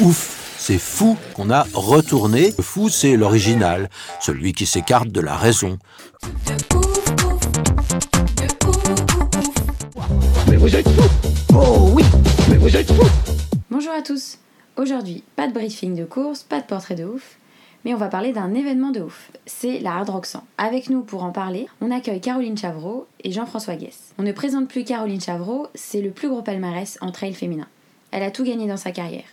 Ouf, 0.00 0.56
c'est 0.58 0.76
fou 0.76 1.16
qu'on 1.32 1.48
a 1.48 1.66
retourné. 1.72 2.52
Le 2.58 2.62
fou, 2.62 2.90
c'est 2.90 3.16
l'original, 3.16 3.88
celui 4.20 4.52
qui 4.52 4.66
s'écarte 4.66 5.08
de 5.08 5.22
la 5.22 5.34
raison. 5.34 5.78
Mais 10.50 10.56
vous 10.56 10.76
êtes 10.76 10.86
fous 10.86 11.30
Oh 11.54 11.90
oui 11.94 12.04
Mais 12.50 12.58
vous 12.58 12.76
êtes 12.76 12.92
fous 12.92 13.08
Bonjour 13.70 13.92
à 13.92 14.02
tous. 14.02 14.36
Aujourd'hui, 14.76 15.24
pas 15.34 15.48
de 15.48 15.54
briefing 15.54 15.94
de 15.94 16.04
course, 16.04 16.42
pas 16.42 16.60
de 16.60 16.66
portrait 16.66 16.94
de 16.94 17.06
ouf, 17.06 17.38
mais 17.86 17.94
on 17.94 17.98
va 17.98 18.08
parler 18.08 18.34
d'un 18.34 18.52
événement 18.52 18.90
de 18.90 19.00
ouf. 19.00 19.30
C'est 19.46 19.78
la 19.78 19.94
Hard 19.94 20.10
Rock 20.10 20.26
100. 20.26 20.44
Avec 20.58 20.90
nous 20.90 21.00
pour 21.00 21.24
en 21.24 21.32
parler, 21.32 21.68
on 21.80 21.90
accueille 21.90 22.20
Caroline 22.20 22.58
Chavreau 22.58 23.06
et 23.24 23.32
Jean-François 23.32 23.76
Guess. 23.76 24.12
On 24.18 24.24
ne 24.24 24.32
présente 24.32 24.68
plus 24.68 24.84
Caroline 24.84 25.22
Chavreau, 25.22 25.68
c'est 25.74 26.02
le 26.02 26.10
plus 26.10 26.28
gros 26.28 26.42
palmarès 26.42 26.98
en 27.00 27.12
trail 27.12 27.32
féminin. 27.32 27.66
Elle 28.10 28.24
a 28.24 28.30
tout 28.30 28.44
gagné 28.44 28.66
dans 28.66 28.76
sa 28.76 28.92
carrière. 28.92 29.24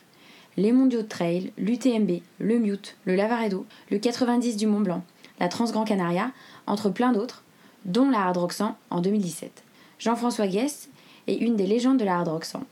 Les 0.56 0.72
mondiaux 0.72 1.02
de 1.02 1.08
trail, 1.08 1.52
l'UTMB, 1.58 2.22
le 2.40 2.60
Mute, 2.60 2.96
le 3.06 3.16
Lavaredo, 3.16 3.66
le 3.90 3.98
90 3.98 4.56
du 4.56 4.68
Mont 4.68 4.82
Blanc, 4.82 5.04
la 5.40 5.48
Transgran 5.48 5.84
Canaria, 5.84 6.32
entre 6.68 6.90
plein 6.90 7.12
d'autres, 7.12 7.44
dont 7.86 8.10
la 8.10 8.28
Hard 8.28 8.38
Rock 8.38 8.54
100 8.54 8.78
en 8.92 9.02
2017. 9.02 9.64
Jean-François 9.98 10.48
Guess 10.48 10.90
est 11.28 11.36
une 11.36 11.56
des 11.56 11.66
légendes 11.66 11.98
de 11.98 12.06
la 12.06 12.18
Hard 12.18 12.28
Rock 12.28 12.46
100. 12.46 12.64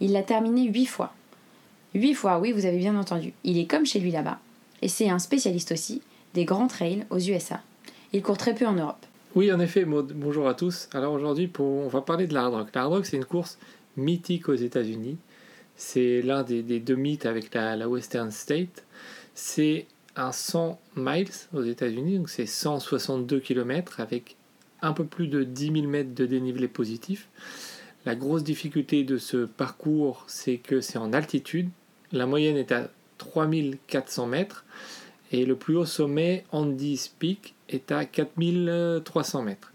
Il 0.00 0.12
l'a 0.12 0.22
terminé 0.22 0.64
8 0.64 0.86
fois. 0.86 1.12
8 1.94 2.14
fois, 2.14 2.40
oui, 2.40 2.50
vous 2.52 2.66
avez 2.66 2.78
bien 2.78 2.96
entendu. 2.96 3.32
Il 3.44 3.58
est 3.58 3.66
comme 3.66 3.86
chez 3.86 4.00
lui 4.00 4.10
là-bas. 4.10 4.38
Et 4.82 4.88
c'est 4.88 5.08
un 5.08 5.18
spécialiste 5.18 5.72
aussi 5.72 6.02
des 6.34 6.44
grands 6.44 6.66
trails 6.66 7.04
aux 7.10 7.18
USA. 7.18 7.60
Il 8.12 8.22
court 8.22 8.38
très 8.38 8.54
peu 8.54 8.66
en 8.66 8.72
Europe. 8.72 9.06
Oui, 9.36 9.52
en 9.52 9.60
effet, 9.60 9.84
bonjour 9.84 10.48
à 10.48 10.54
tous. 10.54 10.88
Alors 10.92 11.12
aujourd'hui, 11.12 11.48
on 11.60 11.86
va 11.86 12.00
parler 12.00 12.26
de 12.26 12.34
la 12.34 12.44
Hard 12.46 12.54
Rock. 12.54 12.68
La 12.74 12.82
Hard 12.82 12.92
Rock, 12.92 13.06
c'est 13.06 13.16
une 13.16 13.24
course 13.24 13.58
mythique 13.96 14.48
aux 14.48 14.54
États-Unis. 14.54 15.16
C'est 15.80 16.20
l'un 16.20 16.42
des, 16.42 16.62
des 16.62 16.78
deux 16.78 16.94
mythes 16.94 17.24
avec 17.24 17.54
la, 17.54 17.88
Western 17.88 18.30
State. 18.30 18.84
C'est 19.32 19.86
un 20.14 20.30
100 20.30 20.78
miles 20.94 21.30
aux 21.54 21.62
États-Unis, 21.62 22.18
donc 22.18 22.28
c'est 22.28 22.44
162 22.44 23.40
km 23.40 23.98
avec 23.98 24.36
un 24.82 24.92
peu 24.92 25.06
plus 25.06 25.26
de 25.26 25.42
10 25.42 25.72
000 25.72 25.86
mètres 25.86 26.14
de 26.14 26.26
dénivelé 26.26 26.68
positif. 26.68 27.30
La 28.04 28.14
grosse 28.14 28.44
difficulté 28.44 29.04
de 29.04 29.16
ce 29.16 29.46
parcours, 29.46 30.24
c'est 30.26 30.58
que 30.58 30.82
c'est 30.82 30.98
en 30.98 31.14
altitude. 31.14 31.70
La 32.12 32.26
moyenne 32.26 32.58
est 32.58 32.72
à 32.72 32.90
3400 33.16 34.26
mètres 34.26 34.66
et 35.32 35.46
le 35.46 35.56
plus 35.56 35.76
haut 35.76 35.86
sommet, 35.86 36.44
Andy's 36.52 37.08
Peak, 37.08 37.54
est 37.70 37.90
à 37.90 38.04
4300 38.04 39.42
mètres. 39.42 39.72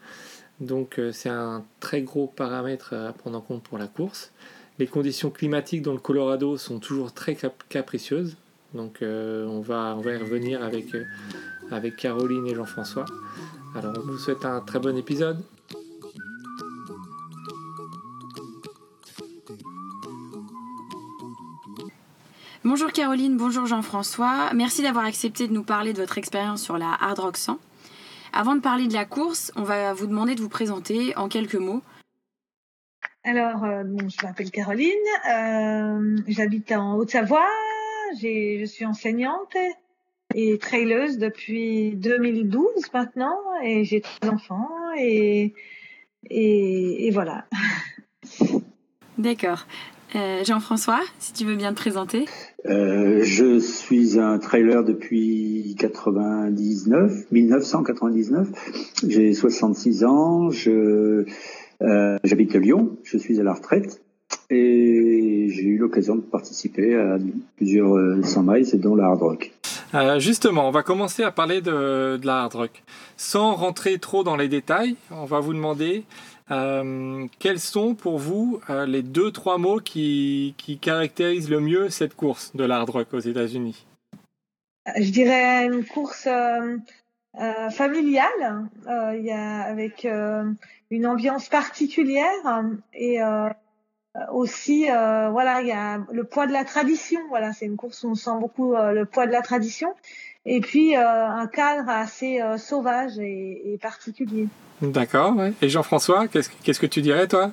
Donc 0.60 1.00
euh, 1.00 1.12
c'est 1.12 1.30
un 1.30 1.66
très 1.80 2.04
gros 2.04 2.28
paramètre 2.28 2.94
à 2.94 3.12
prendre 3.12 3.40
en 3.40 3.42
compte 3.42 3.64
pour 3.64 3.80
la 3.80 3.88
course. 3.88 4.32
Les 4.78 4.88
conditions 4.88 5.30
climatiques 5.30 5.82
dans 5.82 5.94
le 5.94 6.00
Colorado 6.00 6.58
sont 6.58 6.80
toujours 6.80 7.14
très 7.14 7.36
cap- 7.36 7.64
capricieuses. 7.70 8.36
Donc 8.74 9.02
euh, 9.02 9.48
on, 9.48 9.62
va, 9.62 9.96
y 10.04 10.18
revenir 10.18 10.62
avec, 10.62 10.94
euh, 10.96 11.06
avec 11.72 11.96
Caroline 11.96 12.46
et 12.46 12.56
Jean-François. 12.56 13.06
Alors 13.74 13.94
on 13.98 14.12
vous 14.12 14.18
souhaite 14.18 14.44
un 14.44 14.60
très 14.60 14.80
bon 14.80 14.98
épisode. 14.98 15.42
Bonjour 22.66 22.92
Caroline, 22.92 23.38
bonjour 23.38 23.68
Jean-François. 23.68 24.50
Merci 24.54 24.82
d'avoir 24.82 25.06
accepté 25.06 25.48
de 25.48 25.54
nous 25.54 25.64
parler 25.64 25.94
de 25.94 26.02
votre 26.02 26.18
expérience 26.18 26.62
sur 26.62 26.78
la 26.78 26.92
Hard 27.00 27.20
Rock 27.20 27.38
100. 27.38 27.60
Avant 28.34 28.56
de 28.56 28.60
parler 28.60 28.88
de 28.88 28.94
la 28.94 29.06
course, 29.06 29.54
on 29.56 29.64
va 29.64 29.94
vous 29.94 30.08
demander 30.08 30.36
de 30.36 30.42
vous 30.42 30.50
présenter 30.50 31.16
en 31.16 31.30
quelques 31.30 31.56
mots. 31.56 31.82
Alors, 33.28 33.64
euh, 33.64 33.84
bon, 33.84 34.08
je 34.08 34.24
m'appelle 34.24 34.52
Caroline, 34.52 34.92
euh, 35.34 36.16
j'habite 36.28 36.72
en 36.72 36.96
Haute-Savoie, 36.96 37.50
je 38.22 38.66
suis 38.66 38.86
enseignante 38.86 39.58
et 40.36 40.60
traileuse 40.60 41.18
depuis 41.18 41.96
2012 41.96 42.68
maintenant, 42.94 43.40
et 43.64 43.84
j'ai 43.84 44.02
trois 44.02 44.30
enfants, 44.30 44.70
et, 45.00 45.56
et, 46.30 47.08
et 47.08 47.10
voilà. 47.10 47.48
D'accord. 49.18 49.66
Euh, 50.16 50.44
Jean-François, 50.44 51.02
si 51.18 51.34
tu 51.34 51.46
veux 51.46 51.56
bien 51.56 51.72
te 51.74 51.78
présenter. 51.78 52.26
Euh, 52.68 53.22
je 53.24 53.60
suis 53.60 54.20
un 54.20 54.38
trailer 54.38 54.84
depuis 54.84 55.76
99, 55.80 57.32
1999. 57.32 58.48
J'ai 59.08 59.34
66 59.34 60.04
ans. 60.06 60.52
Je 60.52 61.26
euh, 61.82 62.18
j'habite 62.24 62.56
à 62.56 62.60
Lyon. 62.60 62.98
Je 63.04 63.18
suis 63.18 63.40
à 63.40 63.44
la 63.44 63.54
retraite 63.54 64.02
et 64.50 65.48
j'ai 65.50 65.64
eu 65.64 65.78
l'occasion 65.78 66.16
de 66.16 66.22
participer 66.22 66.96
à 66.96 67.18
plusieurs 67.58 67.96
euh, 67.96 68.22
100 68.22 68.44
miles, 68.44 68.80
dont 68.80 68.96
la 68.96 69.06
hard 69.06 69.22
rock. 69.22 69.52
Euh, 69.94 70.20
justement, 70.20 70.68
on 70.68 70.72
va 70.72 70.84
commencer 70.84 71.24
à 71.24 71.32
parler 71.32 71.62
de, 71.62 72.18
de 72.18 72.26
la 72.26 72.44
hard 72.44 72.54
rock. 72.54 72.84
Sans 73.18 73.56
rentrer 73.56 73.98
trop 74.00 74.24
dans 74.24 74.36
les 74.36 74.48
détails, 74.48 74.96
on 75.12 75.26
va 75.26 75.40
vous 75.40 75.54
demander 75.54 76.04
euh, 76.52 77.26
quels 77.40 77.60
sont 77.60 77.96
pour 77.96 78.20
vous 78.20 78.60
euh, 78.70 78.86
les 78.86 79.02
deux, 79.02 79.32
trois 79.32 79.58
mots 79.58 79.80
qui, 79.80 80.54
qui 80.58 80.78
caractérisent 80.78 81.50
le 81.50 81.60
mieux 81.60 81.90
cette 81.90 82.16
course 82.16 82.56
de 82.56 82.64
la 82.64 82.78
hard 82.78 82.90
rock 82.90 83.08
aux 83.14 83.20
États-Unis? 83.20 83.86
Je 84.98 85.10
dirais 85.10 85.66
une 85.66 85.84
course 85.84 86.28
euh, 86.28 86.78
euh, 87.42 87.70
familiale, 87.70 88.70
euh, 88.88 89.16
il 89.18 89.26
y 89.26 89.32
a, 89.32 89.62
avec 89.62 90.06
euh, 90.06 90.44
une 90.92 91.06
ambiance 91.08 91.50
particulière 91.50 92.64
et 92.94 93.22
euh, 93.22 93.50
aussi, 94.32 94.90
euh, 94.90 95.30
voilà, 95.30 95.62
il 95.62 95.68
y 95.68 95.72
a 95.72 96.06
le 96.12 96.24
poids 96.24 96.48
de 96.48 96.54
la 96.54 96.64
tradition. 96.64 97.20
Voilà, 97.30 97.54
c'est 97.54 97.66
une 97.66 97.76
course 97.76 98.04
où 98.04 98.10
on 98.10 98.16
sent 98.16 98.38
beaucoup 98.40 98.74
euh, 98.74 98.92
le 98.92 99.06
poids 99.06 99.28
de 99.28 99.32
la 99.32 99.42
tradition. 99.42 99.90
Et 100.46 100.62
puis 100.62 100.96
euh, 100.96 101.02
un 101.02 101.48
cadre 101.48 101.90
assez 101.90 102.40
euh, 102.40 102.58
sauvage 102.58 103.18
et, 103.20 103.74
et 103.74 103.78
particulier. 103.78 104.48
D'accord, 104.82 105.36
ouais. 105.36 105.54
Et 105.62 105.70
Jean-François, 105.70 106.28
qu'est-ce 106.28 106.50
qu'est-ce 106.64 106.80
que 106.80 106.86
tu 106.86 107.02
dirais, 107.02 107.28
toi? 107.28 107.52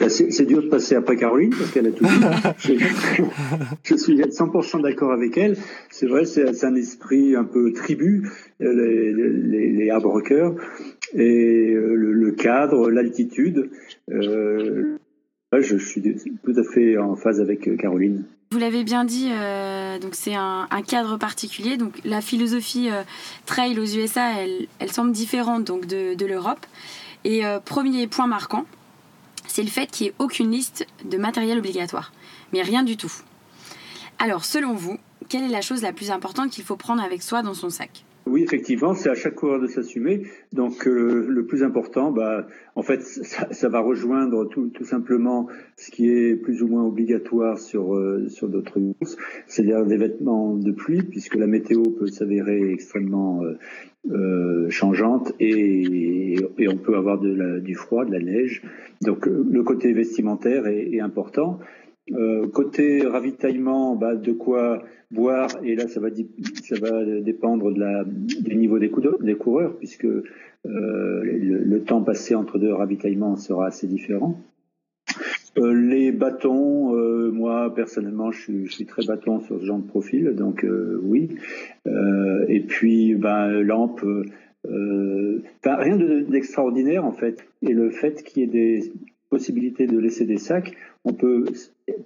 Là, 0.00 0.08
C'est 0.08 0.30
c'est 0.30 0.46
dur 0.46 0.62
de 0.62 0.68
passer 0.68 0.96
après 0.96 1.16
Caroline 1.16 1.50
parce 1.56 1.70
qu'elle 1.70 1.86
a 1.86 1.92
tout 1.92 2.04
dit. 2.04 2.20
je, 2.58 3.22
je 3.84 3.96
suis 3.96 4.20
à 4.22 4.26
100% 4.26 4.82
d'accord 4.82 5.12
avec 5.12 5.36
elle. 5.36 5.56
C'est 5.90 6.06
vrai, 6.06 6.24
c'est 6.24 6.52
c'est 6.54 6.66
un 6.66 6.74
esprit 6.74 7.36
un 7.36 7.44
peu 7.44 7.72
tribu, 7.72 8.28
euh, 8.62 8.72
les, 8.72 9.12
les, 9.12 9.72
les 9.72 9.90
hard 9.90 10.06
rockers, 10.06 10.54
et 11.14 11.72
euh, 11.74 11.94
le, 11.94 12.32
cadre, 12.32 12.90
l'altitude. 12.90 13.70
Euh, 14.10 14.96
je, 15.58 15.76
suis 15.76 16.02
tout 16.02 16.54
à 16.56 16.62
fait 16.62 16.96
en 16.98 17.16
phase 17.16 17.40
avec 17.40 17.68
euh, 17.68 17.76
Caroline. 17.76 18.24
Vous 18.52 18.58
l'avez 18.58 18.82
bien 18.82 19.04
dit, 19.04 19.28
euh, 19.30 19.98
donc 19.98 20.14
c'est 20.14 20.34
un, 20.34 20.66
cadre 20.86 21.16
particulier. 21.18 21.76
Donc 21.76 22.00
la 22.04 22.20
philosophie 22.20 22.88
trail 23.46 23.78
aux 23.78 23.84
USA, 23.84 24.32
elle, 24.42 24.90
semble 24.90 25.12
différente 25.12 25.64
donc 25.64 25.86
de, 25.86 26.26
l'Europe. 26.26 26.66
Et 27.24 27.42
premier 27.64 28.08
point 28.08 28.26
marquant, 28.26 28.64
c'est 29.46 29.62
le 29.62 29.68
fait 29.68 29.86
qu'il 29.88 30.06
n'y 30.06 30.10
ait 30.10 30.14
aucune 30.18 30.50
liste 30.50 30.84
de 31.08 31.16
matériel 31.16 31.58
obligatoire, 31.58 32.12
mais 32.52 32.62
rien 32.62 32.82
du 32.82 32.96
tout. 32.96 33.12
Alors, 34.18 34.44
selon 34.44 34.74
vous, 34.74 34.98
quelle 35.28 35.44
est 35.44 35.48
la 35.48 35.60
chose 35.60 35.82
la 35.82 35.92
plus 35.92 36.10
importante 36.10 36.50
qu'il 36.50 36.64
faut 36.64 36.76
prendre 36.76 37.04
avec 37.04 37.22
soi 37.22 37.42
dans 37.42 37.54
son 37.54 37.70
sac? 37.70 38.04
Oui, 38.30 38.44
effectivement, 38.44 38.94
c'est 38.94 39.10
à 39.10 39.14
chaque 39.14 39.34
coureur 39.34 39.60
de 39.60 39.66
s'assumer. 39.66 40.22
Donc, 40.52 40.86
euh, 40.86 41.26
le 41.28 41.46
plus 41.46 41.64
important, 41.64 42.12
bah, 42.12 42.46
en 42.76 42.82
fait, 42.82 43.02
ça, 43.02 43.68
va 43.68 43.80
rejoindre 43.80 44.44
tout, 44.48 44.70
simplement 44.84 45.48
ce 45.76 45.90
qui 45.90 46.08
est 46.08 46.36
plus 46.36 46.62
ou 46.62 46.68
moins 46.68 46.84
obligatoire 46.84 47.58
sur 47.58 47.96
euh, 47.96 48.28
sur 48.28 48.48
d'autres 48.48 48.78
courses, 48.78 49.16
c'est-à-dire 49.48 49.84
des 49.84 49.96
vêtements 49.96 50.54
de 50.54 50.70
pluie, 50.70 51.02
puisque 51.02 51.34
la 51.34 51.48
météo 51.48 51.82
peut 51.82 52.06
s'avérer 52.06 52.70
extrêmement 52.70 53.42
euh, 54.08 54.70
changeante 54.70 55.32
et, 55.40 56.36
et, 56.56 56.68
on 56.68 56.76
peut 56.76 56.96
avoir 56.96 57.20
la, 57.20 57.58
du 57.58 57.74
froid, 57.74 58.04
de 58.04 58.12
la 58.12 58.20
neige. 58.20 58.62
Donc, 59.02 59.26
le 59.26 59.62
côté 59.64 59.92
vestimentaire 59.92 60.68
est, 60.68 60.92
est 60.92 61.00
important. 61.00 61.58
Euh, 62.12 62.48
côté 62.48 63.06
ravitaillement, 63.06 63.94
bah, 63.94 64.16
de 64.16 64.32
quoi 64.32 64.82
boire, 65.10 65.48
et 65.64 65.74
là 65.74 65.88
ça 65.88 66.00
va, 66.00 66.08
dépendre 67.20 67.72
du 67.72 68.56
niveau 68.56 68.78
des, 68.78 68.90
coureurs, 68.90 69.76
puisque 69.76 70.04
euh, 70.04 70.24
le, 70.64 71.80
temps 71.82 72.02
passé 72.02 72.34
entre 72.34 72.58
deux 72.58 72.72
ravitaillements 72.72 73.36
sera 73.36 73.66
assez 73.66 73.86
différent. 73.86 74.40
Euh, 75.58 75.72
les 75.72 76.12
bâtons, 76.12 76.94
moi 77.32 77.72
personnellement, 77.74 78.30
je 78.30 78.66
suis, 78.66 78.86
très 78.86 79.04
bâton 79.04 79.40
sur 79.40 79.60
ce 79.60 79.66
genre 79.66 79.78
de 79.78 79.86
profil, 79.86 80.34
donc 80.36 80.64
oui. 81.02 81.28
Et 82.48 82.60
puis, 82.60 83.14
ben, 83.14 83.60
lampe, 83.60 84.04
rien 85.64 85.96
d'extraordinaire 85.96 87.04
en 87.04 87.12
fait. 87.12 87.44
Et 87.62 87.72
le 87.72 87.90
fait 87.90 88.22
qu'il 88.22 88.42
y 88.42 88.44
ait 88.44 88.48
des 88.48 88.92
possibilités 89.28 89.86
de 89.86 89.98
laisser 89.98 90.24
des 90.24 90.38
sacs, 90.38 90.76
on 91.04 91.12
peut 91.12 91.46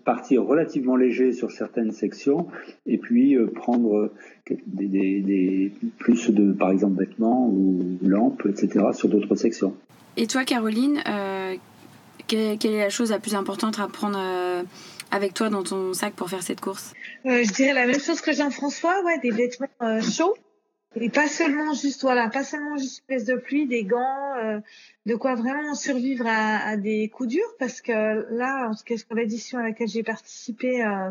partir 0.04 0.44
relativement 0.44 0.96
léger 0.96 1.32
sur 1.32 1.50
certaines 1.50 1.92
sections 1.92 2.46
et 2.86 2.98
puis 2.98 3.36
prendre 3.54 4.12
des, 4.66 4.86
des, 4.86 5.20
des, 5.20 5.72
plus 5.98 6.30
de, 6.30 6.52
par 6.52 6.70
exemple, 6.70 6.98
vêtements 6.98 7.48
ou 7.48 7.98
lampes, 8.02 8.46
etc., 8.46 8.86
sur 8.92 9.08
d'autres 9.08 9.34
sections. 9.34 9.74
Et 10.16 10.26
toi, 10.26 10.44
Caroline, 10.44 11.02
euh, 11.08 11.56
quelle, 12.26 12.58
quelle, 12.58 12.74
est 12.74 12.80
la 12.80 12.90
chose 12.90 13.10
la 13.10 13.18
plus 13.18 13.34
importante 13.34 13.78
à 13.80 13.88
prendre 13.88 14.18
euh, 14.18 14.62
avec 15.10 15.34
toi 15.34 15.48
dans 15.48 15.62
ton 15.62 15.92
sac 15.92 16.14
pour 16.14 16.30
faire 16.30 16.42
cette 16.42 16.60
course? 16.60 16.92
Euh, 17.26 17.42
Je 17.42 17.52
dirais 17.52 17.74
la 17.74 17.86
même 17.86 18.00
chose 18.00 18.20
que 18.20 18.32
Jean-François, 18.32 19.02
ouais, 19.04 19.18
des 19.22 19.30
vêtements 19.30 19.66
euh, 19.82 20.00
chauds. 20.00 20.34
Et 20.96 21.08
pas 21.08 21.26
seulement 21.26 21.74
juste, 21.74 22.02
voilà, 22.02 22.28
pas 22.28 22.44
seulement 22.44 22.76
juste 22.76 23.02
une 23.08 23.24
de 23.24 23.34
pluie, 23.34 23.66
des 23.66 23.84
gants, 23.84 24.36
euh, 24.36 24.60
de 25.06 25.14
quoi 25.16 25.34
vraiment 25.34 25.74
survivre 25.74 26.26
à, 26.26 26.76
des 26.76 27.08
coups 27.08 27.30
durs, 27.30 27.54
parce 27.58 27.80
que 27.80 28.26
là, 28.32 28.68
en 28.68 28.74
tout 28.74 28.84
cas 28.84 28.96
sur 28.96 29.14
l'édition 29.14 29.58
à 29.58 29.62
laquelle 29.62 29.88
j'ai 29.88 30.04
participé, 30.04 30.84
euh, 30.84 31.10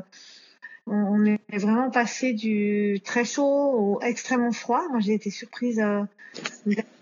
on, 0.87 1.25
est 1.25 1.39
vraiment 1.57 1.89
passé 1.89 2.33
du 2.33 2.99
très 3.03 3.25
chaud 3.25 3.43
au 3.43 4.01
extrêmement 4.01 4.51
froid. 4.53 4.83
Moi, 4.89 4.99
j'ai 5.01 5.13
été 5.13 5.29
surprise 5.29 5.79
euh, 5.79 6.03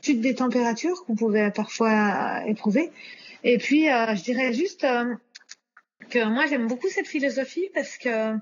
des 0.07 0.35
températures 0.35 1.05
qu'on 1.05 1.15
pouvait 1.15 1.51
parfois 1.51 2.41
éprouver. 2.47 2.91
Et 3.43 3.57
puis, 3.57 3.89
euh, 3.89 4.15
je 4.15 4.23
dirais 4.23 4.53
juste 4.53 4.85
que 6.09 6.25
moi, 6.25 6.45
j'aime 6.47 6.67
beaucoup 6.67 6.89
cette 6.89 7.07
philosophie 7.07 7.69
parce 7.73 7.97
que 7.97 8.35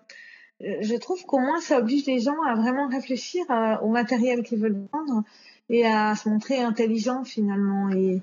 je 0.61 0.95
trouve 0.95 1.23
qu'au 1.25 1.39
moins, 1.39 1.59
ça 1.61 1.79
oblige 1.79 2.05
les 2.05 2.19
gens 2.19 2.41
à 2.47 2.55
vraiment 2.55 2.87
réfléchir 2.87 3.43
euh, 3.49 3.77
au 3.81 3.89
matériel 3.89 4.43
qu'ils 4.43 4.59
veulent 4.59 4.85
prendre 4.91 5.23
et 5.69 5.85
à 5.85 6.15
se 6.15 6.27
montrer 6.27 6.61
intelligent 6.61 7.23
finalement. 7.23 7.89
Et, 7.91 8.21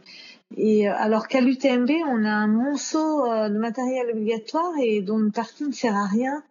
et 0.56 0.88
alors 0.88 1.28
qu'à 1.28 1.40
l'UTMB, 1.40 1.90
on 2.08 2.24
a 2.24 2.30
un 2.30 2.48
monceau 2.48 3.26
de 3.26 3.58
matériel 3.58 4.10
obligatoire 4.10 4.72
et 4.82 5.00
dont 5.00 5.18
une 5.18 5.32
partie 5.32 5.64
ne 5.64 5.72
sert 5.72 5.96
à 5.96 6.06
rien. 6.06 6.42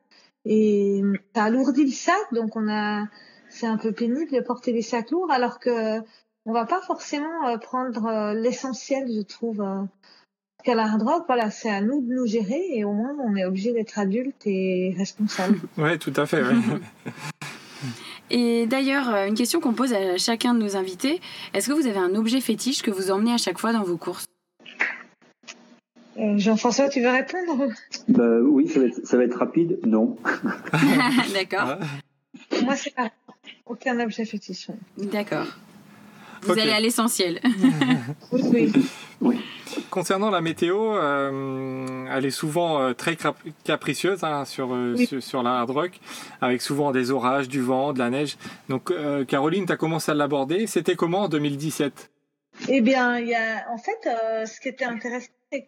Et 0.46 1.02
ça 1.36 1.46
alourdit 1.46 1.86
le 1.86 1.92
sac, 1.92 2.16
donc 2.32 2.56
on 2.56 2.70
a, 2.70 3.04
c'est 3.50 3.68
un 3.68 3.78
peu 3.78 3.92
pénible 3.92 4.32
de 4.32 4.40
porter 4.40 4.72
des 4.72 4.82
sacs 4.82 5.12
lourds, 5.12 5.32
alors 5.32 5.60
que 5.60 6.00
on 6.46 6.54
va 6.54 6.66
pas 6.66 6.82
forcément 6.82 7.58
prendre 7.60 8.34
l'essentiel, 8.34 9.08
je 9.12 9.22
trouve, 9.22 9.66
qu'à 10.66 10.76
la 10.76 10.84
hard 10.84 11.04
rock, 11.04 11.24
voilà, 11.28 11.52
c'est 11.52 11.70
à 11.70 11.80
nous 11.80 12.02
de 12.02 12.14
nous 12.14 12.26
gérer 12.26 12.62
et 12.74 12.84
au 12.84 12.92
moins 12.92 13.16
on 13.24 13.36
est 13.36 13.46
obligé 13.46 13.72
d'être 13.72 13.98
adulte 14.00 14.42
et 14.46 14.94
responsable. 14.98 15.60
oui, 15.78 15.98
tout 16.00 16.14
à 16.16 16.26
fait. 16.26 16.42
Ouais. 16.42 16.54
Et 18.32 18.66
d'ailleurs, 18.66 19.10
une 19.28 19.36
question 19.36 19.60
qu'on 19.60 19.74
pose 19.74 19.94
à 19.94 20.18
chacun 20.18 20.56
de 20.56 20.60
nos 20.60 20.76
invités, 20.76 21.22
est-ce 21.54 21.68
que 21.68 21.74
vous 21.74 21.86
avez 21.86 22.00
un 22.00 22.16
objet 22.16 22.42
fétiche 22.42 22.82
que 22.82 22.90
vous 22.90 23.12
emmenez 23.12 23.32
à 23.32 23.38
chaque 23.38 23.60
fois 23.60 23.72
dans 23.72 23.84
vos 23.84 23.98
courses? 23.98 24.26
Euh, 26.18 26.36
Jean-François, 26.38 26.90
tu 26.90 27.02
veux 27.02 27.12
répondre? 27.12 27.68
Bah, 28.08 28.40
Oui, 28.42 28.68
ça 28.68 28.80
va, 28.80 28.88
être, 28.88 29.06
ça 29.06 29.18
va, 29.18 29.26
être, 29.26 29.38
rapide. 29.38 29.80
Non. 29.86 30.18
D'accord. 31.36 31.78
Moi, 32.64 32.76
c'est 32.76 32.96
pas 32.96 33.12
aucun 33.68 34.00
objet 34.00 34.26
fétiche. 34.26 34.70
D'accord. 34.98 35.46
Vous 36.42 36.52
okay. 36.52 36.62
allez 36.62 36.72
à 36.72 36.80
l'essentiel. 36.80 37.42
oui. 38.32 38.72
oui. 39.22 39.40
Concernant 39.90 40.30
la 40.30 40.42
météo, 40.42 40.96
euh, 40.96 42.06
elle 42.12 42.26
est 42.26 42.32
souvent 42.32 42.82
euh, 42.82 42.94
très 42.94 43.18
capricieuse 43.64 44.24
hein, 44.24 44.46
sur, 44.46 44.74
euh, 44.74 44.96
oui. 44.98 45.08
sur, 45.08 45.24
sur, 45.24 45.44
la 45.44 45.60
hard 45.60 45.70
rock, 45.70 46.00
avec 46.42 46.62
souvent 46.62 46.92
des 46.92 47.12
orages, 47.12 47.48
du 47.48 47.62
vent, 47.62 47.94
de 47.94 48.00
la 48.00 48.10
neige. 48.10 48.38
Donc, 48.70 48.92
euh, 48.92 49.26
Caroline, 49.26 49.66
tu 49.66 49.72
as 49.72 49.78
commencé 49.78 50.12
à 50.12 50.16
l'aborder. 50.16 50.68
C'était 50.68 50.96
comment 50.96 51.22
en 51.22 51.30
2017 51.30 52.12
Eh 52.70 52.82
bien, 52.82 53.18
il 53.20 53.28
y 53.28 53.36
a, 53.36 53.66
en 53.72 53.78
fait, 53.78 54.08
euh, 54.08 54.46
ce 54.46 54.60
qui 54.60 54.70
était 54.70 54.86
intéressant, 54.86 55.32
c'est 55.52 55.62
que 55.62 55.68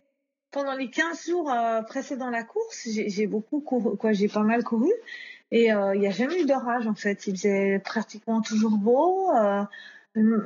pendant 0.51 0.75
les 0.75 0.89
15 0.89 1.27
jours 1.27 1.51
euh, 1.51 1.81
précédant 1.81 2.29
la 2.29 2.43
course, 2.43 2.87
j'ai 2.87 3.27
beaucoup 3.27 3.59
couru, 3.59 3.97
quoi, 3.97 4.13
j'ai 4.13 4.27
pas 4.27 4.43
mal 4.43 4.63
couru. 4.63 4.91
Et 5.51 5.67
il 5.67 5.99
n'y 5.99 6.07
a 6.07 6.11
jamais 6.11 6.41
eu 6.41 6.45
d'orage, 6.45 6.87
en 6.87 6.95
fait. 6.95 7.25
Il 7.27 7.37
faisait 7.37 7.79
pratiquement 7.79 8.41
toujours 8.41 8.77
beau 8.77 9.29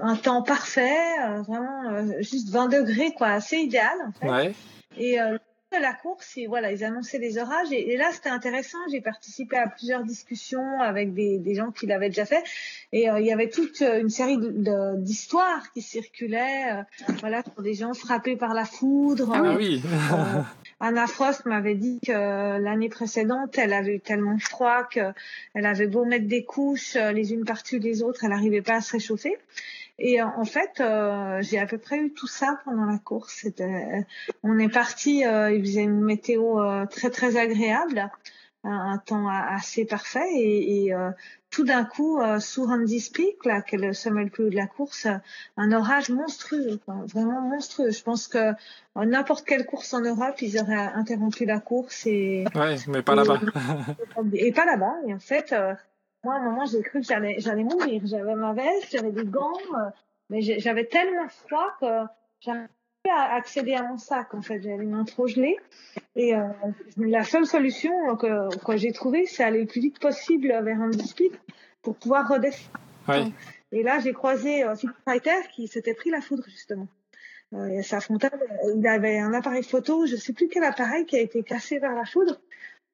un 0.02 0.16
temps 0.16 0.42
parfait, 0.42 0.98
euh, 1.26 1.42
vraiment 1.42 1.92
euh, 1.92 2.22
juste 2.22 2.50
20 2.50 2.68
degrés, 2.68 3.14
quoi, 3.14 3.28
assez 3.30 3.58
idéal 3.58 3.96
en 4.08 4.12
fait. 4.12 4.30
Ouais. 4.30 4.54
Et 4.98 5.22
euh, 5.22 5.38
la 5.72 5.94
course, 5.94 6.34
et 6.36 6.48
voilà, 6.48 6.72
ils 6.72 6.84
annonçaient 6.84 7.18
les 7.18 7.38
orages. 7.38 7.72
Et, 7.72 7.94
et 7.94 7.98
là, 7.98 8.10
c'était 8.12 8.30
intéressant. 8.30 8.78
J'ai 8.92 9.00
participé 9.00 9.58
à 9.58 9.68
plusieurs 9.68 10.04
discussions 10.04 10.82
avec 10.82 11.14
des, 11.14 11.40
des 11.40 11.56
gens 11.56 11.72
qui 11.72 11.88
l'avaient 11.88 12.10
déjà 12.10 12.26
fait. 12.26 12.44
Et 12.92 13.06
il 13.06 13.26
y 13.26 13.32
avait 13.32 13.50
toute 13.50 13.80
une 13.80 14.10
série 14.10 14.38
d'histoires 14.38 15.72
qui 15.72 15.82
circulaient, 15.82 16.84
voilà, 17.22 17.42
pour 17.42 17.64
des 17.64 17.74
gens 17.74 17.94
frappés 17.94 18.36
par 18.36 18.54
la 18.54 18.66
foudre. 18.66 19.32
Ah 19.34 19.56
oui. 19.56 19.82
Anna 20.82 21.08
Frost 21.08 21.46
m'avait 21.46 21.76
dit 21.76 22.00
que 22.06 22.12
l'année 22.12 22.90
précédente, 22.90 23.58
elle 23.58 23.72
avait 23.72 23.96
eu 23.96 24.00
tellement 24.00 24.40
froid 24.40 24.84
qu'elle 24.84 25.14
avait 25.54 25.88
beau 25.88 26.06
mettre 26.06 26.28
des 26.28 26.44
couches 26.44 26.96
les 26.96 27.34
unes 27.34 27.46
par-dessus 27.46 27.80
les 27.80 28.04
autres, 28.04 28.24
elle 28.24 28.32
n'arrivait 28.32 28.64
pas 28.64 28.76
à 28.76 28.82
se 28.82 28.94
réchauffer. 28.94 29.38
Et 30.04 30.20
en 30.20 30.46
fait, 30.46 30.80
euh, 30.80 31.44
j'ai 31.44 31.60
à 31.60 31.68
peu 31.68 31.78
près 31.78 31.98
eu 31.98 32.12
tout 32.12 32.28
ça 32.28 32.60
pendant 32.66 32.86
la 32.86 32.98
course. 32.98 33.46
On 34.42 34.58
est 34.58 34.68
parti, 34.68 35.24
euh, 35.26 35.52
il 35.52 35.62
faisait 35.62 35.84
une 35.84 36.02
météo 36.02 36.60
euh, 36.60 36.88
très 36.88 37.12
très 37.12 37.38
agréable, 37.38 38.10
un, 38.64 38.98
temps 38.98 39.28
assez 39.28 39.86
parfait, 39.86 40.28
et 40.34 40.92
tout 41.52 41.64
d'un 41.64 41.86
coup, 41.86 42.20
sous 42.40 42.66
Randy's 42.66 43.10
Peak, 43.10 43.46
là, 43.46 43.62
qui 43.62 43.76
est 43.76 43.78
le 43.78 43.94
sommet 43.94 44.24
le 44.24 44.30
plus 44.30 44.46
haut 44.46 44.50
de 44.50 44.56
la 44.56 44.68
course, 44.68 45.08
un 45.58 45.72
orage 45.72 46.10
monstrueux, 46.10 46.80
quoi, 46.86 46.96
vraiment 47.06 47.42
monstrueux. 47.42 47.92
Je 47.92 48.02
pense 48.02 48.28
que 48.28 48.54
n'importe 48.96 49.46
quelle 49.46 49.66
course 49.66 49.94
en 49.94 50.02
Europe, 50.02 50.42
ils 50.42 50.60
auraient 50.60 50.76
interrompu 50.76 51.46
la 51.46 51.60
course 51.60 52.08
et. 52.08 52.46
Ouais, 52.56 52.78
mais 52.88 53.02
pas 53.04 53.16
là-bas. 53.16 53.40
et 54.34 54.52
pas 54.52 54.66
là-bas. 54.66 54.96
Et 55.08 55.14
en 55.14 55.20
fait, 55.20 55.54
moi, 56.24 56.36
à 56.36 56.38
un 56.38 56.44
moment, 56.44 56.66
j'ai 56.66 56.82
cru 56.82 57.02
que 57.02 57.06
j'allais, 57.08 57.40
j'allais 57.40 57.64
mourir. 57.64 58.02
J'avais 58.06 58.36
ma 58.36 58.54
veste, 58.54 58.92
j'avais 58.92 59.12
des 59.12 59.26
gants, 59.26 59.58
euh, 59.74 59.90
mais 60.30 60.42
j'avais 60.42 60.86
tellement 60.86 61.28
froid 61.30 61.68
que 61.80 62.08
j'arrivais 62.40 62.68
à 63.16 63.34
accéder 63.36 63.74
à 63.74 63.84
mon 63.84 63.98
sac. 63.98 64.34
En 64.34 64.42
fait, 64.42 64.62
j'avais 64.62 64.78
les 64.78 64.86
mains 64.86 65.06
trop 65.06 65.28
gelées. 65.28 65.58
Et 66.16 66.36
euh, 66.36 66.48
la 66.98 67.24
seule 67.24 67.46
solution 67.46 67.92
que, 68.16 68.56
que 68.64 68.78
j'ai 68.78 68.92
trouvée, 68.92 69.26
c'est 69.26 69.44
aller 69.44 69.62
le 69.62 69.68
plus 69.68 69.82
vite 69.82 70.00
possible 70.00 70.48
vers 70.48 70.82
un 70.82 70.92
speed 70.92 71.34
pour 71.82 71.96
pouvoir 71.96 72.28
redescendre. 72.28 73.32
Et 73.72 73.84
là, 73.84 74.00
j'ai 74.00 74.14
croisé 74.14 74.64
euh, 74.64 74.76
Fighter 75.06 75.48
qui 75.54 75.68
s'était 75.68 75.94
pris 75.94 76.10
la 76.10 76.22
foudre 76.22 76.44
justement. 76.48 76.88
Euh, 77.54 77.68
et 77.68 77.84
sa 77.84 78.00
il 78.76 78.88
avait 78.88 79.20
un 79.20 79.34
appareil 79.34 79.64
photo, 79.64 80.06
je 80.06 80.16
sais 80.16 80.34
plus 80.34 80.48
quel 80.48 80.64
appareil 80.64 81.06
qui 81.06 81.18
a 81.18 81.20
été 81.20 81.44
cassé 81.44 81.80
vers 81.80 81.94
la 81.94 82.06
foudre. 82.06 82.40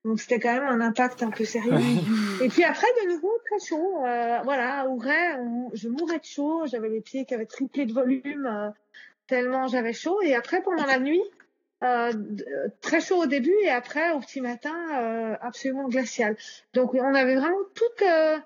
Donc 0.03 0.19
c'était 0.19 0.39
quand 0.39 0.53
même 0.53 0.63
un 0.63 0.81
impact 0.81 1.21
un 1.21 1.31
peu 1.31 1.45
sérieux. 1.45 1.73
Et 2.41 2.47
puis 2.49 2.63
après, 2.63 2.87
de 3.03 3.09
nouveau, 3.09 3.31
très 3.45 3.67
chaud. 3.67 4.05
Euh, 4.05 4.39
voilà, 4.43 4.87
Ouray, 4.87 5.35
on, 5.39 5.69
je 5.73 5.89
mourais 5.89 6.19
de 6.19 6.23
chaud. 6.23 6.65
J'avais 6.65 6.89
les 6.89 7.01
pieds 7.01 7.25
qui 7.25 7.33
avaient 7.33 7.45
triplé 7.45 7.85
de 7.85 7.93
volume 7.93 8.45
euh, 8.45 8.69
tellement 9.27 9.67
j'avais 9.67 9.93
chaud. 9.93 10.21
Et 10.21 10.35
après, 10.35 10.61
pendant 10.61 10.85
la 10.85 10.99
nuit, 10.99 11.23
euh, 11.83 12.11
très 12.81 13.01
chaud 13.01 13.23
au 13.23 13.25
début 13.27 13.55
et 13.63 13.69
après, 13.69 14.11
au 14.11 14.19
petit 14.19 14.41
matin, 14.41 14.75
euh, 14.99 15.35
absolument 15.41 15.87
glacial. 15.87 16.35
Donc 16.73 16.93
on 16.93 17.13
avait 17.13 17.35
vraiment 17.35 17.57
euh, 18.01 18.37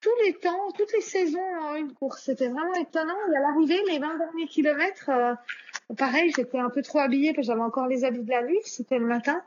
tous 0.00 0.24
les 0.24 0.34
temps, 0.34 0.70
toutes 0.76 0.92
les 0.92 1.00
saisons 1.00 1.38
en 1.62 1.76
une 1.76 1.92
course. 1.92 2.24
C'était 2.24 2.48
vraiment 2.48 2.74
étonnant. 2.74 3.14
Et 3.32 3.36
à 3.36 3.40
l'arrivée, 3.40 3.80
les 3.88 3.98
20 3.98 4.18
derniers 4.18 4.46
kilomètres, 4.48 5.10
euh, 5.10 5.34
pareil, 5.96 6.32
j'étais 6.36 6.58
un 6.58 6.70
peu 6.70 6.82
trop 6.82 6.98
habillée 6.98 7.32
parce 7.32 7.46
que 7.46 7.52
j'avais 7.52 7.64
encore 7.64 7.86
les 7.86 8.04
habits 8.04 8.24
de 8.24 8.30
la 8.30 8.42
nuit, 8.42 8.58
c'était 8.64 8.98
le 8.98 9.06
matin. 9.06 9.40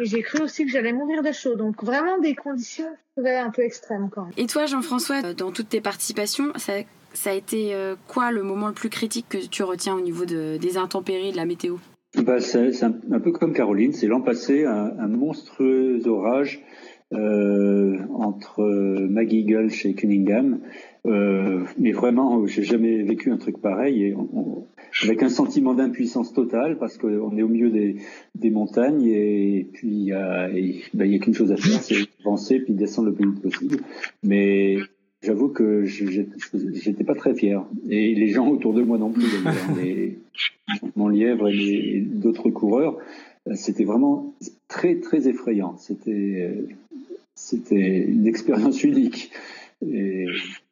Et 0.00 0.04
j'ai 0.04 0.22
cru 0.22 0.40
aussi 0.42 0.64
que 0.64 0.70
j'allais 0.70 0.92
mourir 0.92 1.22
de 1.22 1.32
chaud. 1.32 1.56
Donc 1.56 1.82
vraiment 1.82 2.18
des 2.18 2.34
conditions 2.34 2.96
un 3.16 3.50
peu 3.50 3.62
extrêmes 3.62 4.10
quand 4.10 4.22
même. 4.22 4.32
Et 4.36 4.46
toi, 4.46 4.66
Jean-François, 4.66 5.34
dans 5.34 5.50
toutes 5.50 5.70
tes 5.70 5.80
participations, 5.80 6.52
ça, 6.56 6.74
ça 7.12 7.30
a 7.30 7.34
été 7.34 7.74
euh, 7.74 7.94
quoi 8.06 8.30
le 8.32 8.42
moment 8.42 8.68
le 8.68 8.74
plus 8.74 8.90
critique 8.90 9.26
que 9.28 9.46
tu 9.46 9.62
retiens 9.62 9.94
au 9.94 10.00
niveau 10.00 10.24
de, 10.24 10.56
des 10.56 10.76
intempéries, 10.76 11.32
de 11.32 11.36
la 11.36 11.46
météo? 11.46 11.76
Bah, 12.16 12.40
C'est 12.40 12.82
un, 12.82 13.20
peu 13.20 13.32
comme 13.32 13.52
Caroline. 13.52 13.92
C'est 13.92 14.06
l'an 14.06 14.20
passé, 14.20 14.64
un, 14.64 15.08
monstrueux 15.08 16.06
orage 16.06 16.62
euh, 17.12 17.98
entre 18.14 18.62
Maggie 19.08 19.44
Gulch 19.44 19.84
et 19.86 19.94
Cunningham. 19.94 20.60
Euh, 21.06 21.64
mais 21.78 21.92
vraiment, 21.92 22.46
j'ai 22.46 22.62
jamais 22.62 23.02
vécu 23.02 23.30
un 23.30 23.36
truc 23.36 23.60
pareil, 23.60 24.02
et 24.04 24.16
avec 25.04 25.22
un 25.22 25.28
sentiment 25.28 25.74
d'impuissance 25.74 26.32
totale 26.32 26.78
parce 26.78 26.98
qu'on 26.98 27.36
est 27.36 27.42
au 27.42 27.48
milieu 27.48 27.70
des, 27.70 28.50
montagnes 28.50 29.04
et, 29.04 29.68
puis 29.72 29.88
il 29.88 30.04
y 30.04 30.12
a, 30.12 30.44
a 30.44 31.18
qu'une 31.18 31.34
chose 31.34 31.52
à 31.52 31.56
faire, 31.56 31.80
c'est 31.82 31.96
avancer 32.20 32.60
puis 32.60 32.74
descendre 32.74 33.08
le 33.08 33.14
plus 33.14 33.30
vite 33.30 33.42
possible. 33.42 33.76
Mais 34.22 34.78
j'avoue 35.22 35.48
que 35.48 35.84
j'étais 35.84 37.04
pas 37.04 37.14
très 37.14 37.34
fier 37.34 37.64
et 37.88 38.14
les 38.14 38.28
gens 38.28 38.48
autour 38.48 38.74
de 38.74 38.82
moi 38.82 38.98
non 38.98 39.10
plus, 39.10 39.24
mon 40.96 41.08
lièvre 41.08 41.48
et, 41.48 42.00
d'autres 42.00 42.50
coureurs. 42.50 42.98
c'était 43.54 43.84
vraiment 43.84 44.34
très 44.68 44.96
très 44.96 45.28
effrayant. 45.28 45.76
C'était 45.78 46.66
c'était 47.34 48.04
une 48.04 48.26
expérience 48.26 48.82
unique. 48.82 49.30
Et 49.86 50.26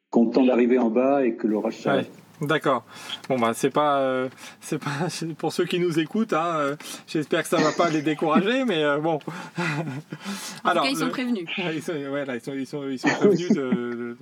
content 0.09 0.45
d'arriver 0.45 0.77
en 0.77 0.89
bas 0.89 1.25
et 1.25 1.35
que 1.35 1.47
l'orage 1.47 1.77
s'arrête. 1.77 2.11
D'accord. 2.41 2.83
Bon 3.29 3.39
bah 3.39 3.53
c'est 3.53 3.71
pas 3.71 3.99
euh, 3.99 4.29
c'est 4.61 4.77
pas 4.77 5.07
pour 5.37 5.51
ceux 5.51 5.65
qui 5.65 5.79
nous 5.79 5.99
écoutent. 5.99 6.33
Hein, 6.33 6.53
euh, 6.57 6.75
J'espère 7.07 7.43
que 7.43 7.49
ça 7.49 7.57
va 7.57 7.71
pas 7.71 7.89
les 7.89 8.01
décourager, 8.01 8.63
mais 8.65 8.83
euh, 8.83 8.99
bon. 8.99 9.19
En 10.63 10.69
Alors, 10.69 10.83
tout 10.83 10.89
cas, 10.89 10.95
ils 10.95 10.97
sont 10.97 11.09
prévenus. 11.09 11.49
Ils 11.57 11.81
sont, 11.81 11.93
ouais, 11.93 12.25
là, 12.25 12.35
ils 12.35 12.41
sont, 12.41 12.53
ils 12.53 12.67
sont, 12.67 12.87
ils 12.87 12.99
sont 12.99 13.07
prévenus 13.07 13.49
de, 13.49 14.17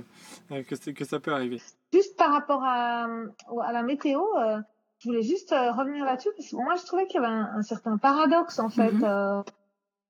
de, 0.50 0.62
que, 0.62 0.91
que, 0.91 1.05
ça 1.05 1.19
peut 1.19 1.34
arriver. 1.34 1.62
Juste 1.91 2.17
par 2.17 2.31
rapport 2.31 2.63
à, 2.63 3.05
à 3.05 3.72
la 3.74 3.84
météo, 3.84 4.22
je 5.00 5.10
voulais 5.10 5.24
juste 5.24 5.51
revenir 5.51 6.05
là-dessus 6.05 6.29
parce 6.38 6.50
que 6.50 6.55
moi 6.55 6.75
je 6.79 6.86
trouvais 6.86 7.07
qu'il 7.07 7.22
y 7.22 7.25
avait 7.25 7.34
un, 7.34 7.62
certain 7.63 7.98
paradoxe 7.98 8.60
en 8.60 8.69
fait. 8.69 8.91
Mm-hmm. 8.91 9.43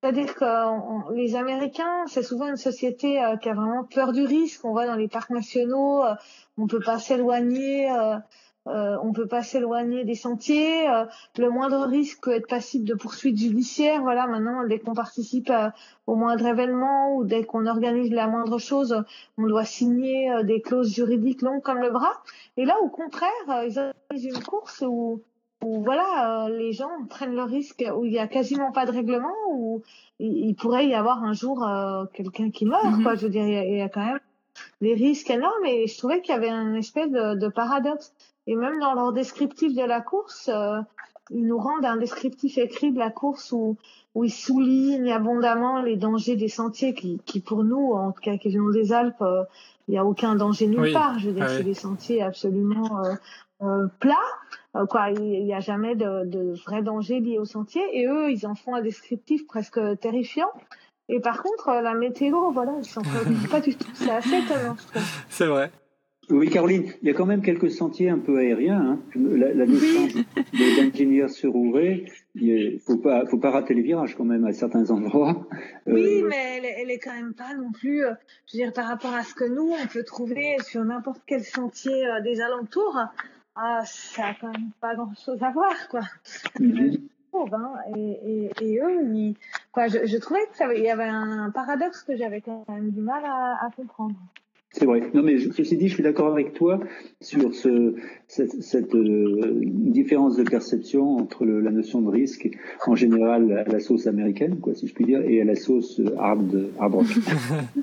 C'est-à-dire 0.06 0.36
que 0.36 1.14
les 1.16 1.36
Américains, 1.36 2.06
c'est 2.06 2.22
souvent 2.22 2.48
une 2.48 2.58
société 2.58 3.24
euh, 3.24 3.38
qui 3.38 3.50
a 3.50 3.56
vraiment 3.56 3.84
peur 3.86 4.12
du 4.14 4.24
risque. 4.24 4.64
On 4.64 4.72
va 4.72 4.86
dans 4.86 4.94
les 4.94 5.08
parcs 5.08 5.32
nationaux, 5.32 6.06
euh, 6.06 6.14
on 6.60 6.68
peut 6.68 6.80
pas 6.80 7.00
s'éloigner, 7.00 7.90
euh, 7.90 8.98
on 9.02 9.14
peut 9.14 9.26
pas 9.26 9.42
s'éloigner 9.42 10.06
des 10.06 10.14
sentiers. 10.14 10.86
le 11.40 11.50
moindre 11.50 11.88
risque 11.88 12.22
peut 12.22 12.36
être 12.36 12.48
passible 12.48 12.86
de 12.88 12.94
poursuites 12.94 13.40
judiciaires. 13.40 14.04
Voilà, 14.04 14.28
maintenant, 14.28 14.64
dès 14.68 14.78
qu'on 14.78 14.94
participe 14.94 15.52
au 16.06 16.14
moindre 16.14 16.46
événement 16.46 17.16
ou 17.16 17.24
dès 17.24 17.44
qu'on 17.44 17.66
organise 17.66 18.12
la 18.12 18.28
moindre 18.28 18.60
chose, 18.60 19.04
on 19.40 19.48
doit 19.48 19.66
signer 19.66 20.32
des 20.44 20.62
clauses 20.62 20.94
juridiques 20.94 21.42
longues 21.42 21.64
comme 21.64 21.80
le 21.80 21.90
bras. 21.90 22.22
Et 22.58 22.66
là, 22.66 22.76
au 22.84 22.90
contraire, 22.90 23.32
ils 23.68 23.80
organisent 23.80 24.36
une 24.36 24.44
course 24.44 24.84
où 24.88 25.24
où 25.66 25.82
voilà, 25.84 26.46
euh, 26.46 26.50
les 26.50 26.74
gens 26.74 26.92
prennent 27.10 27.36
le 27.36 27.44
risque, 27.44 27.84
où 27.98 28.06
il 28.06 28.14
y 28.14 28.20
a 28.20 28.28
quasiment 28.28 28.72
pas 28.72 28.86
de 28.86 28.92
règlement, 28.92 29.34
où 29.50 29.82
il, 30.20 30.54
pourrait 30.54 30.86
y 30.86 30.94
avoir 30.94 31.24
un 31.24 31.34
jour 31.34 31.64
euh, 31.64 32.06
quelqu'un 32.14 32.52
qui 32.52 32.66
meurt. 32.66 32.86
Mhm. 32.86 33.02
Quoi. 33.02 33.16
Je 33.16 33.24
veux 33.24 33.32
dire, 33.32 33.48
il 33.48 33.78
y, 33.78 33.82
a, 33.82 33.90
quand 33.90 34.06
même 34.06 34.20
des 34.82 34.94
risques 34.94 35.32
énormes 35.32 35.66
et 35.66 35.88
je 35.88 35.98
trouvais 35.98 36.22
qu'il 36.22 36.36
y 36.36 36.38
avait 36.38 36.50
un 36.50 36.76
espèce 36.76 37.10
de, 37.10 37.48
paradoxe. 37.48 38.14
Et 38.46 38.56
même 38.56 38.80
dans 38.80 38.94
leur 38.94 39.12
descriptif 39.12 39.74
de 39.74 39.82
la 39.82 40.02
course, 40.02 40.52
euh, 40.54 40.82
ils 41.32 41.48
nous 41.48 41.58
rendent 41.58 41.86
un 41.86 41.98
descriptif 41.98 42.60
écrit 42.60 42.92
de 42.92 43.00
la 43.00 43.10
course 43.10 43.52
où, 43.52 43.76
où 44.14 44.24
ils 44.24 44.32
soulignent 44.32 45.12
abondamment 45.12 45.82
les 45.82 45.96
dangers 45.96 46.36
des 46.36 46.48
sentiers 46.48 46.94
qui, 46.94 47.20
qui 47.26 47.40
pour 47.40 47.64
nous, 47.64 47.94
en 47.94 48.12
tout 48.12 48.22
cas 48.22 48.38
qui 48.38 48.50
viennent 48.50 48.72
des 48.72 48.94
Alpes, 48.94 49.24
il 49.88 49.92
n'y 49.92 49.98
a 49.98 50.06
aucun 50.06 50.36
danger 50.36 50.68
nulle 50.68 50.94
part. 50.94 51.18
Je 51.18 51.30
veux 51.30 51.34
dire, 51.34 51.50
c'est 51.50 51.64
des 51.64 51.74
sentiers 51.74 52.22
absolument 52.22 53.02
euh, 53.62 53.88
plats. 54.00 54.16
Euh, 54.76 54.86
quoi, 54.86 55.10
il 55.12 55.46
n'y 55.46 55.54
a 55.54 55.60
jamais 55.60 55.96
de, 55.96 56.26
de 56.26 56.54
vrai 56.66 56.82
danger 56.82 57.20
lié 57.20 57.38
au 57.40 57.46
sentier. 57.46 57.82
Et 57.94 58.08
eux, 58.08 58.32
ils 58.32 58.46
en 58.46 58.56
font 58.56 58.76
un 58.76 58.82
descriptif 58.82 59.48
presque 59.48 59.80
terrifiant. 60.02 60.50
Et 61.08 61.20
par 61.20 61.44
contre, 61.44 61.70
la 61.82 61.94
météo, 61.94 62.52
voilà, 62.52 62.74
ils 62.80 62.86
s'en 62.86 63.02
pas 63.52 63.62
du 63.62 63.76
tout. 63.76 63.90
C'est 63.94 64.10
assez 64.10 64.38
étonnant, 64.38 64.76
C'est 65.30 65.46
vrai. 65.46 65.72
Oui, 66.32 66.50
Caroline, 66.50 66.92
il 67.04 67.08
y 67.08 67.12
a 67.12 67.14
quand 67.14 67.28
même 67.28 67.44
quelques 67.44 67.70
sentiers 67.70 68.10
un 68.10 68.18
peu 68.18 68.40
aériens. 68.40 68.82
Hein. 68.82 69.00
La, 69.16 69.54
la 69.54 69.66
notion 69.68 70.08
sur 71.28 71.56
Ouvré, 71.56 72.06
il 72.34 72.80
faut 72.80 72.98
pas, 72.98 73.28
faut 73.28 73.38
pas 73.38 73.52
rater 73.52 73.76
les 73.76 73.84
virages 73.84 74.16
quand 74.16 74.26
même 74.26 74.44
à 74.44 74.52
certains 74.52 74.90
endroits. 74.90 75.48
Oui, 75.86 76.22
euh, 76.22 76.28
mais 76.28 76.58
elle, 76.58 76.66
elle, 76.66 76.90
est 76.90 76.98
quand 76.98 77.14
même 77.14 77.36
pas 77.36 77.54
non 77.56 77.72
plus, 77.72 78.04
euh, 78.04 78.14
je 78.48 78.58
veux 78.58 78.64
dire, 78.64 78.74
par 78.74 78.88
rapport 78.88 79.14
à 79.14 79.22
ce 79.22 79.36
que 79.36 79.46
nous, 79.46 79.72
on 79.72 79.88
peut 79.88 80.04
trouver 80.04 80.56
sur 80.64 80.84
n'importe 80.84 81.22
quel 81.28 81.44
sentier 81.44 82.04
des 82.24 82.42
alentours 82.42 82.98
ah, 83.56 83.82
ça 83.86 84.28
a 84.28 84.34
quand 84.34 84.52
même 84.52 84.72
pas 84.82 84.96
grand 84.96 85.14
chose 85.16 85.42
à 85.42 85.52
voir, 85.52 85.88
quoi. 85.90 86.02
Mhm. 86.60 86.98
Hein, 87.52 87.74
et, 87.98 88.50
et, 88.62 88.80
eux, 88.80 89.34
quoi, 89.74 89.88
je, 89.88 90.06
je, 90.06 90.18
trouvais 90.18 90.40
qu'il 90.56 90.84
y 90.84 90.90
avait 90.90 91.04
un 91.04 91.52
paradoxe 91.52 92.04
que 92.04 92.16
j'avais 92.16 92.40
quand 92.40 92.64
même 92.70 92.92
du 92.92 93.02
mal 93.02 93.24
à, 93.26 93.66
à 93.66 93.70
comprendre. 93.76 94.16
C'est 94.72 94.86
vrai. 94.86 95.02
Non, 95.14 95.24
mais 95.24 95.38
ceci 95.52 95.78
dit, 95.78 95.88
je 95.88 95.94
suis 95.94 96.04
d'accord 96.04 96.34
avec 96.34 96.54
toi 96.54 96.82
sur 97.22 97.54
ce, 97.54 97.96
cette, 98.28 98.62
cette 98.62 98.94
euh, 98.94 99.62
différence 99.64 100.36
de 100.36 100.44
perception 100.44 101.16
entre 101.16 101.46
le, 101.46 101.62
la 101.62 101.72
notion 101.72 102.02
de 102.02 102.10
risque 102.10 102.50
en 102.86 102.94
général 102.94 103.52
à 103.54 103.64
la 103.64 103.80
sauce 103.80 104.06
américaine, 104.06 104.60
quoi, 104.60 104.74
si 104.74 104.88
je 104.88 104.94
puis 104.94 105.06
dire, 105.06 105.22
et 105.22 105.42
à 105.42 105.46
la 105.46 105.56
sauce 105.56 106.02
hard, 106.18 106.72
hard 106.78 106.94
rock. 106.94 107.06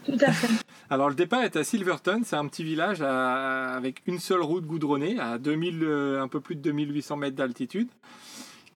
Tout 0.05 0.19
à 0.21 0.33
fait. 0.33 0.62
Alors 0.93 1.09
le 1.09 1.15
départ 1.15 1.43
est 1.43 1.57
à 1.57 1.65
Silverton, 1.65 2.21
c'est 2.23 2.37
un 2.37 2.47
petit 2.47 2.65
village 2.65 3.01
avec 3.01 4.03
une 4.07 4.19
seule 4.19 4.43
route 4.43 4.67
goudronnée 4.67 5.19
à 5.19 5.39
2000, 5.39 5.83
euh, 5.85 6.21
un 6.21 6.29
peu 6.29 6.39
plus 6.39 6.55
de 6.55 6.61
2800 6.61 7.17
mètres 7.17 7.35
d'altitude. 7.35 7.89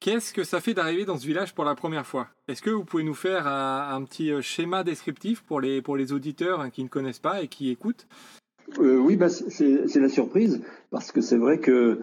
Qu'est-ce 0.00 0.32
que 0.32 0.42
ça 0.42 0.62
fait 0.62 0.72
d'arriver 0.72 1.04
dans 1.04 1.18
ce 1.18 1.26
village 1.26 1.54
pour 1.54 1.66
la 1.66 1.74
première 1.74 2.06
fois? 2.06 2.28
Est-ce 2.48 2.62
que 2.62 2.70
vous 2.70 2.84
pouvez 2.84 3.02
nous 3.02 3.12
faire 3.12 3.46
un, 3.46 4.02
petit 4.04 4.32
euh, 4.32 4.40
schéma 4.40 4.82
descriptif 4.82 5.42
pour 5.42 5.60
les, 5.60 5.82
pour 5.82 5.94
les 5.94 6.14
auditeurs 6.14 6.62
hein, 6.62 6.70
qui 6.70 6.82
ne 6.82 6.88
connaissent 6.88 7.18
pas 7.18 7.42
et 7.42 7.48
qui 7.48 7.68
écoutent? 7.68 8.06
Euh, 8.78 8.96
Oui, 8.96 9.16
bah, 9.16 9.28
c'est 9.28 10.00
la 10.00 10.08
surprise, 10.08 10.62
parce 10.90 11.12
que 11.12 11.20
c'est 11.20 11.36
vrai 11.36 11.58
que 11.58 12.00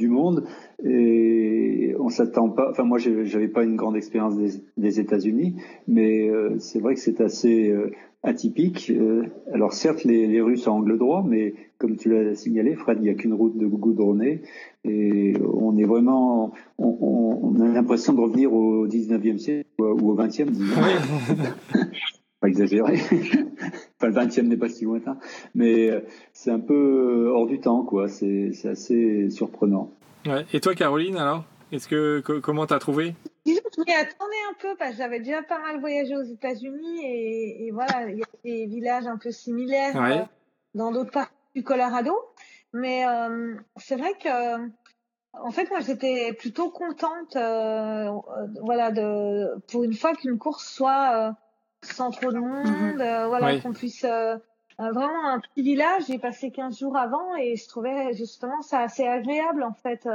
du 0.00 0.08
monde 0.08 0.44
et 0.82 1.94
on 2.00 2.08
s'attend 2.08 2.48
pas. 2.48 2.68
Enfin, 2.70 2.84
moi, 2.84 2.98
j'avais 2.98 3.48
pas 3.48 3.62
une 3.62 3.76
grande 3.76 3.96
expérience 3.96 4.34
des, 4.76 5.00
États-Unis, 5.00 5.56
mais 5.86 6.28
euh, 6.28 6.56
c'est 6.58 6.80
vrai 6.80 6.94
que 6.94 7.00
c'est 7.00 7.20
assez 7.20 7.72
atypique. 8.22 8.90
Euh, 8.90 9.24
alors 9.52 9.72
certes, 9.72 10.04
les, 10.04 10.26
les, 10.26 10.40
rues 10.40 10.58
angle 10.66 10.98
droit, 10.98 11.24
mais 11.26 11.54
comme 11.78 11.96
tu 11.96 12.10
l'as 12.10 12.34
signalé, 12.34 12.74
Fred, 12.74 12.98
il 13.00 13.04
n'y 13.04 13.10
a 13.10 13.14
qu'une 13.14 13.34
route 13.34 13.56
de 13.56 13.66
goudronnée 13.66 14.42
et 14.84 15.32
on 15.54 15.76
est 15.76 15.84
vraiment, 15.84 16.52
on, 16.78 17.38
on 17.42 17.60
a 17.60 17.68
l'impression 17.68 18.12
de 18.12 18.20
revenir 18.20 18.52
au 18.52 18.86
19e 18.86 19.38
siècle 19.38 19.68
ou 19.78 20.10
au 20.10 20.16
20e, 20.16 20.50
disons. 20.50 20.80
pas 22.40 22.48
exagéré. 22.48 22.94
enfin, 24.00 24.08
le 24.08 24.12
20e 24.12 24.48
n'est 24.48 24.56
pas 24.56 24.68
si 24.68 24.84
lointain, 24.84 25.18
mais 25.54 25.90
euh, 25.90 26.00
c'est 26.32 26.50
un 26.50 26.60
peu 26.60 27.28
hors 27.28 27.46
du 27.46 27.60
temps, 27.60 27.82
quoi. 27.82 28.08
C'est 28.08 28.52
assez 28.64 29.30
surprenant. 29.30 29.92
Ouais. 30.26 30.44
Et 30.52 30.60
toi, 30.60 30.74
Caroline, 30.74 31.16
alors? 31.16 31.44
Est-ce 31.72 31.86
que 31.86 32.20
comment 32.40 32.66
t'as 32.66 32.80
trouvé? 32.80 33.14
Je 33.46 33.52
m'y 33.52 33.94
attendais 33.94 34.42
un 34.50 34.54
peu 34.58 34.76
parce 34.76 34.92
que 34.92 34.96
j'avais 34.96 35.20
déjà 35.20 35.42
pas 35.42 35.60
mal 35.60 35.78
voyagé 35.78 36.16
aux 36.16 36.22
États-Unis 36.22 37.04
et, 37.04 37.66
et, 37.66 37.70
voilà, 37.70 38.08
il 38.08 38.18
y 38.18 38.22
a 38.22 38.26
des 38.44 38.66
villages 38.66 39.06
un 39.06 39.16
peu 39.16 39.30
similaires 39.30 39.96
euh, 39.96 40.24
dans 40.74 40.90
d'autres 40.90 41.12
parties 41.12 41.32
du 41.54 41.62
Colorado. 41.62 42.12
Mais 42.72 43.06
euh, 43.06 43.54
c'est 43.76 43.96
vrai 43.96 44.12
que, 44.22 44.68
en 45.32 45.50
fait, 45.52 45.70
moi, 45.70 45.80
j'étais 45.80 46.32
plutôt 46.32 46.70
contente, 46.70 47.36
euh, 47.36 48.10
voilà, 48.62 48.90
de 48.90 49.60
pour 49.70 49.84
une 49.84 49.94
fois 49.94 50.14
qu'une 50.14 50.38
course 50.38 50.66
soit 50.66 51.36
sans 51.82 52.10
trop 52.10 52.32
de 52.32 52.38
monde, 52.38 53.00
mm-hmm. 53.00 53.28
voilà, 53.28 53.60
qu'on 53.60 53.72
puisse 53.72 54.04
vraiment 54.78 55.28
un 55.28 55.40
petit 55.40 55.62
village. 55.62 56.04
J'ai 56.08 56.18
passé 56.18 56.50
15 56.50 56.78
jours 56.78 56.96
avant 56.96 57.36
et 57.36 57.56
je 57.56 57.68
trouvais 57.68 58.12
justement 58.14 58.62
ça 58.62 58.80
assez 58.80 59.06
agréable 59.06 59.62
en 59.62 59.74
fait 59.74 60.06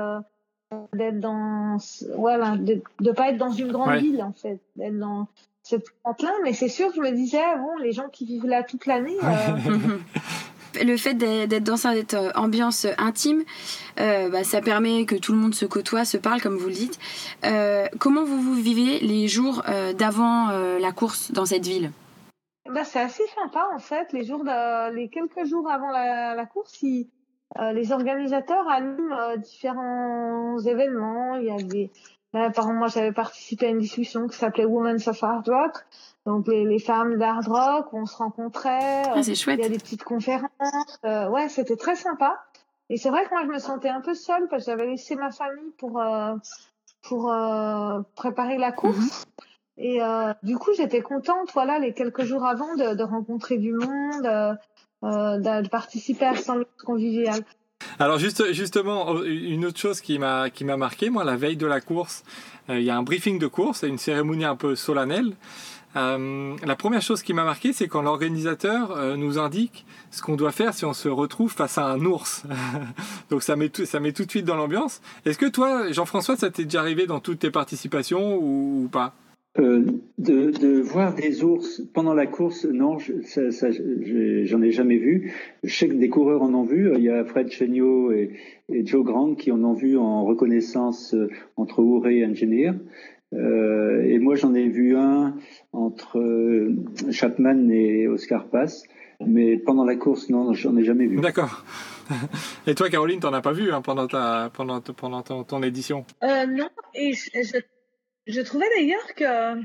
d'être 0.94 1.20
dans 1.20 1.78
voilà 2.18 2.58
de, 2.58 2.82
de 3.00 3.12
pas 3.12 3.30
être 3.30 3.38
dans 3.38 3.52
une 3.52 3.72
grande 3.72 3.98
ville 4.00 4.22
en 4.24 4.34
fait 4.34 4.60
d'être 4.76 4.98
dans 4.98 5.28
ce 5.64 5.76
plein 6.18 6.34
mais 6.44 6.54
c'est 6.54 6.70
sûr 6.70 6.92
je 6.96 7.02
me 7.02 7.12
disais 7.12 7.42
bon 7.58 7.78
les 7.78 7.92
gens 7.92 8.10
qui 8.10 8.26
vivent 8.26 8.48
là 8.48 8.64
toute 8.64 8.86
l'année 8.86 9.18
euh, 9.24 9.98
le 10.84 10.98
fait 10.98 11.14
d'être 11.14 11.64
dans 11.64 11.78
cette 11.78 12.14
euh, 12.14 12.32
ambiance 12.36 12.88
intime, 12.98 13.44
euh, 14.00 14.30
bah, 14.30 14.44
ça 14.44 14.62
permet 14.62 15.06
que 15.06 15.16
tout 15.16 15.32
le 15.32 15.38
monde 15.38 15.56
se 15.56 15.66
côtoie, 15.66 16.06
se 16.06 16.18
parle, 16.18 16.42
comme 16.42 16.58
vous 16.58 16.68
le 16.68 16.74
dites. 16.74 17.00
comment 18.00 18.24
vous, 18.24 18.42
vous 18.42 18.56
vivez 18.56 19.00
les 19.00 19.28
jours 19.28 19.64
d'avant 19.98 20.48
la 20.50 20.92
course 20.92 21.32
dans 21.32 21.46
cette 21.46 21.66
ville? 21.66 21.92
Bah, 22.70 22.84
C'est 22.84 23.00
assez 23.00 23.24
sympa, 23.28 23.68
en 23.74 23.80
fait. 23.80 24.12
Les, 24.14 24.24
jours 24.24 24.44
les 24.44 25.10
quelques 25.10 25.46
jours 25.46 25.70
avant 25.70 25.92
la, 25.92 26.46
course, 26.46 26.84
euh, 27.60 27.72
les 27.72 27.92
organisateurs 27.92 28.68
animent 28.70 29.14
euh, 29.14 29.38
différents 29.38 30.60
événements. 30.60 31.36
Il 31.36 31.90
moi 32.34 32.88
j'avais 32.88 33.14
participé 33.14 33.68
à 33.68 33.70
une 33.70 33.78
discussion 33.78 34.28
qui 34.28 34.36
s'appelait 34.36 34.66
Women 34.66 34.98
of 35.08 35.24
Hard 35.24 35.48
Rock. 35.48 35.86
Donc 36.26 36.48
les, 36.48 36.66
les 36.66 36.80
femmes 36.80 37.18
d'hard 37.18 37.46
rock, 37.46 37.94
on 37.94 38.06
se 38.06 38.18
rencontrait. 38.18 39.04
Ah, 39.14 39.22
c'est 39.22 39.36
chouette. 39.36 39.60
Il 39.60 39.64
y 39.64 39.66
a 39.66 39.70
des 39.70 39.78
petites 39.78 40.04
conférences. 40.04 40.50
Euh, 41.04 41.30
ouais, 41.30 41.50
c'était 41.50 41.76
très 41.76 41.96
sympa. 41.96 42.44
Et 42.90 42.98
c'est 42.98 43.10
vrai 43.10 43.26
que 43.26 43.30
moi 43.32 43.42
je 43.44 43.48
me 43.48 43.60
sentais 43.60 43.90
un 43.90 44.02
peu 44.02 44.14
seule 44.14 44.48
parce 44.50 44.66
que 44.66 44.72
j'avais 44.72 44.86
laissé 44.88 45.16
ma 45.16 45.32
famille 45.32 45.72
pour 45.78 46.04
pour 47.02 47.34
préparer 48.16 48.58
la 48.58 48.72
course. 48.72 49.26
Mhm. 49.78 49.86
Et 49.86 50.00
du 50.44 50.56
coup 50.58 50.70
j'étais 50.78 51.02
contente, 51.02 51.52
voilà, 51.54 51.80
les 51.80 51.94
quelques 51.94 52.24
jours 52.24 52.46
avant 52.46 52.76
de, 52.76 52.94
de 52.94 53.04
rencontrer 53.04 53.58
du 53.58 53.74
monde 53.74 54.58
euh, 55.06 55.38
de 55.38 55.68
participer 55.68 56.26
à 56.26 56.36
ce 56.36 56.52
convivial. 56.84 57.42
Alors 58.00 58.18
juste, 58.18 58.54
justement, 58.54 59.22
une 59.24 59.66
autre 59.66 59.78
chose 59.78 60.02
qui 60.02 60.18
m'a 60.18 60.50
qui 60.50 60.64
m'a 60.64 60.78
marqué, 60.78 61.12
moi, 61.12 61.24
la 61.24 61.36
veille 61.36 61.58
de 61.58 61.68
la 61.68 61.80
course, 61.80 62.24
euh, 62.70 62.80
il 62.80 62.86
y 62.86 62.90
a 62.90 62.98
un 62.98 63.04
briefing 63.04 63.38
de 63.38 63.46
course 63.46 63.84
et 63.84 63.88
une 63.88 64.00
cérémonie 64.00 64.46
un 64.46 64.56
peu 64.56 64.76
solennelle 64.76 65.36
Euh, 65.96 66.56
la 66.66 66.76
première 66.76 67.02
chose 67.02 67.22
qui 67.22 67.34
m'a 67.34 67.44
marqué, 67.44 67.72
c'est 67.72 67.88
quand 67.88 68.02
l'organisateur 68.02 68.92
euh, 68.92 69.16
nous 69.16 69.40
indique 69.40 69.86
ce 70.12 70.22
qu'on 70.22 70.36
doit 70.36 70.52
faire 70.52 70.74
si 70.74 70.86
on 70.86 70.94
se 70.94 71.08
retrouve 71.08 71.52
face 71.52 71.78
à 71.78 71.86
un 71.86 72.02
ours. 72.06 72.44
Donc 73.30 73.44
ça 73.44 73.56
met, 73.56 73.70
tout, 73.70 73.86
ça 73.86 74.00
met 74.00 74.12
tout 74.12 74.26
de 74.26 74.30
suite 74.30 74.46
dans 74.46 74.58
l'ambiance. 74.58 75.02
Est-ce 75.26 75.38
que 75.38 75.46
toi, 75.46 75.92
Jean-François, 75.92 76.36
ça 76.36 76.50
t'est 76.50 76.66
déjà 76.66 76.82
arrivé 76.82 77.08
dans 77.08 77.20
toutes 77.20 77.40
tes 77.40 77.52
participations 77.52 78.38
ou, 78.38 78.90
pas? 78.92 79.14
Euh, 79.58 79.86
de, 80.18 80.82
voir 80.82 81.16
des 81.16 81.46
ours 81.46 81.82
pendant 81.94 82.14
la 82.14 82.28
course, 82.28 82.66
non, 82.66 82.98
j'en 83.00 84.62
ai 84.62 84.72
jamais 84.72 84.98
vu. 84.98 85.32
Je 85.64 85.74
sais 85.74 85.88
que 85.88 85.94
des 85.94 86.10
coureurs 86.10 86.42
en 86.42 86.54
ont 86.54 86.66
vu. 86.66 86.92
Il 86.94 87.02
y 87.02 87.10
a 87.10 87.24
Fred 87.24 87.50
Chenio 87.50 88.12
et, 88.12 88.32
Joe 88.84 89.06
Grant 89.06 89.36
qui 89.36 89.52
en 89.54 89.64
ont 89.64 89.74
vu 89.74 89.96
en 89.98 90.26
reconnaissance 90.26 91.16
entre 91.56 91.82
Ouré 91.82 92.18
et 92.18 92.26
Engineer. 92.26 92.72
Euh, 93.34 94.04
et 94.04 94.20
moi, 94.20 94.36
j'en 94.36 94.54
ai 94.54 94.68
vu 94.68 94.96
un 94.96 95.36
entre 95.74 96.20
euh, 96.20 96.76
Chapman 97.12 97.70
et 97.70 98.08
Oscar 98.08 98.48
Pass. 98.48 98.84
Mais 99.26 99.58
pendant 99.58 99.86
la 99.86 99.96
course, 99.96 100.30
non, 100.30 100.54
j'en 100.54 100.76
ai 100.78 100.84
jamais 100.84 101.08
vu. 101.08 101.22
D'accord. 101.22 101.64
Et 102.68 102.76
toi, 102.76 102.90
Caroline, 102.90 103.20
t'en 103.20 103.34
as 103.34 103.42
pas 103.42 103.54
vu 103.54 103.72
hein, 103.72 103.82
pendant, 103.82 104.08
ta, 104.08 104.52
pendant, 104.54 104.82
pendant 104.82 105.22
ton, 105.22 105.64
édition? 105.64 106.06
Euh, 106.24 106.46
Non, 106.46 106.70
et 106.94 107.14
je, 107.14 108.42
trouvais 108.42 108.66
d'ailleurs 108.76 109.16
que 109.16 109.64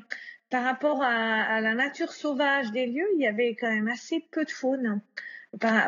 par 0.50 0.64
rapport 0.64 1.02
à, 1.02 1.61
la 1.61 1.75
nature 1.75 2.12
sauvage 2.12 2.71
des 2.73 2.87
lieux, 2.87 3.09
il 3.17 3.21
y 3.21 3.26
avait 3.26 3.57
quand 3.61 3.71
même 3.71 3.88
assez 3.88 4.25
peu 4.31 4.45
de 4.45 4.50
faune. 4.50 5.02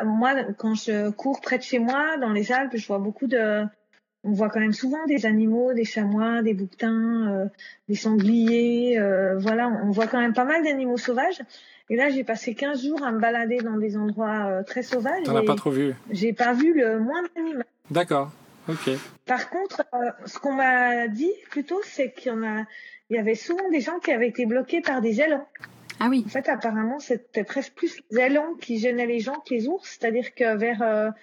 moi, 0.05 0.43
quand 0.57 0.75
je 0.75 1.09
cours 1.09 1.41
près 1.41 1.57
de 1.57 1.63
chez 1.63 1.79
moi, 1.79 2.17
dans 2.17 2.33
les 2.33 2.51
Alpes, 2.51 2.75
je 2.75 2.85
vois 2.85 2.99
beaucoup 2.99 3.27
de, 3.27 3.63
on 4.23 4.31
voit 4.31 4.49
quand 4.49 4.59
même 4.59 4.73
souvent 4.73 5.05
des 5.05 5.25
animaux, 5.25 5.73
des 5.73 5.83
chamois, 5.83 6.41
des 6.41 6.53
bouquetins, 6.53 7.27
euh, 7.29 7.45
des 7.89 7.95
sangliers. 7.95 8.97
Euh, 8.97 9.37
voilà, 9.37 9.67
on 9.67 9.91
voit 9.91 10.07
quand 10.07 10.19
même 10.19 10.33
pas 10.33 10.45
mal 10.45 10.63
d'animaux 10.63 10.97
sauvages. 10.97 11.41
Et 11.89 11.97
là, 11.97 12.09
j'ai 12.09 12.23
passé 12.23 12.55
15 12.55 12.85
jours 12.85 13.03
à 13.03 13.11
me 13.11 13.19
balader 13.19 13.57
dans 13.57 13.77
des 13.77 13.97
endroits 13.97 14.45
euh, 14.45 14.63
très 14.63 14.81
sauvages. 14.81 15.23
T'en 15.25 15.35
as 15.35 15.43
pas 15.43 15.55
trop 15.55 15.71
vu 15.71 15.93
J'ai 16.09 16.31
pas 16.31 16.53
vu 16.53 16.73
le 16.73 16.99
moindre 16.99 17.27
animal. 17.35 17.65
D'accord. 17.91 18.31
Ok. 18.69 18.91
Par 19.25 19.49
contre, 19.49 19.83
ce 20.25 20.39
qu'on 20.39 20.53
m'a 20.53 21.09
dit 21.09 21.31
plutôt, 21.51 21.81
c'est 21.83 22.13
qu'il 22.13 22.31
y 22.31 22.35
en 22.35 22.43
a, 22.43 22.63
il 23.09 23.17
y 23.17 23.19
avait 23.19 23.35
souvent 23.35 23.69
des 23.71 23.81
gens 23.81 23.99
qui 23.99 24.11
avaient 24.13 24.29
été 24.29 24.45
bloqués 24.45 24.79
par 24.79 25.01
des 25.01 25.19
élans. 25.19 25.45
Ah 25.99 26.07
oui. 26.09 26.23
En 26.25 26.29
fait, 26.29 26.47
apparemment, 26.47 26.99
c'était 26.99 27.43
presque 27.43 27.73
plus 27.73 27.99
les 28.11 28.21
élans 28.21 28.55
qui 28.61 28.79
gênaient 28.79 29.05
les 29.05 29.19
gens 29.19 29.35
que 29.45 29.53
les 29.53 29.67
ours. 29.67 29.97
C'est-à-dire 29.99 30.33
que 30.33 30.55
vers 30.55 31.13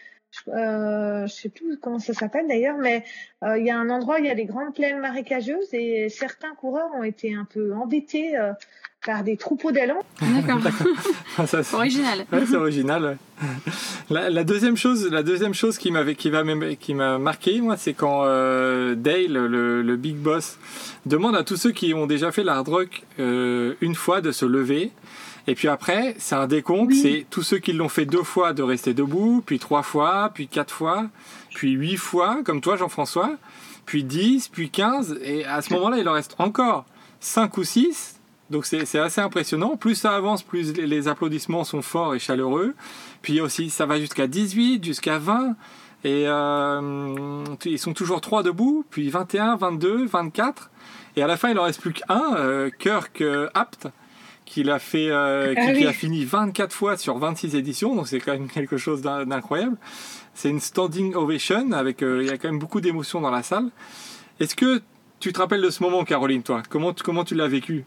euh, 0.49 1.27
je 1.27 1.33
sais 1.33 1.49
plus 1.49 1.79
comment 1.79 1.99
ça 1.99 2.15
s'appelle 2.15 2.47
d'ailleurs, 2.49 2.77
mais 2.79 3.05
euh, 3.43 3.59
il 3.59 3.67
y 3.67 3.71
a 3.71 3.79
un 3.79 3.91
endroit, 3.91 4.19
il 4.21 4.27
y 4.27 4.31
a 4.31 4.35
des 4.35 4.45
grandes 4.45 4.75
plaines 4.75 5.01
marécageuses 5.01 5.73
et 5.73 6.09
certains 6.09 6.55
coureurs 6.55 6.91
ont 6.95 7.03
été 7.03 7.35
un 7.35 7.45
peu 7.45 7.75
embêtés 7.75 8.37
euh, 8.39 8.53
par 9.05 9.25
des 9.25 9.37
troupeaux 9.37 9.73
d'élans. 9.73 10.03
D'accord. 10.21 10.61
c'est 11.47 11.75
original. 11.75 12.27
c'est 12.31 12.55
original. 12.55 13.19
La, 14.11 14.45
deuxième 14.45 14.77
chose, 14.77 15.11
la 15.11 15.23
deuxième 15.23 15.55
chose 15.55 15.79
qui 15.79 15.91
m'avait, 15.91 16.15
qui 16.15 16.31
va 16.31 16.43
qui 16.79 16.95
m'a 16.95 17.19
marqué, 17.19 17.61
moi, 17.61 17.77
c'est 17.77 17.95
quand 17.95 18.23
euh, 18.25 18.95
Dale, 18.95 19.33
le, 19.33 19.83
le, 19.83 19.97
big 19.97 20.17
boss, 20.17 20.59
demande 21.07 21.35
à 21.35 21.45
tous 21.45 21.57
ceux 21.57 21.73
qui 21.73 21.95
ont 21.95 22.07
déjà 22.07 22.31
fait 22.31 22.45
l'hard 22.45 22.67
rock 22.67 23.05
une 23.19 23.95
fois 23.95 24.21
de 24.21 24.33
se 24.33 24.45
lever 24.45 24.93
et 25.51 25.57
puis 25.57 25.67
après, 25.67 26.15
c'est 26.19 26.37
un 26.37 26.47
décompte, 26.47 26.95
c'est 26.95 27.27
tous 27.29 27.43
ceux 27.43 27.59
qui 27.59 27.73
l'ont 27.73 27.89
fait 27.89 28.07
deux 28.07 28.23
fois 28.23 28.53
de 28.53 28.63
rester 28.63 28.95
debout, 28.95 29.43
puis 29.45 29.59
trois 29.59 29.83
fois, 29.83 30.31
puis 30.33 30.47
quatre 30.47 30.73
fois, 30.73 31.09
puis 31.57 31.73
huit 31.73 31.97
fois, 31.97 32.45
comme 32.45 32.61
toi 32.61 32.77
Jean-François, 32.77 33.33
puis 33.85 34.05
dix, 34.05 34.47
puis 34.47 34.71
quinze, 34.71 35.19
et 35.25 35.45
à 35.45 35.61
ce 35.61 35.73
moment-là, 35.75 35.99
il 35.99 36.09
en 36.09 36.13
reste 36.13 36.37
encore 36.39 36.85
cinq 37.19 37.57
ou 37.57 37.65
six. 37.65 38.21
Donc 38.51 38.65
c'est 38.65 38.97
assez 39.01 39.21
impressionnant. 39.21 39.77
Plus 39.77 39.97
ça 39.97 40.15
avance, 40.15 40.45
plus 40.45 40.73
les 40.73 41.09
applaudissements 41.09 41.65
sont 41.65 41.83
forts 41.83 42.15
et 42.15 42.21
chaleureux. 42.21 42.77
Puis 43.21 43.41
aussi, 43.41 43.71
ça 43.71 43.87
va 43.87 43.99
jusqu'à 43.99 44.29
18, 44.29 44.85
jusqu'à 44.85 45.19
20. 45.19 45.57
Et 46.05 46.29
euh, 46.29 47.45
ils 47.65 47.79
sont 47.81 47.93
toujours 47.93 48.21
trois 48.21 48.45
debout, 48.45 48.85
puis 48.89 49.11
21, 49.11 49.57
22, 49.57 50.07
24. 50.07 50.71
Et 51.17 51.23
à 51.25 51.27
la 51.27 51.37
fin, 51.37 51.51
il 51.51 51.59
en 51.59 51.65
reste 51.65 51.81
plus 51.81 51.93
qu'un, 51.93 52.37
euh, 52.37 52.71
Kirk 52.79 53.21
euh, 53.21 53.49
Apt, 53.55 53.89
qu'il 54.51 54.69
a 54.69 54.81
fait, 54.81 55.11
euh, 55.11 55.55
ah 55.57 55.73
qui, 55.73 55.87
a 55.87 55.93
fini 55.93 56.25
24 56.25 56.73
fois 56.73 56.97
sur 56.97 57.17
26 57.19 57.55
éditions, 57.55 57.95
donc 57.95 58.09
c'est 58.09 58.19
quand 58.19 58.33
même 58.33 58.49
quelque 58.49 58.77
chose 58.77 59.01
d'incroyable. 59.01 59.77
C'est 60.35 60.51
une 60.51 60.59
standing 60.59 61.15
ovation 61.15 61.71
avec, 61.71 62.03
euh, 62.03 62.23
il 62.23 62.29
y 62.29 62.33
a 62.33 62.37
quand 62.37 62.49
même 62.49 62.59
beaucoup 62.59 62.81
d'émotions 62.81 63.21
dans 63.21 63.31
la 63.31 63.45
salle. 63.45 63.71
Est-ce 64.41 64.57
que 64.57 64.83
tu 65.21 65.33
te 65.33 65.39
rappelles 65.39 65.63
de 65.63 65.71
ce 65.71 65.85
moment, 65.85 66.03
Caroline, 66.03 66.43
toi? 66.43 66.65
Comment, 66.69 66.93
comment 66.93 67.23
tu 67.23 67.37
l'as 67.37 67.47
vécu? 67.47 67.85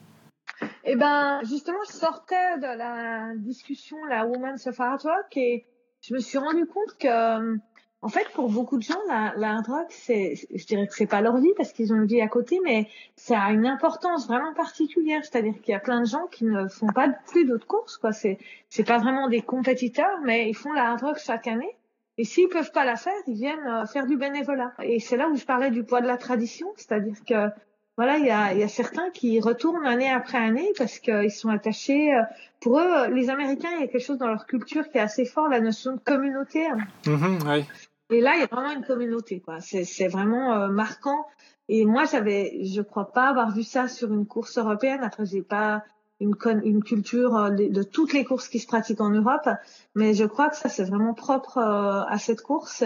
Eh 0.85 0.95
ben, 0.95 1.41
justement, 1.43 1.79
je 1.85 1.97
sortais 1.97 2.57
de 2.57 2.77
la 2.77 3.35
discussion, 3.35 3.97
la 4.09 4.25
Women's 4.25 4.65
of 4.65 4.79
Art 4.79 5.01
Rock, 5.03 5.35
et 5.35 5.65
je 5.99 6.13
me 6.13 6.19
suis 6.19 6.38
rendu 6.38 6.65
compte 6.65 6.97
que 6.97 7.57
en 8.03 8.09
fait, 8.09 8.27
pour 8.33 8.49
beaucoup 8.49 8.77
de 8.77 8.83
gens, 8.83 8.99
la, 9.07 9.33
la 9.37 9.61
rock, 9.61 9.87
c'est, 9.89 10.35
je 10.53 10.65
dirais 10.65 10.85
que 10.87 10.93
c'est 10.93 11.07
pas 11.07 11.21
leur 11.21 11.37
vie 11.37 11.53
parce 11.55 11.71
qu'ils 11.71 11.93
ont 11.93 11.95
une 11.95 12.05
vie 12.05 12.19
à 12.19 12.27
côté, 12.27 12.59
mais 12.61 12.89
ça 13.15 13.39
a 13.39 13.51
une 13.51 13.65
importance 13.65 14.27
vraiment 14.27 14.53
particulière. 14.53 15.21
C'est-à-dire 15.23 15.53
qu'il 15.61 15.71
y 15.71 15.75
a 15.75 15.79
plein 15.79 16.01
de 16.01 16.05
gens 16.05 16.27
qui 16.29 16.43
ne 16.43 16.67
font 16.67 16.87
pas 16.87 17.07
plus 17.31 17.45
d'autres 17.45 17.65
courses, 17.65 17.97
quoi. 17.97 18.11
C'est, 18.11 18.39
c'est 18.69 18.83
pas 18.83 18.97
vraiment 18.97 19.29
des 19.29 19.41
compétiteurs, 19.41 20.19
mais 20.21 20.49
ils 20.49 20.53
font 20.53 20.73
la 20.73 20.97
rock 20.97 21.17
chaque 21.17 21.47
année. 21.47 21.77
Et 22.17 22.25
s'ils 22.25 22.49
peuvent 22.49 22.73
pas 22.73 22.83
la 22.83 22.97
faire, 22.97 23.13
ils 23.25 23.35
viennent 23.35 23.65
euh, 23.65 23.85
faire 23.85 24.05
du 24.05 24.17
bénévolat. 24.17 24.73
Et 24.83 24.99
c'est 24.99 25.15
là 25.15 25.29
où 25.29 25.35
je 25.37 25.45
parlais 25.45 25.71
du 25.71 25.83
poids 25.85 26.01
de 26.01 26.07
la 26.07 26.17
tradition, 26.17 26.67
c'est-à-dire 26.75 27.15
que 27.25 27.49
voilà, 27.95 28.17
il 28.17 28.25
y 28.25 28.31
a, 28.31 28.67
certains 28.67 29.11
qui 29.11 29.39
retournent 29.39 29.85
année 29.85 30.11
après 30.11 30.39
année 30.39 30.73
parce 30.77 30.99
qu'ils 30.99 31.31
sont 31.31 31.49
attachés. 31.49 32.13
Euh, 32.13 32.23
pour 32.59 32.79
eux, 32.79 33.07
les 33.13 33.29
Américains, 33.29 33.69
il 33.75 33.81
y 33.81 33.83
a 33.83 33.87
quelque 33.87 34.03
chose 34.03 34.17
dans 34.17 34.27
leur 34.27 34.45
culture 34.45 34.89
qui 34.89 34.97
est 34.97 35.01
assez 35.01 35.25
fort, 35.25 35.47
la 35.47 35.61
notion 35.61 35.93
de 35.93 35.99
communauté. 35.99 36.67
Mm-hmm, 37.05 37.49
oui. 37.49 37.65
Et 38.09 38.21
là, 38.21 38.33
il 38.35 38.41
y 38.41 38.43
a 38.43 38.47
vraiment 38.47 38.71
une 38.71 38.85
communauté, 38.85 39.39
quoi. 39.39 39.59
C'est 39.59 40.07
vraiment 40.07 40.53
euh, 40.53 40.67
marquant. 40.69 41.25
Et 41.69 41.85
moi, 41.85 42.03
j'avais, 42.05 42.63
je 42.63 42.81
crois 42.81 43.11
pas 43.11 43.29
avoir 43.29 43.51
vu 43.51 43.63
ça 43.63 43.87
sur 43.87 44.11
une 44.13 44.25
course 44.25 44.57
européenne. 44.57 45.01
Après, 45.03 45.25
j'ai 45.25 45.41
pas 45.41 45.83
une, 46.19 46.35
une 46.63 46.83
culture 46.83 47.35
euh, 47.35 47.49
de, 47.49 47.83
toutes 47.83 48.13
les 48.13 48.23
courses 48.25 48.47
qui 48.47 48.59
se 48.59 48.67
pratiquent 48.67 49.01
en 49.01 49.09
Europe, 49.09 49.49
mais 49.95 50.13
je 50.13 50.25
crois 50.25 50.49
que 50.49 50.55
ça, 50.55 50.69
c'est 50.69 50.83
vraiment 50.83 51.13
propre 51.13 51.57
euh, 51.57 52.03
à 52.07 52.17
cette 52.17 52.41
course 52.41 52.83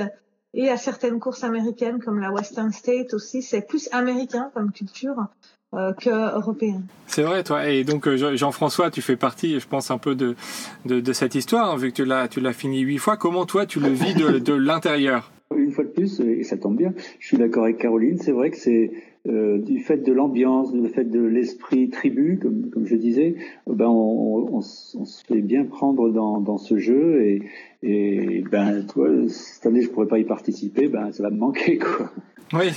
et 0.57 0.69
à 0.69 0.75
certaines 0.75 1.19
courses 1.19 1.45
américaines 1.45 1.99
comme 2.03 2.19
la 2.19 2.31
Western 2.31 2.73
State 2.73 3.13
aussi. 3.13 3.41
C'est 3.41 3.65
plus 3.65 3.87
américain 3.93 4.51
comme 4.53 4.71
culture. 4.73 5.27
Euh, 5.73 5.91
que 5.91 6.09
européen. 6.09 6.81
C'est 7.07 7.23
vrai, 7.23 7.43
toi. 7.43 7.67
Et 7.67 7.83
donc, 7.83 8.07
euh, 8.07 8.37
Jean-François, 8.37 8.89
tu 8.89 9.01
fais 9.01 9.17
partie, 9.17 9.59
je 9.59 9.67
pense, 9.67 9.91
un 9.91 9.97
peu 9.97 10.15
de, 10.15 10.33
de, 10.85 11.11
cette 11.11 11.35
histoire, 11.35 11.71
hein, 11.71 11.75
vu 11.75 11.91
que 11.91 11.97
tu 11.97 12.05
l'as, 12.05 12.29
tu 12.29 12.39
l'as 12.39 12.53
fini 12.53 12.79
huit 12.79 12.99
fois. 12.99 13.17
Comment, 13.17 13.45
toi, 13.45 13.65
tu 13.65 13.81
le 13.81 13.89
vis 13.89 14.13
de, 14.15 14.39
de 14.39 14.53
l'intérieur? 14.53 15.29
Une 15.53 15.73
fois 15.73 15.83
de 15.83 15.89
plus, 15.89 16.21
et 16.21 16.43
ça 16.43 16.55
tombe 16.55 16.77
bien, 16.77 16.93
je 17.19 17.27
suis 17.27 17.37
d'accord 17.37 17.65
avec 17.65 17.79
Caroline, 17.79 18.17
c'est 18.17 18.31
vrai 18.31 18.49
que 18.49 18.57
c'est 18.57 18.91
euh, 19.27 19.57
du 19.57 19.79
fait 19.79 19.97
de 19.97 20.13
l'ambiance, 20.13 20.71
du 20.71 20.87
fait 20.87 21.03
de 21.03 21.19
l'esprit 21.19 21.89
tribu, 21.89 22.39
comme, 22.41 22.69
comme 22.69 22.85
je 22.85 22.95
disais, 22.95 23.35
ben 23.67 23.87
on, 23.87 24.47
on, 24.53 24.57
on, 24.57 24.61
se 24.61 25.25
fait 25.25 25.41
bien 25.41 25.65
prendre 25.65 26.09
dans, 26.09 26.39
dans 26.39 26.57
ce 26.57 26.77
jeu 26.77 27.21
et, 27.23 27.41
et 27.83 28.43
ben 28.49 28.85
toi 28.85 29.09
cette 29.27 29.65
année 29.65 29.81
je 29.81 29.89
pourrais 29.89 30.07
pas 30.07 30.19
y 30.19 30.23
participer, 30.23 30.87
ben 30.87 31.11
ça 31.11 31.23
va 31.23 31.29
me 31.29 31.37
manquer 31.37 31.77
quoi. 31.77 32.11
Oui. 32.53 32.71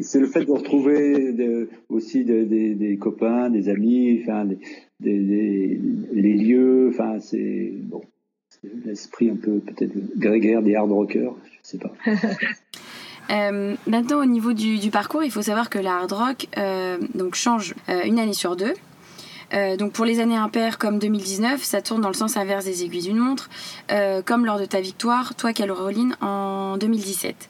C'est 0.00 0.18
le 0.18 0.26
fait 0.26 0.44
de 0.44 0.50
retrouver 0.50 1.68
aussi 1.88 2.24
des 2.24 2.98
copains, 3.00 3.48
des 3.48 3.68
amis, 3.68 4.20
enfin, 4.22 4.44
des, 5.00 5.78
les 6.12 6.32
lieux, 6.34 6.88
enfin, 6.90 7.20
c'est 7.20 7.72
bon, 7.72 8.02
l'esprit 8.84 9.30
un 9.30 9.36
peu 9.36 9.58
peut-être 9.60 9.92
grégaire 10.16 10.62
des 10.62 10.74
hard 10.74 10.90
rockers, 10.90 11.34
je 11.44 11.58
sais 11.62 11.78
pas. 11.78 11.92
Euh, 13.30 13.74
maintenant, 13.86 14.20
au 14.20 14.26
niveau 14.26 14.52
du, 14.52 14.90
parcours, 14.90 15.22
il 15.24 15.30
faut 15.30 15.42
savoir 15.42 15.70
que 15.70 15.78
la 15.78 15.96
hard 15.96 16.12
rock 16.12 16.48
euh, 16.58 16.98
donc 17.14 17.34
change 17.34 17.74
euh, 17.88 18.02
une 18.04 18.18
année 18.18 18.34
sur 18.34 18.56
deux. 18.56 18.74
donc 19.78 19.92
pour 19.92 20.06
les 20.06 20.20
années 20.20 20.36
impaires 20.36 20.78
comme 20.78 20.98
2019, 20.98 21.62
ça 21.62 21.82
tourne 21.82 22.00
dans 22.00 22.08
le 22.08 22.14
sens 22.14 22.36
inverse 22.36 22.64
des 22.64 22.84
aiguilles 22.84 23.02
d'une 23.02 23.18
montre, 23.18 23.50
comme 24.24 24.46
lors 24.46 24.58
de 24.58 24.64
ta 24.64 24.80
victoire, 24.80 25.34
toi 25.34 25.52
Caroline, 25.52 26.16
en 26.22 26.78
2017. 26.78 27.48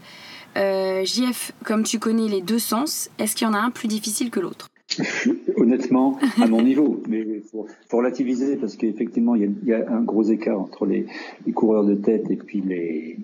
Euh, 0.56 1.04
JF, 1.04 1.52
comme 1.64 1.82
tu 1.82 1.98
connais 1.98 2.28
les 2.28 2.42
deux 2.42 2.58
sens, 2.58 3.10
est-ce 3.18 3.34
qu'il 3.34 3.46
y 3.46 3.50
en 3.50 3.54
a 3.54 3.58
un 3.58 3.70
plus 3.70 3.88
difficile 3.88 4.30
que 4.30 4.40
l'autre? 4.40 4.68
Honnêtement, 5.56 6.18
à 6.40 6.46
mon 6.46 6.62
niveau, 6.62 7.02
mais 7.08 7.24
pour, 7.50 7.66
relativiser, 7.90 8.56
parce 8.56 8.76
qu'effectivement, 8.76 9.34
il, 9.34 9.54
y, 9.64 9.72
a 9.72 9.90
un 9.90 10.02
gros 10.02 10.24
écart 10.24 10.60
entre 10.60 10.84
les, 10.84 11.06
coureurs 11.54 11.84
de 11.84 11.94
tête 11.94 12.30
et 12.30 12.36
puis 12.36 12.60
les, 12.60 13.18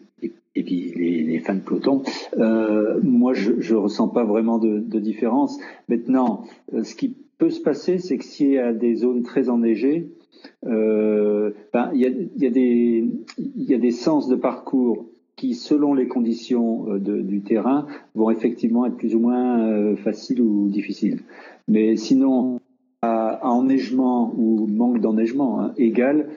et, 0.58 0.62
puis 0.64 0.92
les, 0.96 1.38
fans 1.40 1.54
de 1.54 1.60
peloton. 1.60 2.02
Euh, 2.36 3.00
moi, 3.02 3.32
je 3.34 3.52
ne 3.52 3.78
ressens 3.78 4.08
pas 4.08 4.24
vraiment 4.24 4.58
de, 4.58 4.98
différence. 4.98 5.58
Maintenant, 5.88 6.44
euh, 6.74 6.82
ce 6.82 6.94
qui 6.94 7.16
peut 7.38 7.50
se 7.50 7.60
passer, 7.60 7.98
c'est 7.98 8.18
que 8.18 8.24
s'il 8.24 8.50
y 8.50 8.58
a 8.58 8.72
des 8.72 8.96
zones 8.96 9.22
très 9.22 9.48
enneigées, 9.48 10.08
ben, 10.62 11.90
il, 11.94 12.00
y 12.36 12.46
a, 13.74 13.78
des, 13.78 13.90
sens 13.90 14.28
de 14.28 14.36
parcours 14.36 15.06
qui, 15.38 15.54
selon 15.54 15.94
les 15.94 16.08
conditions 16.08 16.92
euh, 16.92 16.98
du 16.98 17.42
terrain, 17.42 17.86
vont 18.14 18.30
effectivement 18.30 18.84
être 18.86 18.96
plus 18.96 19.14
ou 19.14 19.20
moins 19.20 19.60
euh, 19.60 19.96
faciles 19.96 20.40
ou 20.40 20.68
difficiles. 20.68 21.20
Mais 21.68 21.96
sinon, 21.96 22.60
à, 23.02 23.40
enneigement 23.48 24.34
ou 24.36 24.66
manque 24.66 25.00
d'enneigement 25.00 25.60
hein, 25.60 25.72
égal, 25.76 26.30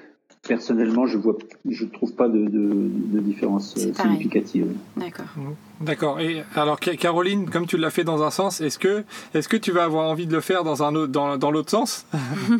personnellement, 0.47 1.05
je 1.05 1.17
vois, 1.17 1.37
je 1.69 1.85
trouve 1.85 2.13
pas 2.13 2.27
de, 2.27 2.47
de, 2.47 3.19
différence 3.19 3.75
euh, 3.77 3.93
significative. 3.93 4.75
D'accord. 4.97 5.25
Mmh. 5.37 5.85
D'accord. 5.85 6.19
Et 6.19 6.43
alors, 6.55 6.79
Caroline, 6.79 7.49
comme 7.49 7.67
tu 7.67 7.77
l'as 7.77 7.91
fait 7.91 8.03
dans 8.03 8.23
un 8.23 8.31
sens, 8.31 8.61
est-ce 8.61 8.79
que, 8.79 9.03
est-ce 9.33 9.47
que 9.47 9.57
tu 9.57 9.71
vas 9.71 9.83
avoir 9.83 10.09
envie 10.09 10.27
de 10.27 10.33
le 10.33 10.41
faire 10.41 10.63
dans 10.63 10.83
un 10.83 10.95
autre, 10.95 11.11
dans, 11.11 11.37
dans 11.37 11.51
l'autre 11.51 11.69
sens? 11.69 12.05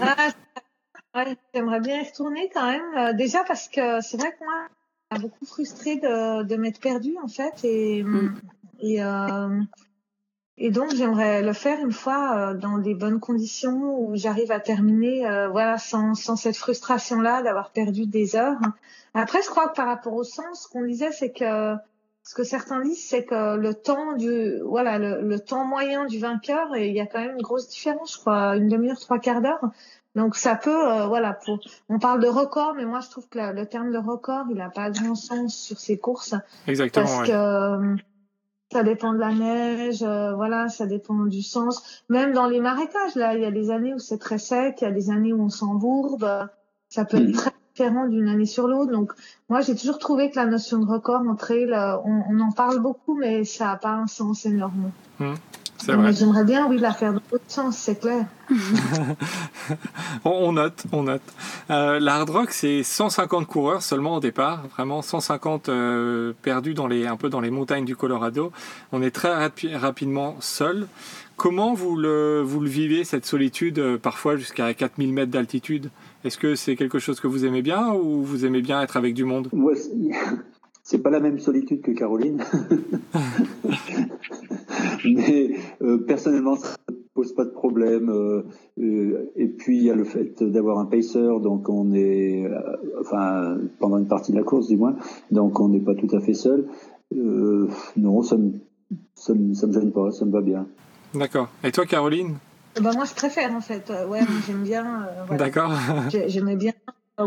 Ah, 1.14 1.26
J'aimerais 1.54 1.82
bien 1.82 2.02
y 2.02 2.10
retourner 2.10 2.50
quand 2.54 2.66
même. 2.66 2.82
Euh, 2.98 3.14
déjà 3.14 3.44
parce 3.44 3.68
que 3.68 4.00
c'est 4.00 4.16
vrai 4.16 4.32
que 4.32 4.46
moi, 4.46 4.68
je 5.12 5.18
suis 5.18 5.28
beaucoup 5.28 5.46
frustrée 5.46 5.98
de, 5.98 6.44
de 6.44 6.56
m'être 6.56 6.80
perdue 6.80 7.18
en 7.22 7.28
fait 7.28 7.66
et, 7.66 8.02
mmh. 8.02 8.36
et 8.80 9.04
euh, 9.04 9.60
et 10.64 10.70
donc 10.70 10.94
j'aimerais 10.96 11.42
le 11.42 11.54
faire 11.54 11.80
une 11.80 11.92
fois 11.92 12.36
euh, 12.36 12.54
dans 12.54 12.78
des 12.78 12.94
bonnes 12.94 13.20
conditions 13.20 14.00
où 14.00 14.16
j'arrive 14.16 14.52
à 14.52 14.60
terminer, 14.60 15.26
euh, 15.26 15.50
voilà, 15.50 15.80
sans, 15.80 16.14
sans 16.14 16.36
cette 16.36 16.56
frustration-là 16.56 17.42
d'avoir 17.42 17.72
perdu 17.72 18.06
des 18.06 18.36
heures. 18.36 18.60
Après, 19.16 19.42
je 19.42 19.50
crois 19.50 19.70
que 19.70 19.74
par 19.74 19.88
rapport 19.88 20.14
au 20.14 20.24
sens, 20.24 20.64
ce 20.64 20.68
qu'on 20.68 20.86
disait, 20.86 21.12
c'est 21.12 21.32
que 21.32 21.74
ce 22.24 22.36
que 22.36 22.44
certains 22.44 22.80
disent, 22.82 23.04
c'est 23.04 23.26
que 23.26 23.56
le 23.56 23.74
temps 23.74 24.14
du, 24.14 24.60
voilà, 24.64 25.00
le, 25.00 25.40
temps 25.40 25.66
moyen 25.66 26.06
du 26.06 26.20
vainqueur, 26.20 26.78
il 26.78 26.94
y 26.94 27.02
a 27.02 27.08
quand 27.08 27.20
même 27.20 27.38
une 27.38 27.42
grosse 27.42 27.68
différence, 27.68 28.14
je 28.14 28.20
crois, 28.20 28.56
une 28.56 28.68
demi-heure, 28.68 29.00
trois 29.00 29.18
quarts 29.18 29.42
d'heure. 29.42 29.72
Donc 30.14 30.36
ça 30.36 30.54
peut, 30.54 30.92
euh, 30.92 31.08
voilà, 31.08 31.34
pour, 31.34 31.60
on 31.90 31.98
parle 31.98 32.22
de 32.22 32.28
record, 32.28 32.76
mais 32.76 32.86
moi 32.86 33.00
je 33.00 33.10
trouve 33.10 33.28
que 33.30 33.40
le 33.40 33.66
terme 33.66 33.92
de 33.92 33.98
record, 33.98 34.46
il 34.52 34.58
n'a 34.58 34.70
pas 34.70 34.92
grand 34.92 35.16
sens 35.16 35.56
sur 35.56 35.80
ces 35.80 35.98
courses. 35.98 36.36
Exactement. 36.68 37.06
Parce 37.06 37.28
que 37.28 37.96
ça 38.72 38.84
dépend 38.84 39.14
de 39.14 39.20
la 39.20 39.34
neige, 39.34 40.02
euh, 40.02 40.34
voilà, 40.34 40.70
ça 40.70 40.86
dépend 40.86 41.26
du 41.26 41.42
sens. 41.42 42.04
Même 42.10 42.32
dans 42.32 42.48
les 42.48 42.60
marécages, 42.60 43.16
là, 43.16 43.36
il 43.36 43.42
y 43.42 43.46
a 43.46 43.52
des 43.52 43.70
années 43.70 43.94
où 43.94 44.00
c'est 44.00 44.18
très 44.18 44.38
sec, 44.38 44.78
il 44.80 44.86
y 44.86 44.88
a 44.88 44.92
des 44.92 45.10
années 45.10 45.34
où 45.34 45.44
on 45.44 45.50
s'embourbe. 45.50 46.48
Ça 46.88 47.06
peut 47.06 47.18
être 47.18 47.30
mm. 47.30 47.34
très 47.34 47.51
différent 47.74 48.08
d'une 48.08 48.28
année 48.28 48.46
sur 48.46 48.68
l'autre. 48.68 48.92
Donc, 48.92 49.12
moi, 49.50 49.62
j'ai 49.62 49.76
toujours 49.76 50.00
trouvé 50.00 50.30
que 50.30 50.36
la 50.36 50.46
notion 50.46 50.80
de 50.80 50.86
record 50.86 51.22
en 51.28 51.36
trail, 51.36 51.74
on, 52.06 52.24
on 52.30 52.40
en 52.40 52.52
parle 52.52 52.80
beaucoup, 52.80 53.16
mais 53.16 53.44
ça 53.44 53.66
n'a 53.66 53.76
pas 53.78 53.92
un 53.92 54.08
sens 54.08 54.46
énorme. 54.46 54.92
Mm. 55.20 55.34
J'aimerais 55.86 56.44
bien, 56.44 56.68
oui, 56.68 56.78
la 56.78 56.94
faire 56.94 57.14
dans 57.14 57.22
l'autre 57.32 57.44
sens, 57.48 57.78
c'est 57.78 58.00
clair. 58.00 58.26
on 60.26 60.52
note, 60.52 60.84
on 60.92 61.04
note. 61.04 61.22
Euh, 61.70 62.00
la 62.00 62.16
Hard 62.16 62.30
Rock, 62.30 62.52
c'est 62.52 62.84
150 62.84 63.48
coureurs 63.48 63.82
seulement 63.82 64.18
au 64.18 64.20
départ, 64.20 64.68
vraiment 64.68 65.02
150 65.02 65.70
euh, 65.70 66.34
perdus 66.42 66.74
dans 66.74 66.88
les, 66.88 67.08
un 67.08 67.18
peu 67.18 67.30
dans 67.30 67.42
les 67.42 67.50
montagnes 67.50 67.86
du 67.86 67.96
Colorado. 67.96 68.52
On 68.92 69.02
est 69.02 69.12
très 69.12 69.34
rapidement 69.76 70.36
seul. 70.40 70.88
Comment 71.36 71.74
vous 71.74 71.96
le, 71.96 72.42
vous 72.46 72.60
le 72.60 72.70
vivez, 72.70 73.04
cette 73.04 73.26
solitude, 73.26 73.80
euh, 73.80 73.98
parfois 73.98 74.36
jusqu'à 74.36 74.74
4000 74.74 75.14
mètres 75.14 75.32
d'altitude? 75.32 75.90
Est-ce 76.24 76.38
que 76.38 76.56
c'est 76.56 76.76
quelque 76.76 77.00
chose 77.00 77.20
que 77.20 77.28
vous 77.28 77.46
aimez 77.46 77.62
bien 77.62 77.94
ou 77.94 78.22
vous 78.22 78.46
aimez 78.46 78.62
bien 78.62 78.82
être 78.82 78.98
avec 78.98 79.14
du 79.14 79.26
monde? 79.26 79.50
C'est 80.84 81.00
pas 81.00 81.12
la 81.12 81.20
même 81.20 81.40
solitude 81.40 81.82
que 81.82 81.92
Caroline. 81.92 82.44
Mais 85.06 85.52
euh, 85.82 85.98
personnellement, 86.00 86.56
ça 86.56 86.76
ne 86.90 86.96
pose 87.14 87.34
pas 87.34 87.46
de 87.46 87.52
problème. 87.52 88.10
Euh, 88.10 88.42
euh, 88.80 89.32
et 89.36 89.48
puis, 89.48 89.78
il 89.78 89.84
y 89.84 89.92
a 89.92 89.96
le 89.96 90.04
fait 90.04 90.44
d'avoir 90.44 90.80
un 90.80 90.86
pacer, 90.86 91.22
donc 91.42 91.70
on 91.70 91.94
est, 91.94 92.50
enfin, 93.00 93.58
pendant 93.80 94.00
une 94.00 94.08
partie 94.08 94.32
de 94.32 94.38
la 94.38 94.44
course 94.44 94.68
du 94.68 94.78
moins, 94.78 94.96
donc 95.30 95.60
on 95.60 95.70
n'est 95.70 95.80
pas 95.80 95.96
tout 95.96 96.14
à 96.16 96.20
fait 96.20 96.34
seul. 96.34 96.68
non, 97.12 98.24
ça 98.24 98.38
me, 98.38 98.54
ça, 99.16 99.34
me, 99.34 99.54
ça 99.54 99.68
me 99.68 99.74
gêne 99.74 99.92
pas, 99.92 100.12
ça 100.12 100.26
me 100.26 100.32
va 100.32 100.42
bien. 100.42 100.68
D'accord. 101.14 101.50
Et 101.64 101.72
toi, 101.72 101.86
Caroline? 101.86 102.36
Bah, 102.80 102.92
Moi, 102.94 103.06
je 103.06 103.14
préfère 103.14 103.52
en 103.54 103.62
fait. 103.62 103.92
Ouais, 104.08 104.22
j'aime 104.46 104.64
bien. 104.64 105.08
D'accord. 105.32 105.74
J'aimais 106.28 106.56
bien 106.56 106.74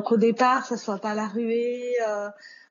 qu'au 0.05 0.17
départ, 0.17 0.67
ça 0.67 0.77
soit 0.77 0.99
pas 0.99 1.15
la 1.15 1.29
ruée 1.29 1.95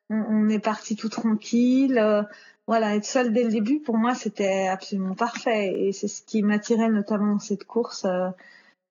on, 0.10 0.50
est 0.50 0.60
parti 0.60 0.96
tout 0.96 1.10
tranquille. 1.10 1.98
Euh, 1.98 2.24
voilà, 2.68 2.96
être 2.96 3.06
seul 3.06 3.34
dès 3.34 3.44
le 3.44 3.50
début, 3.50 3.80
pour 3.80 3.98
moi, 3.98 4.16
c'était 4.16 4.68
absolument 4.68 5.16
parfait. 5.16 5.74
Et 5.76 5.92
c'est 5.92 6.08
ce 6.08 6.22
qui 6.22 6.44
m'attirait 6.44 6.90
notamment 6.90 7.34
dans 7.34 7.40
cette 7.40 7.66
course. 7.66 8.06
Euh. 8.06 8.30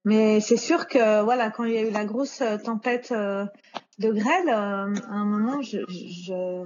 Mais 0.05 0.40
c'est 0.40 0.57
sûr 0.57 0.88
que, 0.88 1.23
voilà, 1.23 1.51
quand 1.51 1.64
il 1.64 1.75
y 1.75 1.79
a 1.79 1.83
eu 1.83 1.90
la 1.90 2.05
grosse 2.05 2.40
euh, 2.40 2.59
tempête 2.59 3.12
de 3.12 4.12
grêle, 4.12 4.49
à 4.49 4.85
un 4.85 5.25
moment, 5.25 5.62
je, 5.62 5.79
je, 5.88 6.64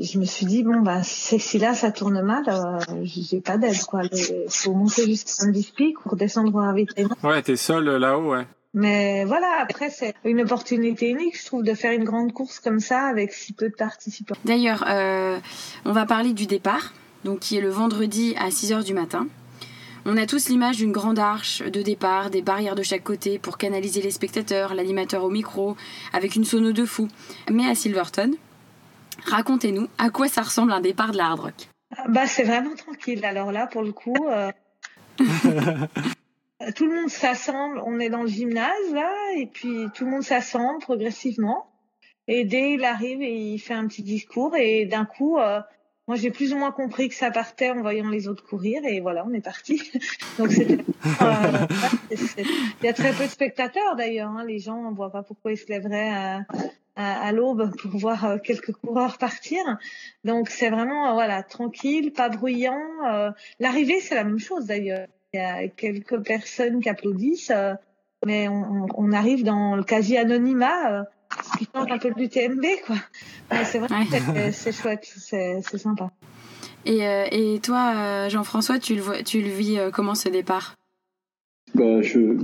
je 0.00 0.18
me 0.18 0.24
suis 0.24 0.46
dit, 0.46 0.62
bon, 0.62 0.80
bah, 0.80 1.02
si 1.02 1.58
là 1.58 1.74
ça 1.74 1.90
tourne 1.90 2.20
mal, 2.22 2.44
j'ai 3.02 3.40
pas 3.40 3.58
d'aide, 3.58 3.82
quoi. 3.84 4.02
Il 4.12 4.44
faut 4.48 4.72
monter 4.72 5.06
jusqu'à 5.06 5.46
un 5.46 5.52
pic 5.52 5.98
pour 6.02 6.16
descendre 6.16 6.60
à 6.60 6.72
vitesse. 6.72 7.08
Ouais, 7.22 7.42
t'es 7.42 7.56
seul 7.56 7.84
là-haut, 7.84 8.32
ouais. 8.32 8.46
Mais 8.72 9.24
voilà, 9.24 9.58
après, 9.60 9.90
c'est 9.90 10.14
une 10.24 10.40
opportunité 10.42 11.08
unique, 11.08 11.38
je 11.38 11.44
trouve, 11.44 11.64
de 11.64 11.74
faire 11.74 11.92
une 11.92 12.04
grande 12.04 12.32
course 12.32 12.60
comme 12.60 12.78
ça 12.78 13.06
avec 13.06 13.32
si 13.32 13.52
peu 13.52 13.68
de 13.68 13.74
participants. 13.74 14.36
D'ailleurs, 14.44 14.84
euh, 14.88 15.38
on 15.84 15.92
va 15.92 16.06
parler 16.06 16.32
du 16.32 16.46
départ, 16.46 16.92
donc 17.24 17.40
qui 17.40 17.56
est 17.56 17.60
le 17.60 17.70
vendredi 17.70 18.34
à 18.38 18.50
6h 18.50 18.84
du 18.84 18.94
matin. 18.94 19.26
On 20.06 20.16
a 20.16 20.24
tous 20.24 20.48
l'image 20.48 20.78
d'une 20.78 20.92
grande 20.92 21.18
arche 21.18 21.62
de 21.62 21.82
départ, 21.82 22.30
des 22.30 22.42
barrières 22.42 22.76
de 22.76 22.82
chaque 22.82 23.02
côté 23.02 23.38
pour 23.38 23.58
canaliser 23.58 24.00
les 24.00 24.10
spectateurs, 24.10 24.74
l'animateur 24.74 25.24
au 25.24 25.30
micro, 25.30 25.76
avec 26.12 26.36
une 26.36 26.44
sono 26.44 26.72
de 26.72 26.84
fou. 26.86 27.08
Mais 27.50 27.66
à 27.66 27.74
Silverton, 27.74 28.30
racontez-nous 29.24 29.88
à 29.98 30.10
quoi 30.10 30.28
ça 30.28 30.42
ressemble 30.42 30.72
un 30.72 30.80
départ 30.80 31.12
de 31.12 31.16
la 31.16 31.26
hard 31.26 31.40
rock. 31.40 31.68
Bah, 32.08 32.26
c'est 32.26 32.44
vraiment 32.44 32.74
tranquille. 32.74 33.24
Alors 33.24 33.52
là, 33.52 33.66
pour 33.66 33.82
le 33.82 33.92
coup, 33.92 34.14
euh, 34.28 34.52
tout 36.74 36.86
le 36.86 37.00
monde 37.00 37.10
s'assemble, 37.10 37.80
on 37.84 37.98
est 37.98 38.10
dans 38.10 38.22
le 38.22 38.28
gymnase 38.28 38.92
là, 38.92 39.12
et 39.36 39.46
puis 39.46 39.86
tout 39.94 40.04
le 40.04 40.10
monde 40.10 40.22
s'assemble 40.22 40.80
progressivement. 40.80 41.66
Et 42.28 42.44
dès 42.44 42.74
il 42.74 42.84
arrive, 42.84 43.22
et 43.22 43.34
il 43.34 43.58
fait 43.58 43.74
un 43.74 43.86
petit 43.88 44.02
discours, 44.02 44.54
et 44.56 44.86
d'un 44.86 45.04
coup, 45.04 45.38
euh, 45.38 45.60
moi 46.10 46.16
j'ai 46.16 46.30
plus 46.30 46.52
ou 46.52 46.58
moins 46.58 46.72
compris 46.72 47.08
que 47.08 47.14
ça 47.14 47.30
partait 47.30 47.70
en 47.70 47.80
voyant 47.80 48.08
les 48.10 48.26
autres 48.26 48.44
courir, 48.44 48.84
et 48.84 49.00
voilà, 49.00 49.24
on 49.24 49.32
est 49.32 49.40
parti. 49.40 49.80
Donc 50.38 50.50
c'était, 50.50 50.82
euh, 51.22 51.66
il 52.82 52.86
y 52.86 52.88
a 52.88 52.92
très 52.92 53.12
peu 53.12 53.24
de 53.24 53.30
spectateurs 53.30 53.94
d'ailleurs. 53.96 54.30
Hein. 54.30 54.44
Les 54.44 54.58
gens, 54.58 54.76
on 54.76 54.92
voit 54.92 55.12
pas 55.12 55.22
pourquoi 55.22 55.52
ils 55.52 55.56
se 55.56 55.68
lèveraient 55.68 56.10
à, 56.10 56.44
à, 56.96 57.32
l'aube 57.32 57.70
pour 57.80 57.92
voir 57.92 58.24
euh, 58.24 58.38
quelques 58.38 58.72
coureurs 58.72 59.18
partir. 59.18 59.60
Donc 60.24 60.50
c'est 60.50 60.70
vraiment 60.70 61.14
voilà 61.14 61.44
tranquille, 61.44 62.12
pas 62.12 62.28
bruyant. 62.28 62.80
L'arrivée 63.60 64.00
c'est 64.00 64.16
la 64.16 64.24
même 64.24 64.40
chose 64.40 64.66
d'ailleurs 64.66 65.06
il 65.32 65.36
y 65.38 65.42
a 65.42 65.68
quelques 65.68 66.22
personnes 66.22 66.80
qui 66.80 66.88
applaudissent, 66.88 67.50
euh, 67.50 67.74
mais 68.26 68.48
on, 68.48 68.86
on, 68.94 69.12
arrive 69.12 69.44
dans 69.44 69.76
le 69.76 69.84
quasi-anonymat, 69.84 70.92
euh, 70.92 71.02
qui 71.64 71.68
change 71.74 71.90
un 71.90 71.98
peu 71.98 72.10
du 72.16 72.28
TMB, 72.28 72.64
quoi. 72.86 72.96
C'est 73.64 73.78
vrai 73.78 73.88
c'est 74.52 74.72
chouette, 74.72 75.04
c'est 75.04 75.78
sympa. 75.78 76.10
Et, 76.86 77.06
euh, 77.06 77.26
et 77.30 77.60
toi, 77.60 78.28
Jean-François, 78.28 78.78
tu 78.78 78.94
le, 78.94 79.02
vois, 79.02 79.22
tu 79.22 79.42
le 79.42 79.48
vis 79.48 79.78
comment 79.92 80.14
ce 80.14 80.28
départ? 80.28 80.76
Bah, 81.74 82.00
je, 82.00 82.36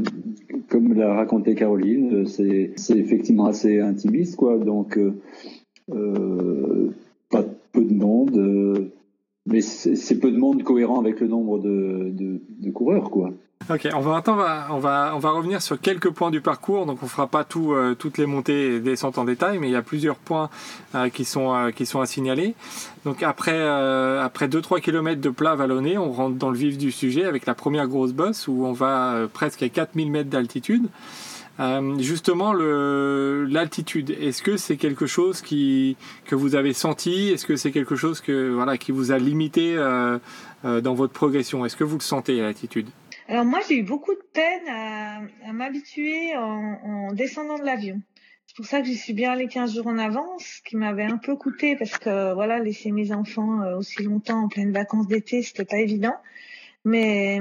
Comme 0.69 0.93
l'a 0.95 1.15
raconté 1.15 1.55
Caroline, 1.55 2.27
c'est 2.27 2.75
effectivement 2.91 3.47
assez 3.47 3.81
intimiste, 3.81 4.37
quoi. 4.37 4.59
Donc, 4.59 4.99
pas 5.89 7.45
peu 7.73 7.85
de 7.85 7.95
monde 7.95 8.93
mais 9.47 9.61
c'est 9.61 10.19
peu 10.19 10.33
de 10.33 10.37
monde 10.37 10.63
cohérent 10.65 11.01
avec 11.01 11.21
le 11.21 11.29
nombre 11.29 11.61
de, 11.61 12.13
de, 12.13 12.71
coureurs, 12.71 13.11
quoi. 13.11 13.33
Ok, 13.69 13.89
on 13.95 14.01
va, 14.01 14.23
on, 14.71 14.79
va, 14.79 15.31
revenir 15.33 15.61
sur 15.61 15.81
quelques 15.81 16.11
points 16.11 16.31
du 16.31 16.41
parcours. 16.41 16.87
Donc, 16.87 17.03
on 17.03 17.09
fera 17.09 17.27
pas 17.27 17.45
euh, 17.57 17.95
toutes 17.97 18.17
les 18.17 18.27
montées 18.27 18.77
et 18.77 18.81
descentes 18.81 19.19
en 19.19 19.25
détail, 19.25 19.59
mais 19.59 19.67
il 19.67 19.73
y 19.73 19.77
a 19.77 19.83
plusieurs 19.83 20.15
points 20.15 20.51
euh, 20.95 21.09
qui, 21.09 21.25
sont, 21.25 21.53
euh, 21.53 21.71
qui 21.73 21.85
sont 21.85 22.01
à 22.01 22.07
signaler. 22.07 22.55
Donc, 23.05 23.25
après, 23.25 23.61
après 23.61 24.47
2-3 24.47 24.81
km 24.81 25.21
de 25.21 25.31
plat 25.31 25.57
vallonné, 25.57 25.99
on 25.99 26.13
rentre 26.13 26.37
dans 26.37 26.51
le 26.51 26.57
vif 26.57 26.79
du 26.79 26.93
sujet 26.93 27.25
avec 27.25 27.45
la 27.45 27.55
première 27.55 27.89
grosse 27.89 28.13
bosse 28.13 28.47
où 28.47 28.65
on 28.65 28.73
va 28.73 29.27
presque 29.33 29.65
à 29.65 29.69
4000 29.69 30.13
mètres 30.13 30.31
d'altitude. 30.31 30.87
Justement, 31.99 32.53
l'altitude, 32.53 34.11
est-ce 34.11 34.43
que 34.43 34.57
c'est 34.57 34.77
quelque 34.77 35.07
chose 35.07 35.41
que 35.41 36.35
vous 36.35 36.55
avez 36.55 36.73
senti? 36.73 37.31
Est-ce 37.31 37.47
que 37.47 37.57
c'est 37.57 37.73
quelque 37.73 37.97
chose 37.97 38.21
qui 38.21 38.93
vous 38.93 39.13
a 39.13 39.19
limité 39.19 39.77
dans 40.65 40.95
votre 40.95 41.13
progression? 41.13 41.65
Est-ce 41.65 41.77
que 41.77 41.85
vous 41.85 41.97
le 41.97 42.03
sentez, 42.03 42.41
l'altitude? 42.41 42.87
Alors 43.29 43.45
moi, 43.45 43.61
j'ai 43.69 43.79
eu 43.79 43.83
beaucoup 43.83 44.15
de 44.15 44.23
peine 44.33 44.69
à, 44.69 45.21
à 45.49 45.53
m'habituer 45.53 46.37
en, 46.37 47.11
en, 47.11 47.13
descendant 47.13 47.59
de 47.59 47.65
l'avion. 47.65 48.01
C'est 48.47 48.57
pour 48.57 48.67
ça 48.67 48.81
que 48.81 48.87
j'y 48.87 48.97
suis 48.97 49.13
bien 49.13 49.33
allée 49.33 49.49
15 49.49 49.75
jours 49.75 49.89
en 49.89 49.99
avance, 49.99 50.45
ce 50.45 50.63
qui 50.63 50.77
m'avait 50.77 51.05
un 51.05 51.19
peu 51.19 51.37
coûté 51.37 51.75
parce 51.75 51.99
que 51.99 52.33
voilà, 52.35 52.61
laisser 52.61 52.93
mes 52.93 53.13
enfants 53.13 53.75
aussi 53.77 54.05
longtemps 54.05 54.45
en 54.45 54.49
pleine 54.49 54.73
vacances 54.73 55.09
d'été, 55.09 55.43
c'était 55.43 55.65
pas 55.65 55.79
évident. 55.79 56.15
Mais 56.85 57.41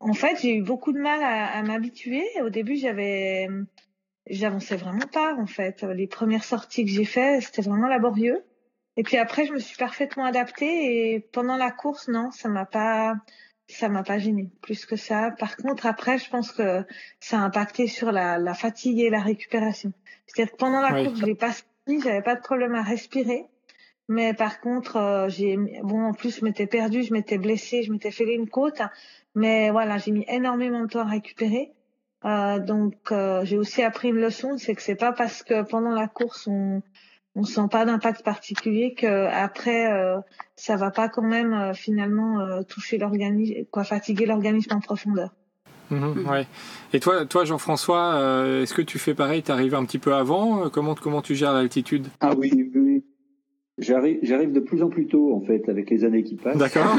en 0.00 0.12
fait, 0.12 0.36
j'ai 0.42 0.56
eu 0.56 0.62
beaucoup 0.62 0.92
de 0.92 0.98
mal 0.98 1.22
à, 1.22 1.62
m'habituer. 1.62 2.24
Au 2.42 2.50
début, 2.50 2.76
j'avais, 2.76 3.48
j'avançais 4.28 4.76
vraiment 4.76 5.06
pas. 5.12 5.34
En 5.36 5.46
fait, 5.46 5.82
les 5.82 6.08
premières 6.08 6.44
sorties 6.44 6.84
que 6.84 6.90
j'ai 6.90 7.04
faites, 7.04 7.42
c'était 7.42 7.62
vraiment 7.62 7.86
laborieux. 7.86 8.44
Et 8.96 9.04
puis 9.04 9.16
après, 9.16 9.46
je 9.46 9.52
me 9.52 9.60
suis 9.60 9.76
parfaitement 9.76 10.24
adaptée. 10.24 11.14
Et 11.14 11.20
pendant 11.20 11.56
la 11.56 11.70
course, 11.70 12.08
non, 12.08 12.32
ça 12.32 12.48
m'a 12.48 12.66
pas, 12.66 13.14
ça 13.68 13.88
m'a 13.88 14.02
pas 14.02 14.18
gêné 14.18 14.50
plus 14.62 14.86
que 14.86 14.96
ça. 14.96 15.30
Par 15.38 15.56
contre, 15.56 15.86
après, 15.86 16.18
je 16.18 16.28
pense 16.28 16.52
que 16.52 16.84
ça 17.20 17.38
a 17.38 17.42
impacté 17.42 17.86
sur 17.86 18.12
la, 18.12 18.38
la 18.38 18.54
fatigue 18.54 19.00
et 19.00 19.10
la 19.10 19.20
récupération. 19.20 19.92
C'est-à-dire 20.26 20.52
que 20.52 20.56
pendant 20.56 20.80
la 20.80 21.04
course, 21.04 21.20
je 21.20 21.26
l'ai 21.26 21.34
pas 21.34 21.52
senti, 21.52 22.00
j'avais 22.02 22.22
pas 22.22 22.34
de 22.34 22.40
problème 22.40 22.74
à 22.74 22.82
respirer. 22.82 23.46
Mais 24.08 24.34
par 24.34 24.60
contre, 24.60 24.96
euh, 24.96 25.28
j'ai 25.28 25.56
bon 25.82 26.04
en 26.04 26.12
plus 26.12 26.38
je 26.38 26.44
m'étais 26.44 26.66
perdue, 26.66 27.02
je 27.02 27.12
m'étais 27.12 27.38
blessée, 27.38 27.82
je 27.82 27.92
m'étais 27.92 28.10
fait 28.10 28.34
une 28.34 28.48
côte. 28.48 28.82
Mais 29.34 29.70
voilà, 29.70 29.98
j'ai 29.98 30.10
mis 30.12 30.24
énormément 30.28 30.82
de 30.82 30.88
temps 30.88 31.00
à 31.00 31.08
récupérer. 31.08 31.72
Euh, 32.24 32.58
donc 32.58 32.94
euh, 33.12 33.44
j'ai 33.44 33.58
aussi 33.58 33.82
appris 33.82 34.08
une 34.08 34.20
leçon, 34.20 34.56
c'est 34.58 34.74
que 34.74 34.82
c'est 34.82 34.94
pas 34.94 35.12
parce 35.12 35.42
que 35.42 35.62
pendant 35.62 35.90
la 35.90 36.08
course 36.08 36.46
on 36.46 36.82
on 37.34 37.44
sent 37.44 37.68
pas 37.70 37.84
d'impact 37.84 38.24
particulier 38.24 38.94
que 38.94 39.26
après 39.26 39.92
euh, 39.92 40.18
ça 40.56 40.76
va 40.76 40.90
pas 40.90 41.08
quand 41.08 41.22
même 41.22 41.52
euh, 41.52 41.74
finalement 41.74 42.40
euh, 42.40 42.62
toucher 42.62 42.98
l'organisme, 42.98 43.64
quoi 43.70 43.84
fatiguer 43.84 44.26
l'organisme 44.26 44.74
en 44.74 44.80
profondeur. 44.80 45.30
Mhm, 45.90 46.26
ouais. 46.28 46.46
Et 46.92 47.00
toi, 47.00 47.26
toi 47.26 47.44
Jean-François, 47.44 48.46
est-ce 48.62 48.72
que 48.72 48.82
tu 48.82 48.98
fais 48.98 49.14
pareil? 49.14 49.42
Tu 49.42 49.52
arrives 49.52 49.74
un 49.74 49.84
petit 49.84 49.98
peu 49.98 50.14
avant? 50.14 50.70
Comment 50.70 50.94
comment 50.94 51.20
tu 51.20 51.34
gères 51.34 51.52
l'altitude? 51.52 52.06
Ah 52.20 52.34
oui, 52.34 52.70
oui. 52.74 53.04
J'arrive, 53.76 54.18
j'arrive 54.22 54.52
de 54.52 54.60
plus 54.60 54.82
en 54.82 54.88
plus 54.88 55.06
tôt 55.06 55.34
en 55.34 55.40
fait 55.42 55.68
avec 55.68 55.90
les 55.90 56.04
années 56.04 56.22
qui 56.22 56.36
passent. 56.36 56.56
D'accord. 56.56 56.96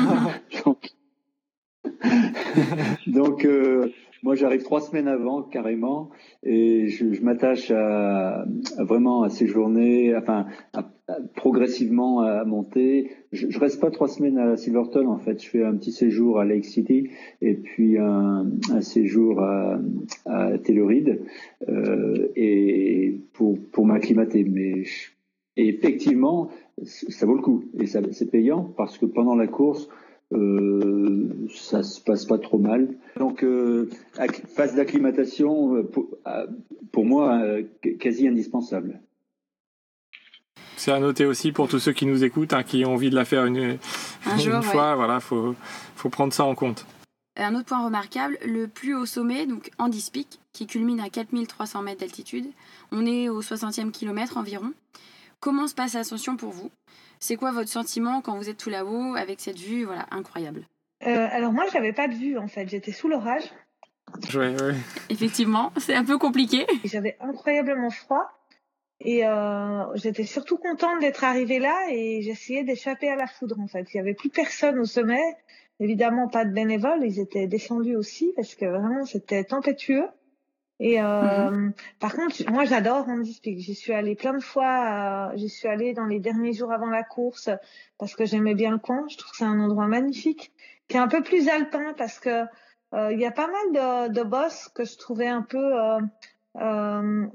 Donc, 3.07 3.45
euh, 3.45 3.91
moi, 4.25 4.33
j'arrive 4.33 4.63
trois 4.63 4.81
semaines 4.81 5.07
avant, 5.07 5.43
carrément, 5.43 6.09
et 6.41 6.87
je, 6.87 7.21
m'attache 7.21 7.69
à, 7.69 8.43
vraiment 8.79 9.21
à 9.21 9.29
séjourner, 9.29 10.15
enfin, 10.15 10.47
à, 10.73 10.89
progressivement 11.35 12.21
à 12.21 12.43
monter. 12.43 13.11
Je, 13.31 13.51
je, 13.51 13.59
reste 13.59 13.79
pas 13.79 13.91
trois 13.91 14.07
semaines 14.07 14.39
à 14.39 14.57
Silverton, 14.57 15.09
en 15.09 15.19
fait. 15.19 15.43
Je 15.43 15.47
fais 15.47 15.63
un 15.63 15.75
petit 15.75 15.91
séjour 15.91 16.39
à 16.39 16.45
Lake 16.45 16.65
City 16.65 17.11
et 17.43 17.53
puis 17.53 17.99
un, 17.99 18.47
un 18.71 18.81
séjour 18.81 19.43
à, 19.43 19.79
à 20.25 20.57
Telluride, 20.57 21.21
euh, 21.69 22.31
et 22.35 23.21
pour, 23.33 23.59
pour 23.71 23.85
m'acclimater. 23.85 24.43
Mais 24.43 24.85
et 25.55 25.69
effectivement, 25.69 26.49
ça 26.83 27.27
vaut 27.27 27.35
le 27.35 27.43
coup 27.43 27.65
et 27.79 27.85
c'est 27.85 28.31
payant 28.31 28.73
parce 28.75 28.97
que 28.97 29.05
pendant 29.05 29.35
la 29.35 29.45
course, 29.45 29.87
euh, 30.35 31.47
ça 31.53 31.83
se 31.83 32.01
passe 32.01 32.25
pas 32.25 32.37
trop 32.37 32.57
mal. 32.57 32.89
Donc 33.17 33.43
euh, 33.43 33.89
phase 34.55 34.75
d'acclimatation 34.75 35.77
euh, 35.77 35.83
pour, 35.83 36.07
euh, 36.27 36.47
pour, 36.91 37.05
moi 37.05 37.35
euh, 37.41 37.63
quasi 37.99 38.27
indispensable. 38.27 38.99
C'est 40.77 40.91
à 40.91 40.99
noter 40.99 41.25
aussi 41.25 41.51
pour 41.51 41.67
tous 41.67 41.79
ceux 41.79 41.93
qui 41.93 42.05
nous 42.05 42.23
écoutent, 42.23 42.53
hein, 42.53 42.63
qui 42.63 42.85
ont 42.85 42.93
envie 42.93 43.09
de 43.09 43.15
la 43.15 43.25
faire 43.25 43.45
une, 43.45 43.77
Un 44.25 44.37
jour, 44.37 44.55
une 44.55 44.61
fois, 44.61 44.91
ouais. 44.91 44.95
voilà, 44.95 45.19
faut 45.19 45.55
faut 45.95 46.09
prendre 46.09 46.33
ça 46.33 46.43
en 46.43 46.53
compte. 46.53 46.85
Un 47.37 47.55
autre 47.55 47.65
point 47.65 47.83
remarquable, 47.83 48.37
le 48.45 48.67
plus 48.67 48.95
haut 48.95 49.05
sommet, 49.05 49.45
donc 49.45 49.71
Andy's 49.77 50.09
Peak, 50.09 50.39
qui 50.53 50.67
culmine 50.67 51.01
à 51.01 51.09
4300 51.09 51.81
mètres 51.81 51.99
d'altitude. 51.99 52.45
On 52.91 53.05
est 53.05 53.27
au 53.27 53.41
60e 53.41 53.91
kilomètre 53.91 54.37
environ. 54.37 54.71
Comment 55.41 55.67
se 55.67 55.75
passe 55.75 55.93
l'ascension 55.93 56.37
pour 56.37 56.51
vous? 56.51 56.71
C'est 57.19 57.35
quoi 57.35 57.51
votre 57.51 57.69
sentiment 57.69 58.21
quand 58.21 58.37
vous 58.37 58.49
êtes 58.49 58.57
tout 58.57 58.69
là-haut 58.69 59.15
avec 59.15 59.39
cette 59.39 59.57
vue 59.57 59.85
voilà, 59.85 60.05
incroyable? 60.11 60.67
Euh, 61.05 61.27
Alors 61.31 61.51
moi, 61.51 61.65
j'avais 61.71 61.93
pas 61.93 62.07
de 62.07 62.13
vue 62.13 62.37
en 62.37 62.47
fait. 62.47 62.67
J'étais 62.67 62.91
sous 62.91 63.07
l'orage. 63.07 63.43
Ouais, 64.33 64.55
ouais. 64.61 64.75
Effectivement, 65.09 65.71
c'est 65.77 65.95
un 65.95 66.05
peu 66.05 66.17
compliqué. 66.17 66.65
J'avais 66.83 67.17
incroyablement 67.19 67.89
froid. 67.89 68.25
Et 69.01 69.25
euh, 69.25 69.83
j'étais 69.95 70.23
surtout 70.23 70.57
contente 70.57 71.01
d'être 71.01 71.25
arrivée 71.25 71.59
là 71.59 71.87
et 71.91 72.21
j'essayais 72.21 72.63
d'échapper 72.63 73.09
à 73.09 73.15
la 73.15 73.27
foudre 73.27 73.59
en 73.59 73.67
fait. 73.67 73.93
Il 73.93 73.97
y 73.97 73.99
avait 73.99 74.13
plus 74.13 74.29
personne 74.29 74.79
au 74.79 74.85
sommet, 74.85 75.21
évidemment 75.81 76.29
pas 76.29 76.45
de 76.45 76.53
bénévoles, 76.53 77.03
ils 77.03 77.19
étaient 77.19 77.45
descendus 77.47 77.97
aussi 77.97 78.31
parce 78.37 78.55
que 78.55 78.65
vraiment 78.65 79.03
c'était 79.03 79.43
tempétueux. 79.43 80.07
Et 80.79 81.01
euh, 81.01 81.51
mmh. 81.51 81.73
par 81.99 82.13
contre, 82.15 82.35
moi 82.51 82.65
j'adore 82.65 83.07
Andy's 83.07 83.39
Peak. 83.39 83.59
J'y 83.59 83.75
suis 83.75 83.93
allée 83.93 84.15
plein 84.15 84.33
de 84.33 84.43
fois. 84.43 85.29
Euh, 85.31 85.37
J'y 85.37 85.49
suis 85.49 85.67
allée 85.67 85.93
dans 85.93 86.05
les 86.05 86.19
derniers 86.19 86.53
jours 86.53 86.71
avant 86.71 86.89
la 86.89 87.03
course 87.03 87.49
parce 87.97 88.15
que 88.15 88.25
j'aimais 88.25 88.55
bien 88.55 88.71
le 88.71 88.77
coin. 88.77 89.05
Je 89.09 89.17
trouve 89.17 89.31
que 89.31 89.37
c'est 89.37 89.45
un 89.45 89.59
endroit 89.59 89.87
magnifique, 89.87 90.51
qui 90.87 90.97
est 90.97 90.99
un 90.99 91.07
peu 91.07 91.21
plus 91.21 91.47
alpin 91.47 91.93
parce 91.97 92.19
que 92.19 92.43
euh, 92.93 93.11
il 93.11 93.19
y 93.19 93.25
a 93.25 93.31
pas 93.31 93.47
mal 93.47 94.09
de, 94.09 94.13
de 94.13 94.23
bosses 94.23 94.69
que 94.75 94.83
je 94.83 94.97
trouvais 94.97 95.27
un 95.27 95.41
peu 95.41 95.73
un 96.57 97.29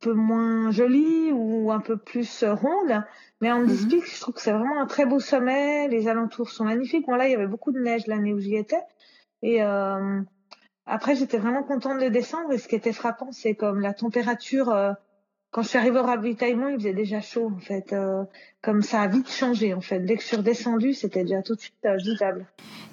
peu 0.00 0.12
moins 0.12 0.72
jolies 0.72 1.30
ou 1.32 1.70
un 1.70 1.80
peu 1.80 1.96
plus 1.96 2.44
rondes. 2.44 3.04
Mais 3.40 3.52
Andy's 3.52 3.86
mmh. 3.86 3.88
Peak, 3.88 4.04
je 4.04 4.20
trouve 4.20 4.34
que 4.34 4.40
c'est 4.40 4.52
vraiment 4.52 4.80
un 4.80 4.86
très 4.86 5.06
beau 5.06 5.20
sommet. 5.20 5.86
Les 5.86 6.08
alentours 6.08 6.50
sont 6.50 6.64
magnifiques. 6.64 7.06
Bon 7.06 7.14
là, 7.14 7.28
il 7.28 7.30
y 7.30 7.36
avait 7.36 7.46
beaucoup 7.46 7.70
de 7.70 7.78
neige 7.78 8.08
l'année 8.08 8.34
où 8.34 8.40
j'y 8.40 8.56
étais 8.56 8.82
et 9.42 9.60
après, 10.86 11.14
j'étais 11.14 11.38
vraiment 11.38 11.62
contente 11.62 12.00
de 12.00 12.08
descendre 12.08 12.52
et 12.52 12.58
ce 12.58 12.68
qui 12.68 12.74
était 12.74 12.92
frappant, 12.92 13.30
c'est 13.30 13.54
comme 13.54 13.80
la 13.80 13.94
température. 13.94 14.70
Euh, 14.70 14.92
quand 15.50 15.62
je 15.62 15.68
suis 15.68 15.78
arrivée 15.78 16.00
au 16.00 16.02
ravitaillement, 16.02 16.68
il 16.68 16.76
faisait 16.76 16.94
déjà 16.94 17.20
chaud 17.20 17.52
en 17.54 17.60
fait. 17.60 17.92
Euh, 17.92 18.24
comme 18.62 18.80
ça 18.82 19.02
a 19.02 19.08
vite 19.08 19.30
changé 19.30 19.74
en 19.74 19.80
fait. 19.80 20.00
Dès 20.00 20.16
que 20.16 20.22
je 20.22 20.26
suis 20.28 20.36
redescendue, 20.36 20.94
c'était 20.94 21.24
déjà 21.24 21.42
tout 21.42 21.54
de 21.54 21.60
suite 21.60 21.74
euh, 21.84 21.96
vivable. 21.96 22.46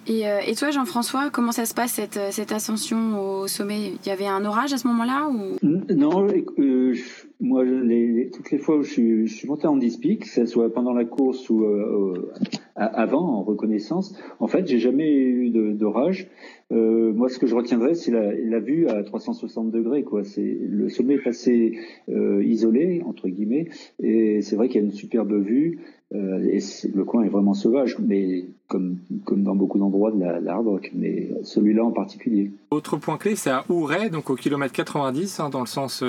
Et, 0.07 0.23
et 0.47 0.55
toi, 0.55 0.71
Jean-François, 0.71 1.29
comment 1.29 1.51
ça 1.51 1.65
se 1.65 1.75
passe 1.75 1.91
cette, 1.91 2.19
cette 2.31 2.51
ascension 2.51 3.19
au 3.19 3.47
sommet? 3.47 3.91
Il 4.03 4.07
y 4.07 4.11
avait 4.11 4.25
un 4.25 4.43
orage 4.43 4.73
à 4.73 4.77
ce 4.79 4.87
moment-là 4.87 5.29
ou? 5.29 5.57
Non, 5.61 6.25
euh, 6.57 6.93
moi, 7.39 7.63
les, 7.63 8.31
toutes 8.33 8.49
les 8.49 8.57
fois 8.57 8.77
où 8.77 8.83
je 8.83 8.89
suis, 8.89 9.27
je 9.27 9.35
suis 9.35 9.47
monté 9.47 9.67
en 9.67 9.77
dispic, 9.77 10.21
que 10.21 10.27
ce 10.27 10.47
soit 10.47 10.73
pendant 10.73 10.93
la 10.93 11.05
course 11.05 11.47
ou 11.51 11.63
euh, 11.63 12.31
avant, 12.75 13.21
en 13.21 13.43
reconnaissance, 13.43 14.15
en 14.39 14.47
fait, 14.47 14.65
j'ai 14.65 14.79
jamais 14.79 15.11
eu 15.11 15.51
d'orage. 15.75 16.27
Euh, 16.71 17.11
moi, 17.13 17.29
ce 17.29 17.39
que 17.39 17.47
je 17.47 17.55
retiendrai, 17.55 17.95
c'est 17.95 18.11
la, 18.11 18.59
vue 18.59 18.87
à 18.87 19.03
360 19.03 19.71
degrés. 19.71 20.05
Le 20.37 20.89
sommet 20.89 21.15
est 21.15 21.27
assez 21.27 21.79
euh, 22.09 22.43
isolé 22.43 23.01
entre 23.05 23.27
guillemets, 23.27 23.69
et 24.01 24.41
c'est 24.41 24.55
vrai 24.55 24.67
qu'il 24.67 24.81
y 24.81 24.83
a 24.83 24.85
une 24.85 24.93
superbe 24.93 25.33
vue. 25.33 25.79
Euh, 26.11 26.49
et 26.51 26.59
le 26.91 27.03
coin 27.03 27.23
est 27.23 27.29
vraiment 27.29 27.53
sauvage, 27.53 27.97
mais 27.99 28.45
comme, 28.67 28.97
dans 29.09 29.55
beaucoup 29.55 29.77
d'endroits 29.77 30.11
de 30.11 30.19
la, 30.19 30.59
mais 30.95 31.29
celui-là 31.43 31.85
en 31.85 31.91
particulier. 31.91 32.51
Autre 32.71 32.97
point 32.97 33.17
clé, 33.17 33.35
c'est 33.35 33.51
à 33.51 33.63
Ouray, 33.69 34.09
donc 34.09 34.31
au 34.31 34.35
kilomètre 34.35 34.73
90, 34.73 35.39
hein, 35.39 35.49
dans, 35.49 35.59
le 35.59 35.67
sens, 35.67 36.03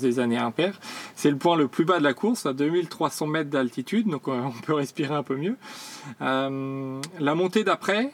des 0.00 0.20
années 0.20 0.36
impaires. 0.36 0.80
C'est 1.16 1.30
le 1.30 1.36
point 1.36 1.56
le 1.56 1.66
plus 1.66 1.84
bas 1.84 1.98
de 1.98 2.04
la 2.04 2.14
course, 2.14 2.46
à 2.46 2.52
2300 2.52 3.26
mètres 3.26 3.50
d'altitude, 3.50 4.08
donc 4.08 4.28
on 4.28 4.52
peut 4.64 4.74
respirer 4.74 5.14
un 5.14 5.24
peu 5.24 5.36
mieux. 5.36 5.56
La 6.20 7.34
montée 7.34 7.64
d'après, 7.64 8.12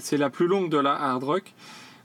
c'est 0.00 0.16
la 0.16 0.30
plus 0.30 0.46
longue 0.46 0.70
de 0.70 0.78
la 0.78 0.94
hard 0.94 1.24
rock. 1.24 1.54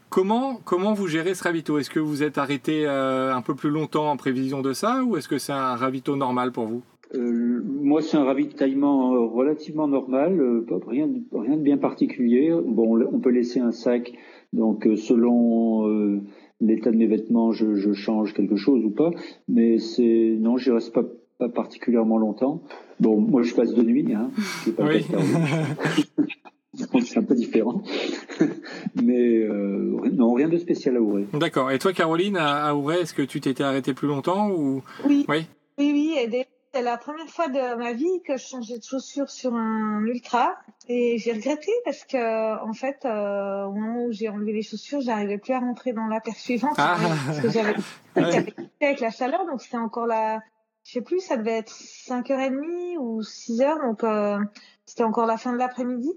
Comment, 0.09 0.59
comment 0.65 0.93
vous 0.93 1.07
gérez 1.07 1.35
ce 1.35 1.43
ravito? 1.43 1.77
Est-ce 1.77 1.91
que 1.91 1.99
vous 1.99 2.23
êtes 2.23 2.39
arrêté 2.39 2.87
euh, 2.87 3.35
un 3.35 3.41
peu 3.41 3.53
plus 3.53 3.69
longtemps 3.69 4.09
en 4.09 4.17
prévision 4.17 4.61
de 4.61 4.73
ça 4.73 5.03
ou 5.03 5.17
est-ce 5.17 5.27
que 5.27 5.37
c'est 5.37 5.53
un 5.53 5.75
ravito 5.75 6.15
normal 6.15 6.51
pour 6.51 6.65
vous? 6.65 6.81
Euh, 7.15 7.63
moi, 7.63 8.01
c'est 8.01 8.17
un 8.17 8.23
ravitaillement 8.23 9.11
relativement 9.27 9.87
normal, 9.87 10.39
euh, 10.39 10.65
rien, 10.87 11.07
de, 11.07 11.21
rien 11.33 11.57
de 11.57 11.61
bien 11.61 11.77
particulier. 11.77 12.53
Bon, 12.65 13.01
on 13.01 13.19
peut 13.19 13.31
laisser 13.31 13.59
un 13.59 13.71
sac, 13.71 14.13
donc 14.53 14.85
euh, 14.85 14.95
selon 14.95 15.87
euh, 15.87 16.21
l'état 16.61 16.91
de 16.91 16.97
mes 16.97 17.07
vêtements, 17.07 17.51
je, 17.51 17.75
je, 17.75 17.93
change 17.93 18.33
quelque 18.33 18.57
chose 18.57 18.85
ou 18.85 18.91
pas. 18.91 19.11
Mais 19.47 19.79
c'est 19.79 20.37
non, 20.39 20.57
je 20.57 20.71
reste 20.71 20.93
pas, 20.93 21.05
pas 21.39 21.49
particulièrement 21.49 22.19
longtemps. 22.19 22.61
Bon, 22.99 23.19
moi, 23.19 23.41
je 23.41 23.55
passe 23.55 23.73
de 23.73 23.81
nuit, 23.81 24.13
hein. 24.13 24.29
Pas 24.77 24.85
oui. 24.85 25.05
c'est 26.75 27.17
un 27.17 27.23
peu 27.23 27.35
différent. 27.35 27.81
Mais 28.95 29.39
euh, 29.39 30.09
non, 30.11 30.33
rien 30.33 30.49
de 30.49 30.57
spécial 30.57 30.97
à 30.97 31.01
Ouray. 31.01 31.27
D'accord. 31.33 31.71
Et 31.71 31.79
toi, 31.79 31.93
Caroline, 31.93 32.37
à 32.37 32.75
Ouray, 32.75 33.01
est-ce 33.01 33.13
que 33.13 33.21
tu 33.21 33.41
t'étais 33.41 33.63
arrêtée 33.63 33.93
plus 33.93 34.07
longtemps 34.07 34.49
ou? 34.49 34.83
Oui. 35.05 35.25
Oui. 35.27 35.47
Oui, 35.77 35.91
oui. 35.93 36.15
Et 36.17 36.45
c'est 36.73 36.81
la 36.83 36.97
première 36.97 37.27
fois 37.27 37.47
de 37.47 37.77
ma 37.77 37.93
vie 37.93 38.21
que 38.27 38.37
je 38.37 38.45
changeais 38.45 38.77
de 38.77 38.83
chaussures 38.83 39.29
sur 39.29 39.53
un 39.55 40.03
ultra 40.05 40.55
et 40.87 41.17
j'ai 41.17 41.33
regretté 41.33 41.71
parce 41.83 42.05
que 42.05 42.63
en 42.63 42.73
fait 42.73 43.05
euh, 43.05 43.65
au 43.65 43.71
moment 43.71 44.03
où 44.05 44.11
j'ai 44.11 44.29
enlevé 44.29 44.53
les 44.53 44.61
chaussures 44.61 45.01
j'arrivais 45.01 45.39
plus 45.39 45.53
à 45.53 45.59
rentrer 45.59 45.93
dans 45.93 46.05
la 46.05 46.19
paire 46.19 46.35
suivante 46.35 46.75
ah. 46.77 46.97
parce 47.25 47.39
que 47.39 47.49
j'avais 47.49 47.75
ouais. 48.15 48.45
avec 48.81 48.99
la 48.99 49.09
chaleur 49.09 49.47
donc 49.47 49.61
c'était 49.61 49.77
encore 49.77 50.05
la 50.05 50.41
je 50.83 50.93
sais 50.93 51.01
plus 51.01 51.19
ça 51.21 51.37
devait 51.37 51.57
être 51.57 51.73
5h30 51.73 52.97
ou 52.99 53.21
6h 53.21 53.81
donc 53.87 54.03
euh, 54.03 54.37
c'était 54.85 55.03
encore 55.03 55.25
la 55.25 55.37
fin 55.37 55.53
de 55.53 55.57
l'après-midi 55.57 56.11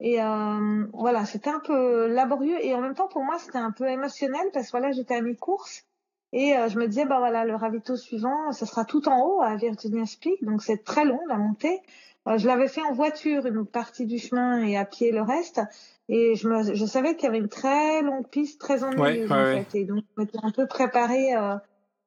et 0.00 0.22
euh, 0.22 0.86
voilà 0.92 1.24
c'était 1.26 1.50
un 1.50 1.60
peu 1.60 2.06
laborieux 2.06 2.56
et 2.64 2.74
en 2.74 2.80
même 2.80 2.94
temps 2.94 3.08
pour 3.08 3.22
moi 3.22 3.38
c'était 3.38 3.58
un 3.58 3.70
peu 3.70 3.86
émotionnel 3.88 4.48
parce 4.52 4.66
que 4.66 4.70
voilà 4.72 4.92
j'étais 4.92 5.14
à 5.14 5.20
mi-course 5.20 5.84
et 6.32 6.56
euh, 6.56 6.68
je 6.68 6.78
me 6.78 6.86
disais, 6.86 7.06
bah 7.06 7.18
voilà, 7.18 7.44
le 7.44 7.56
ravito 7.56 7.96
suivant, 7.96 8.52
ce 8.52 8.64
sera 8.64 8.84
tout 8.84 9.08
en 9.08 9.20
haut 9.20 9.42
à 9.42 9.56
Virginia 9.56 10.04
Peak, 10.20 10.44
donc 10.44 10.62
c'est 10.62 10.84
très 10.84 11.04
long 11.04 11.20
la 11.28 11.36
montée. 11.36 11.80
Euh, 12.28 12.38
je 12.38 12.46
l'avais 12.46 12.68
fait 12.68 12.82
en 12.82 12.92
voiture 12.92 13.46
une 13.46 13.66
partie 13.66 14.06
du 14.06 14.18
chemin 14.18 14.62
et 14.62 14.76
à 14.76 14.84
pied 14.84 15.10
le 15.10 15.22
reste. 15.22 15.60
Et 16.08 16.34
je, 16.36 16.48
me, 16.48 16.74
je 16.74 16.86
savais 16.86 17.16
qu'il 17.16 17.24
y 17.24 17.28
avait 17.28 17.38
une 17.38 17.48
très 17.48 18.02
longue 18.02 18.28
piste, 18.28 18.60
très 18.60 18.84
ennuyeuse 18.84 19.28
ouais, 19.30 19.36
ouais, 19.36 19.60
en 19.60 19.64
fait. 19.64 19.78
Et 19.78 19.84
donc 19.84 20.04
je 20.16 20.22
m'étais 20.22 20.38
un 20.42 20.50
peu 20.50 20.66
préparée 20.66 21.34
euh, 21.34 21.56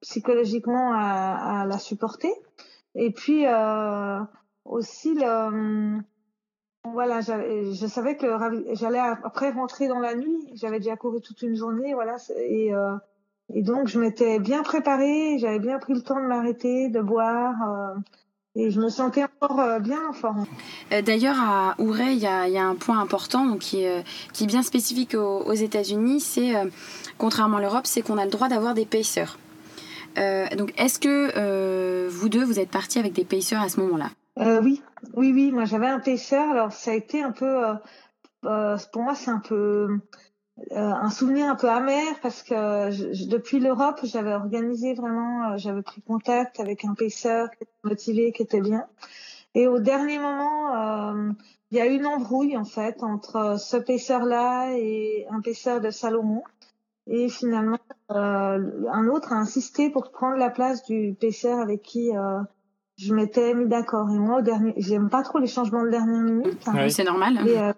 psychologiquement 0.01 0.93
à, 0.93 1.61
à, 1.61 1.65
la 1.65 1.79
supporter. 1.79 2.31
Et 2.95 3.11
puis 3.11 3.45
euh, 3.47 4.19
aussi 4.65 5.15
le 5.15 5.99
voilà, 6.91 7.21
je 7.21 7.87
savais 7.87 8.17
que 8.17 8.27
j'allais 8.73 8.99
après 8.99 9.51
rentrer 9.51 9.87
dans 9.87 9.99
la 9.99 10.15
nuit. 10.15 10.49
J'avais 10.53 10.79
déjà 10.79 10.97
couru 10.97 11.21
toute 11.21 11.41
une 11.41 11.55
journée, 11.55 11.93
voilà, 11.93 12.17
et, 12.49 12.73
euh, 12.73 12.95
et 13.53 13.61
donc 13.61 13.87
je 13.87 13.99
m'étais 13.99 14.39
bien 14.39 14.63
préparée. 14.63 15.37
J'avais 15.39 15.59
bien 15.59 15.79
pris 15.79 15.93
le 15.93 16.01
temps 16.01 16.21
de 16.21 16.27
m'arrêter, 16.27 16.89
de 16.89 16.99
boire. 16.99 17.55
Euh, 17.67 17.99
et 18.55 18.69
je 18.69 18.79
me 18.79 18.89
sentais 18.89 19.23
encore 19.23 19.59
euh, 19.61 19.79
bien 19.79 19.99
en 20.07 20.13
forme. 20.13 20.45
D'ailleurs, 21.05 21.37
à 21.39 21.75
Ouray, 21.79 22.15
il 22.15 22.21
y 22.21 22.27
a, 22.27 22.63
un 22.63 22.75
point 22.75 22.99
important 22.99 23.57
qui, 23.57 23.83
est, 23.83 24.03
bien 24.45 24.61
spécifique 24.61 25.15
aux, 25.15 25.39
aux 25.39 25.53
États-Unis. 25.53 26.19
C'est, 26.19 26.53
contrairement 27.17 27.57
à 27.57 27.61
l'Europe, 27.61 27.87
c'est 27.87 28.01
qu'on 28.01 28.17
a 28.17 28.25
le 28.25 28.31
droit 28.31 28.49
d'avoir 28.49 28.73
des 28.73 28.85
pacers. 28.85 29.39
donc, 30.17 30.73
est-ce 30.77 30.99
que 30.99 32.07
vous 32.09 32.29
deux, 32.29 32.43
vous 32.43 32.59
êtes 32.59 32.69
partis 32.69 32.99
avec 32.99 33.13
des 33.13 33.25
pacers 33.25 33.61
à 33.61 33.69
ce 33.69 33.79
moment-là? 33.79 34.09
Euh, 34.39 34.61
oui, 34.61 34.81
oui, 35.13 35.31
oui. 35.33 35.51
Moi, 35.51 35.65
j'avais 35.65 35.87
un 35.87 35.99
pêcheur. 35.99 36.49
Alors, 36.49 36.71
ça 36.71 36.91
a 36.91 36.93
été 36.95 37.21
un 37.21 37.31
peu, 37.31 37.67
euh, 37.67 37.73
euh 38.45 38.77
pour 38.91 39.03
moi, 39.03 39.15
c'est 39.15 39.31
un 39.31 39.39
peu 39.39 39.99
un 40.71 41.09
souvenir 41.09 41.47
un 41.49 41.55
peu 41.55 41.67
amer 41.67 42.19
parce 42.21 42.43
que 42.43 43.27
depuis 43.27 43.59
l'Europe, 43.59 43.99
j'avais 44.03 44.33
organisé 44.33 44.93
vraiment, 44.93 45.57
j'avais 45.57 45.81
pris 45.81 46.01
contact 46.03 46.59
avec 46.59 46.85
un 46.85 46.93
pêcheur 46.93 47.49
qui 47.49 47.63
était 47.63 47.71
motivé, 47.83 48.31
qui 48.31 48.43
était 48.43 48.61
bien. 48.61 48.85
Et 49.55 49.67
au 49.67 49.79
dernier 49.79 50.19
moment, 50.19 51.25
il 51.71 51.77
y 51.77 51.81
a 51.81 51.87
eu 51.87 51.95
une 51.95 52.05
embrouille 52.05 52.55
en 52.55 52.65
fait 52.65 53.01
entre 53.01 53.59
ce 53.59 53.77
pêcheur-là 53.77 54.77
et 54.77 55.25
un 55.31 55.41
pêcheur 55.41 55.81
de 55.81 55.89
Salomon. 55.89 56.43
Et 57.07 57.29
finalement, 57.29 57.79
un 58.09 59.07
autre 59.07 59.33
a 59.33 59.37
insisté 59.37 59.89
pour 59.89 60.11
prendre 60.11 60.37
la 60.37 60.51
place 60.51 60.83
du 60.83 61.15
pêcheur 61.19 61.59
avec 61.59 61.81
qui 61.81 62.11
je 62.97 63.13
m'étais 63.13 63.53
mis 63.53 63.67
d'accord. 63.67 64.09
Et 64.09 64.17
moi, 64.17 64.39
au 64.39 64.41
dernier, 64.41 64.73
j'aime 64.77 65.09
pas 65.09 65.23
trop 65.23 65.39
les 65.39 65.47
changements 65.47 65.83
de 65.83 65.89
dernière 65.89 66.21
minute. 66.21 66.67
Hein. 66.67 66.73
Oui, 66.75 66.91
c'est 66.91 67.03
normal. 67.03 67.47
Et, 67.47 67.59
euh, 67.59 67.73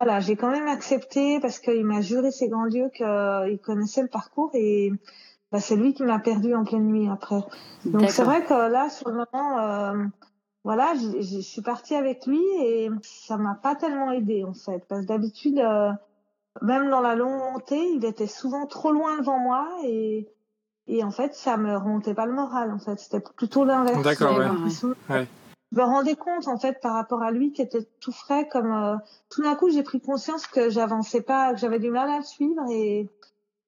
voilà, 0.00 0.20
j'ai 0.20 0.34
quand 0.34 0.50
même 0.50 0.66
accepté 0.66 1.38
parce 1.40 1.60
qu'il 1.60 1.84
m'a 1.84 2.00
juré 2.00 2.32
ses 2.32 2.48
grands 2.48 2.66
dieux 2.66 2.90
qu'il 2.92 3.58
connaissait 3.62 4.02
le 4.02 4.08
parcours 4.08 4.50
et 4.52 4.90
bah, 5.52 5.60
c'est 5.60 5.76
lui 5.76 5.94
qui 5.94 6.02
m'a 6.02 6.18
perdu 6.18 6.54
en 6.54 6.64
pleine 6.64 6.86
nuit 6.86 7.08
après. 7.08 7.40
Donc 7.84 8.10
c'est 8.10 8.24
vrai 8.24 8.42
que 8.44 8.52
là, 8.52 8.90
sur 8.90 9.10
le 9.10 9.14
moment, 9.14 9.58
euh, 9.60 10.04
voilà, 10.64 10.94
je 10.96 11.40
suis 11.40 11.62
partie 11.62 11.94
avec 11.94 12.26
lui 12.26 12.40
et 12.60 12.90
ça 13.02 13.36
m'a 13.36 13.54
pas 13.54 13.76
tellement 13.76 14.10
aidé 14.10 14.42
en 14.44 14.54
fait, 14.54 14.84
parce 14.88 15.02
que 15.02 15.06
d'habitude, 15.06 15.58
euh, 15.60 15.92
même 16.62 16.90
dans 16.90 17.00
la 17.00 17.14
longue 17.14 17.38
montée, 17.52 17.92
il 17.94 18.04
était 18.04 18.26
souvent 18.26 18.66
trop 18.66 18.90
loin 18.90 19.18
devant 19.18 19.38
moi 19.38 19.68
et 19.84 20.28
et 20.88 21.04
en 21.04 21.10
fait, 21.10 21.34
ça 21.34 21.56
me 21.56 21.76
remontait 21.76 22.14
pas 22.14 22.26
le 22.26 22.32
moral, 22.32 22.72
en 22.72 22.78
fait. 22.78 22.98
C'était 22.98 23.20
plutôt 23.20 23.64
l'inverse. 23.64 24.02
D'accord, 24.02 24.36
ouais. 24.38 24.48
ouais. 25.10 25.28
Je 25.70 25.78
me 25.78 25.84
rendais 25.84 26.16
compte, 26.16 26.48
en 26.48 26.58
fait, 26.58 26.80
par 26.80 26.94
rapport 26.94 27.22
à 27.22 27.30
lui, 27.30 27.52
qui 27.52 27.62
était 27.62 27.86
tout 28.00 28.12
frais, 28.12 28.48
comme 28.48 28.72
euh, 28.72 28.96
tout 29.30 29.42
d'un 29.42 29.54
coup, 29.54 29.70
j'ai 29.70 29.82
pris 29.82 30.00
conscience 30.00 30.46
que 30.46 30.68
j'avançais 30.68 31.22
pas, 31.22 31.54
que 31.54 31.60
j'avais 31.60 31.78
du 31.78 31.90
mal 31.90 32.10
à 32.10 32.18
le 32.18 32.24
suivre, 32.24 32.62
et, 32.70 33.08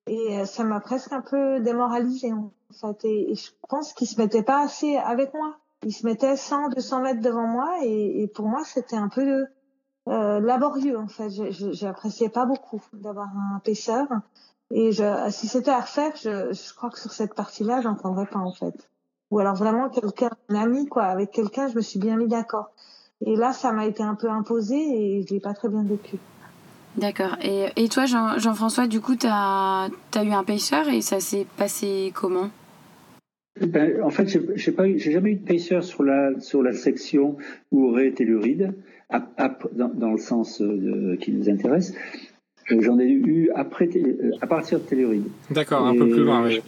et 0.07 0.39
euh, 0.39 0.45
ça 0.45 0.65
m'a 0.65 0.81
presque 0.81 1.13
un 1.13 1.23
peu 1.23 1.61
démoralisé, 1.61 2.33
en 2.33 2.53
fait. 2.79 3.05
Et, 3.05 3.35
je 3.35 3.51
pense 3.69 3.95
qu'il 3.95 4.09
se 4.09 4.21
mettait 4.21 4.43
pas 4.43 4.63
assez 4.63 4.97
avec 4.97 5.33
moi. 5.33 5.57
Il 5.85 5.95
se 5.95 6.05
mettait 6.05 6.37
100, 6.37 6.71
200 6.71 7.01
mètres 7.01 7.23
devant 7.23 7.47
moi, 7.47 7.77
et, 7.83 8.23
et 8.23 8.29
pour 8.29 8.49
moi, 8.49 8.65
c'était 8.65 8.97
un 8.97 9.09
peu 9.09 9.47
euh, 10.09 10.41
laborieux, 10.41 10.99
en 10.99 11.09
fait. 11.09 11.31
J'appréciais 11.73 12.29
pas 12.29 12.45
beaucoup 12.45 12.83
d'avoir 12.93 13.29
un 13.29 13.61
pêcheur. 13.61 14.09
Et 14.77 14.91
je, 14.91 15.05
si 15.31 15.47
c'était 15.47 15.71
à 15.71 15.81
refaire, 15.81 16.13
je, 16.17 16.53
je 16.53 16.75
crois 16.75 16.91
que 16.91 16.99
sur 16.99 17.13
cette 17.13 17.35
partie-là, 17.35 17.81
j'en 17.81 17.95
prendrais 17.95 18.27
pas 18.27 18.41
en 18.41 18.53
fait. 18.53 18.75
Ou 19.31 19.39
alors 19.39 19.55
vraiment 19.55 19.89
quelqu'un, 19.89 20.31
un 20.49 20.57
ami 20.57 20.87
quoi, 20.87 21.05
avec 21.05 21.31
quelqu'un, 21.31 21.69
je 21.69 21.77
me 21.77 21.81
suis 21.81 22.01
bien 22.01 22.17
mis 22.17 22.27
d'accord. 22.27 22.73
Et 23.25 23.37
là, 23.37 23.53
ça 23.53 23.73
m'a 23.73 23.87
été 23.87 24.03
un 24.03 24.17
peu 24.17 24.29
imposé 24.29 24.75
et 24.75 25.25
je 25.27 25.33
l'ai 25.33 25.41
pas 25.41 25.55
très 25.55 25.69
bien 25.69 25.85
vécu. 25.85 26.17
D'accord. 26.97 27.37
Et, 27.41 27.69
et 27.77 27.89
toi, 27.89 28.07
Jean, 28.07 28.37
Jean-François, 28.39 28.89
du 28.89 29.01
coup, 29.01 29.15
tu 29.15 29.27
as, 29.29 29.89
as, 30.15 30.25
eu 30.25 30.33
un 30.33 30.45
pêcheur 30.45 30.89
et 30.89 31.01
ça 31.01 31.21
s'est 31.21 31.47
passé 31.57 32.13
comment? 32.13 32.51
Ben, 33.61 34.03
En 34.03 34.11
fait, 34.11 34.27
j'ai 34.57 34.73
pas 34.73 34.87
j'ai 34.89 35.13
jamais 35.13 35.31
eu 35.31 35.37
de 35.37 35.45
pêcheur 35.45 35.85
sur 35.85 36.03
la, 36.03 36.41
sur 36.41 36.65
la 36.65 36.73
section 36.73 37.37
où 37.71 37.87
aurait 37.87 38.09
été 38.09 38.25
l'uride, 38.25 38.75
dans, 39.73 39.89
dans, 39.95 40.11
le 40.11 40.19
sens 40.19 40.61
euh, 40.61 41.17
qui 41.21 41.31
nous 41.31 41.49
intéresse. 41.49 41.95
J'en 42.69 42.99
ai 42.99 43.09
eu 43.09 43.51
après, 43.55 43.89
euh, 43.97 44.33
à 44.41 44.47
partir 44.47 44.81
de 44.81 44.85
Telluride. 44.85 45.27
D'accord, 45.51 45.87
un 45.87 45.97
peu 45.97 46.09
plus 46.09 46.25
loin, 46.25 46.47
oui. 46.47 46.61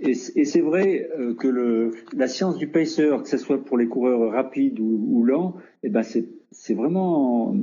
Et, 0.00 0.14
c'est 0.14 0.60
vrai 0.60 1.08
euh, 1.18 1.34
que 1.34 1.48
le, 1.48 1.92
la 2.14 2.28
science 2.28 2.58
du 2.58 2.66
pacer, 2.66 3.10
que 3.22 3.28
ce 3.28 3.38
soit 3.38 3.64
pour 3.64 3.78
les 3.78 3.86
coureurs 3.86 4.32
rapides 4.32 4.80
ou, 4.80 5.06
ou 5.08 5.24
lents, 5.24 5.56
eh 5.82 5.88
ben 5.88 6.02
c'est 6.02 6.74
vraiment 6.74 7.54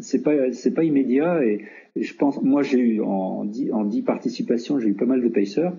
c'est 0.00 0.22
pas 0.22 0.52
c'est 0.52 0.72
pas 0.72 0.84
immédiat 0.84 1.44
et, 1.44 1.64
je 1.96 2.14
pense 2.14 2.40
moi 2.40 2.62
j'ai 2.62 2.78
eu 2.78 3.00
en 3.00 3.44
dix 3.44 3.72
en 3.72 3.84
dix 3.84 4.02
participations 4.02 4.78
j'ai 4.78 4.88
eu 4.88 4.94
pas 4.94 5.06
mal 5.06 5.20
de 5.20 5.28
pacers 5.28 5.72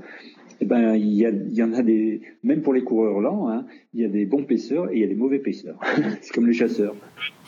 eh 0.63 0.65
ben, 0.65 0.95
il 0.95 1.13
y, 1.15 1.26
a, 1.26 1.30
il 1.30 1.56
y 1.56 1.63
en 1.63 1.74
a 1.74 1.82
des, 1.82 2.21
même 2.43 2.62
pour 2.62 2.71
les 2.71 2.84
coureurs 2.84 3.19
lents, 3.19 3.50
hein, 3.50 3.65
il 3.95 4.02
y 4.02 4.06
a 4.06 4.08
des 4.08 4.28
bons 4.28 4.43
paisseurs 4.43 4.91
et 4.91 4.97
il 4.97 5.02
y 5.02 5.04
a 5.04 5.08
des 5.08 5.15
mauvais 5.15 5.39
paisseurs. 5.39 5.80
c'est 6.21 6.32
comme 6.32 6.45
les 6.45 6.54
chasseurs. 6.54 6.93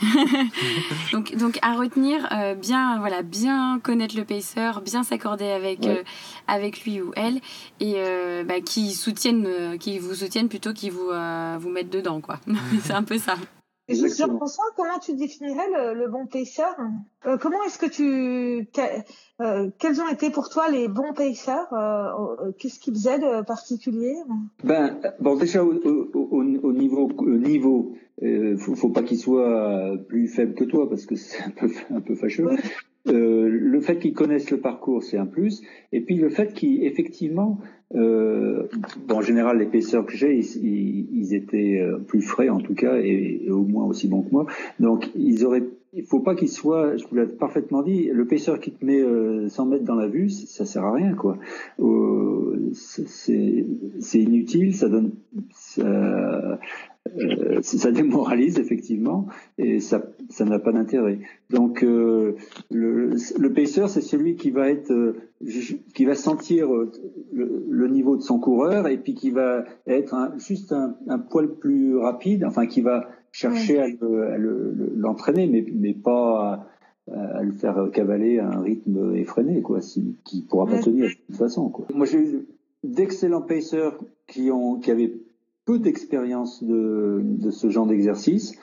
donc, 1.12 1.36
donc, 1.36 1.60
à 1.62 1.76
retenir, 1.76 2.28
euh, 2.32 2.56
bien, 2.56 2.98
voilà, 2.98 3.22
bien 3.22 3.80
connaître 3.84 4.18
le 4.18 4.24
paisseur, 4.24 4.82
bien 4.82 5.04
s'accorder 5.04 5.46
avec, 5.46 5.86
euh, 5.86 6.02
avec 6.48 6.84
lui 6.86 7.02
ou 7.02 7.12
elle, 7.16 7.36
et 7.80 7.94
euh, 7.98 8.44
bah, 8.44 8.62
qui 8.62 8.90
soutiennent, 8.90 9.78
qui 9.80 10.00
vous 10.00 10.16
soutiennent 10.16 10.50
plutôt 10.50 10.74
qu'ils 10.74 10.92
vous, 10.92 11.12
vous 11.60 11.70
mettent 11.70 11.92
dedans, 11.92 12.20
quoi. 12.20 12.40
c'est 12.82 12.94
un 12.94 13.04
peu 13.04 13.20
ça. 13.20 13.36
Jean-François, 13.90 14.64
comment 14.78 15.00
tu 15.00 15.14
définirais 15.16 15.68
le, 15.70 15.94
le 16.00 16.08
bon 16.08 16.26
pêcheur? 16.26 16.74
Euh, 17.26 17.38
Comment 17.38 17.62
est-ce 17.66 17.78
que 17.78 17.86
tu... 17.86 18.68
Euh, 19.42 19.70
quels 19.78 20.02
ont 20.02 20.08
été 20.08 20.30
pour 20.30 20.50
toi 20.50 20.70
les 20.70 20.88
bons 20.88 21.14
pêcheurs 21.14 21.68
euh, 21.74 22.52
Qu'est-ce 22.58 22.80
qu'ils 22.80 22.94
faisaient 22.94 23.20
de 23.20 23.44
particulier? 23.44 24.16
Ben, 24.64 25.00
bon, 25.20 25.36
déjà 25.36 25.64
au, 25.64 25.74
au, 25.74 26.28
au 26.32 26.44
niveau 26.74 27.12
niveau, 27.38 27.96
faut, 28.58 28.76
faut 28.76 28.90
pas 28.90 29.04
qu'il 29.04 29.18
soit 29.20 29.92
plus 30.08 30.28
faible 30.30 30.54
que 30.54 30.64
toi 30.64 30.90
parce 30.90 31.06
que 31.06 31.16
c'est 31.16 31.44
un 31.44 31.50
peu 31.50 31.70
un 31.90 32.00
peu 32.00 32.16
fâcheux. 32.16 32.48
Euh, 33.08 33.50
le 33.50 33.82
fait 33.82 34.00
qu'ils 34.00 34.14
connaissent 34.14 34.50
le 34.52 34.60
parcours, 34.60 35.04
c'est 35.04 35.18
un 35.18 35.26
plus. 35.26 35.62
Et 35.92 36.02
puis 36.02 36.16
le 36.16 36.30
fait 36.30 36.54
qu'effectivement, 36.54 37.60
euh, 37.96 38.68
en 39.10 39.22
général, 39.22 39.60
les 39.60 39.66
pêcheurs 39.66 40.06
que 40.06 40.14
j'ai, 40.14 40.40
ils, 40.40 41.34
étaient 41.34 41.80
euh, 41.82 41.98
plus 42.00 42.22
frais 42.22 42.50
en 42.50 42.60
tout 42.60 42.74
cas, 42.74 42.98
et, 42.98 43.48
au 43.50 43.64
moins 43.64 43.86
aussi 43.86 44.08
bons 44.08 44.24
que 44.24 44.32
moi. 44.32 44.46
Donc 44.80 45.10
ils 45.16 45.46
auraient, 45.46 45.64
il 45.94 46.04
faut 46.04 46.22
pas 46.22 46.34
qu'ils 46.34 46.50
soient, 46.50 46.96
je 46.98 47.06
vous 47.08 47.16
l'ai 47.16 47.28
parfaitement 47.28 47.84
dit, 47.84 48.10
le 48.12 48.26
pêcheur 48.26 48.60
qui 48.60 48.72
te 48.72 48.84
met 48.84 49.02
100 49.02 49.06
euh, 49.06 49.70
mètres 49.70 49.84
dans 49.84 49.96
la 49.96 50.08
vue, 50.08 50.30
ça 50.30 50.66
sert 50.66 50.86
à 50.86 50.94
rien 50.94 51.14
quoi. 51.14 51.38
C'est 52.74 54.20
inutile, 54.20 54.74
ça 54.74 54.90
donne, 54.90 55.12
ça, 55.52 56.60
euh, 57.18 57.62
ça 57.62 57.92
démoralise 57.92 58.60
effectivement 58.60 59.28
et 59.58 59.80
ça, 59.80 60.04
ça 60.30 60.46
n'a 60.46 60.60
pas 60.60 60.72
d'intérêt. 60.72 61.20
Donc 61.50 61.84
euh, 61.84 62.36
le, 62.72 63.16
le 63.38 63.54
pacer, 63.54 63.88
c'est 63.88 64.02
celui 64.02 64.36
qui 64.36 64.52
va 64.52 64.70
être, 64.70 64.92
euh, 64.92 65.16
qui 65.94 66.06
va 66.06 66.16
sentir 66.16 66.70
le, 67.32 67.88
niveau 67.88 68.16
de 68.16 68.22
son 68.22 68.40
coureur 68.40 68.88
et 68.88 68.98
puis 68.98 69.14
qui 69.14 69.32
va 69.32 69.66
être 69.86 70.16
juste 70.38 70.72
un, 70.72 70.96
un, 71.08 71.20
poil 71.20 71.54
plus 71.56 71.98
rapide, 71.98 72.46
enfin 72.46 72.66
qui 72.66 72.82
va 72.82 73.10
chercher 73.32 73.80
à 73.80 73.88
l'entraîner, 74.96 75.48
mais, 75.48 75.66
mais 75.74 75.94
pas 75.94 76.66
à, 77.12 77.44
le 77.44 77.52
faire 77.52 77.90
cavaler 77.92 78.40
à 78.40 78.48
un 78.48 78.62
rythme 78.62 79.16
effréné, 79.16 79.62
quoi, 79.62 79.82
si, 79.82 80.16
qui 80.24 80.44
pourra 80.44 80.66
pas 80.66 80.80
tenir 80.80 81.06
de 81.06 81.26
toute 81.28 81.36
façon. 81.36 81.70
Quoi. 81.70 81.86
Moi 81.94 82.06
j'ai 82.06 82.20
eu 82.20 82.48
d'excellents 82.84 83.42
pacers 83.42 84.00
qui 84.28 84.50
ont 84.50 84.80
qui 84.80 84.90
avaient 84.90 85.14
peu 85.66 85.80
d'expérience 85.80 86.64
de, 86.64 87.22
de, 87.24 87.52
ce 87.52 87.70
genre 87.70 87.86
d'exercice 87.86 88.58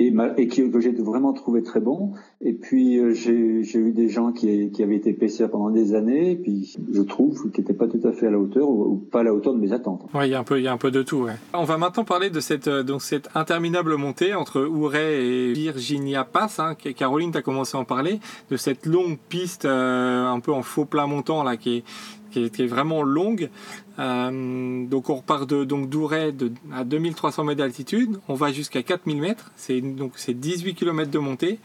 et, 0.00 0.14
et 0.38 0.48
que 0.48 0.80
j'ai 0.80 0.92
vraiment 0.92 1.32
trouvé 1.32 1.62
très 1.62 1.80
bon. 1.80 2.12
Et 2.40 2.54
puis 2.54 2.98
euh, 2.98 3.12
j'ai 3.12 3.78
eu 3.78 3.92
des 3.92 4.08
gens 4.08 4.32
qui, 4.32 4.70
qui, 4.70 4.82
avaient 4.82 4.96
été 4.96 5.12
PC 5.12 5.46
pendant 5.48 5.70
des 5.70 5.94
années, 5.94 6.32
et 6.32 6.36
puis 6.36 6.74
je 6.90 7.02
trouve 7.02 7.50
qu'ils 7.50 7.60
n'étaient 7.60 7.74
pas 7.74 7.86
tout 7.86 8.00
à 8.04 8.12
fait 8.12 8.26
à 8.26 8.30
la 8.30 8.38
hauteur 8.38 8.68
ou, 8.68 8.96
pas 8.96 9.20
à 9.20 9.22
la 9.22 9.34
hauteur 9.34 9.52
de 9.52 9.60
mes 9.60 9.72
attentes. 9.72 10.02
Oui, 10.14 10.28
il 10.28 10.30
y 10.30 10.34
a 10.34 10.40
un 10.40 10.44
peu, 10.44 10.58
il 10.58 10.64
y 10.64 10.68
a 10.68 10.72
un 10.72 10.78
peu 10.78 10.90
de 10.90 11.02
tout. 11.02 11.18
Ouais. 11.18 11.34
On 11.52 11.64
va 11.64 11.76
maintenant 11.76 12.04
parler 12.04 12.30
de 12.30 12.40
cette, 12.40 12.68
euh, 12.68 12.82
donc 12.82 13.02
cette 13.02 13.28
interminable 13.34 13.96
montée 13.96 14.34
entre 14.34 14.62
Ouray 14.62 15.22
et 15.22 15.52
Virginia 15.52 16.24
Pass. 16.24 16.58
Hein, 16.58 16.74
Caroline, 16.74 17.30
tu 17.30 17.38
as 17.38 17.42
commencé 17.42 17.76
à 17.76 17.80
en 17.80 17.84
parler, 17.84 18.20
de 18.50 18.56
cette 18.56 18.86
longue 18.86 19.18
piste 19.28 19.66
euh, 19.66 20.26
un 20.26 20.40
peu 20.40 20.52
en 20.52 20.62
faux 20.62 20.86
plat 20.86 21.06
montant 21.06 21.44
là, 21.44 21.58
qui 21.58 21.78
est, 21.78 21.84
qui 22.30 22.44
est, 22.44 22.66
vraiment 22.66 23.02
longue. 23.02 23.50
Euh, 23.98 24.86
donc 24.86 25.10
on 25.10 25.16
repart 25.16 25.48
de 25.48 25.64
donc 25.64 25.88
d'Ouray 25.88 26.34
à 26.72 26.84
2300 26.84 27.44
mètres 27.44 27.58
d'altitude, 27.58 28.18
on 28.28 28.34
va 28.34 28.52
jusqu'à 28.52 28.82
4000 28.82 29.20
mètres, 29.20 29.50
c'est 29.56 29.80
donc 29.80 30.12
c'est 30.16 30.34
18 30.34 30.74
km 30.74 31.10
de 31.10 31.18
montée. 31.18 31.58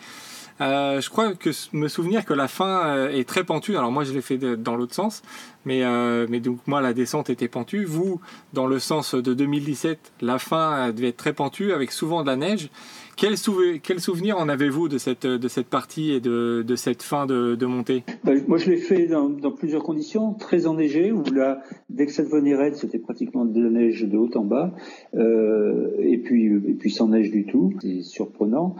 Euh, 0.61 1.01
je 1.01 1.09
crois 1.09 1.33
que 1.33 1.49
me 1.73 1.89
souvenir 1.89 2.23
que 2.23 2.33
la 2.33 2.47
fin 2.47 2.87
euh, 2.87 3.09
est 3.09 3.27
très 3.27 3.43
pentue. 3.43 3.75
Alors 3.75 3.91
moi, 3.91 4.05
je 4.05 4.13
l'ai 4.13 4.21
fait 4.21 4.37
dans 4.37 4.77
l'autre 4.77 4.95
sens, 4.95 5.21
mais, 5.65 5.83
mais 6.29 6.39
donc 6.39 6.59
moi, 6.65 6.79
la 6.79 6.93
descente 6.93 7.29
était 7.29 7.49
pentue. 7.49 7.83
Vous, 7.83 8.21
dans 8.53 8.65
le 8.65 8.79
sens 8.79 9.15
de 9.15 9.33
2017, 9.33 10.13
la 10.21 10.39
fin 10.39 10.91
devait 10.91 11.09
être 11.09 11.17
très 11.17 11.33
pentue, 11.33 11.73
avec 11.73 11.91
souvent 11.91 12.21
de 12.21 12.27
la 12.27 12.37
neige. 12.37 12.69
Quel, 13.15 13.35
quel 13.81 13.99
souvenir 13.99 14.37
en 14.37 14.49
avez-vous 14.49 14.89
de 14.89 14.97
cette, 14.97 15.25
de 15.25 15.47
cette 15.47 15.67
partie 15.67 16.11
et 16.11 16.19
de, 16.19 16.63
de 16.67 16.75
cette 16.75 17.01
fin 17.01 17.25
de, 17.25 17.55
de 17.55 17.65
montée? 17.65 18.03
Bah, 18.23 18.33
Moi, 18.47 18.57
je 18.57 18.69
l'ai 18.69 18.77
fait 18.77 19.07
dans, 19.07 19.29
dans, 19.29 19.51
plusieurs 19.51 19.83
conditions. 19.83 20.33
Très 20.33 20.67
enneigé, 20.67 21.11
où 21.11 21.23
là, 21.33 21.61
dès 21.89 22.05
que 22.05 22.11
ça 22.11 22.23
devenait 22.23 22.55
raide, 22.55 22.75
c'était 22.75 22.99
pratiquement 22.99 23.45
de 23.45 23.61
la 23.61 23.69
neige 23.69 24.03
de 24.03 24.17
haut 24.17 24.29
en 24.35 24.43
bas. 24.43 24.73
Euh, 25.15 25.91
et, 25.99 26.17
puis, 26.17 26.47
et 26.47 26.73
puis 26.73 26.91
sans 26.91 27.09
neige 27.09 27.31
du 27.31 27.45
tout. 27.45 27.73
C'est 27.81 28.01
surprenant. 28.01 28.75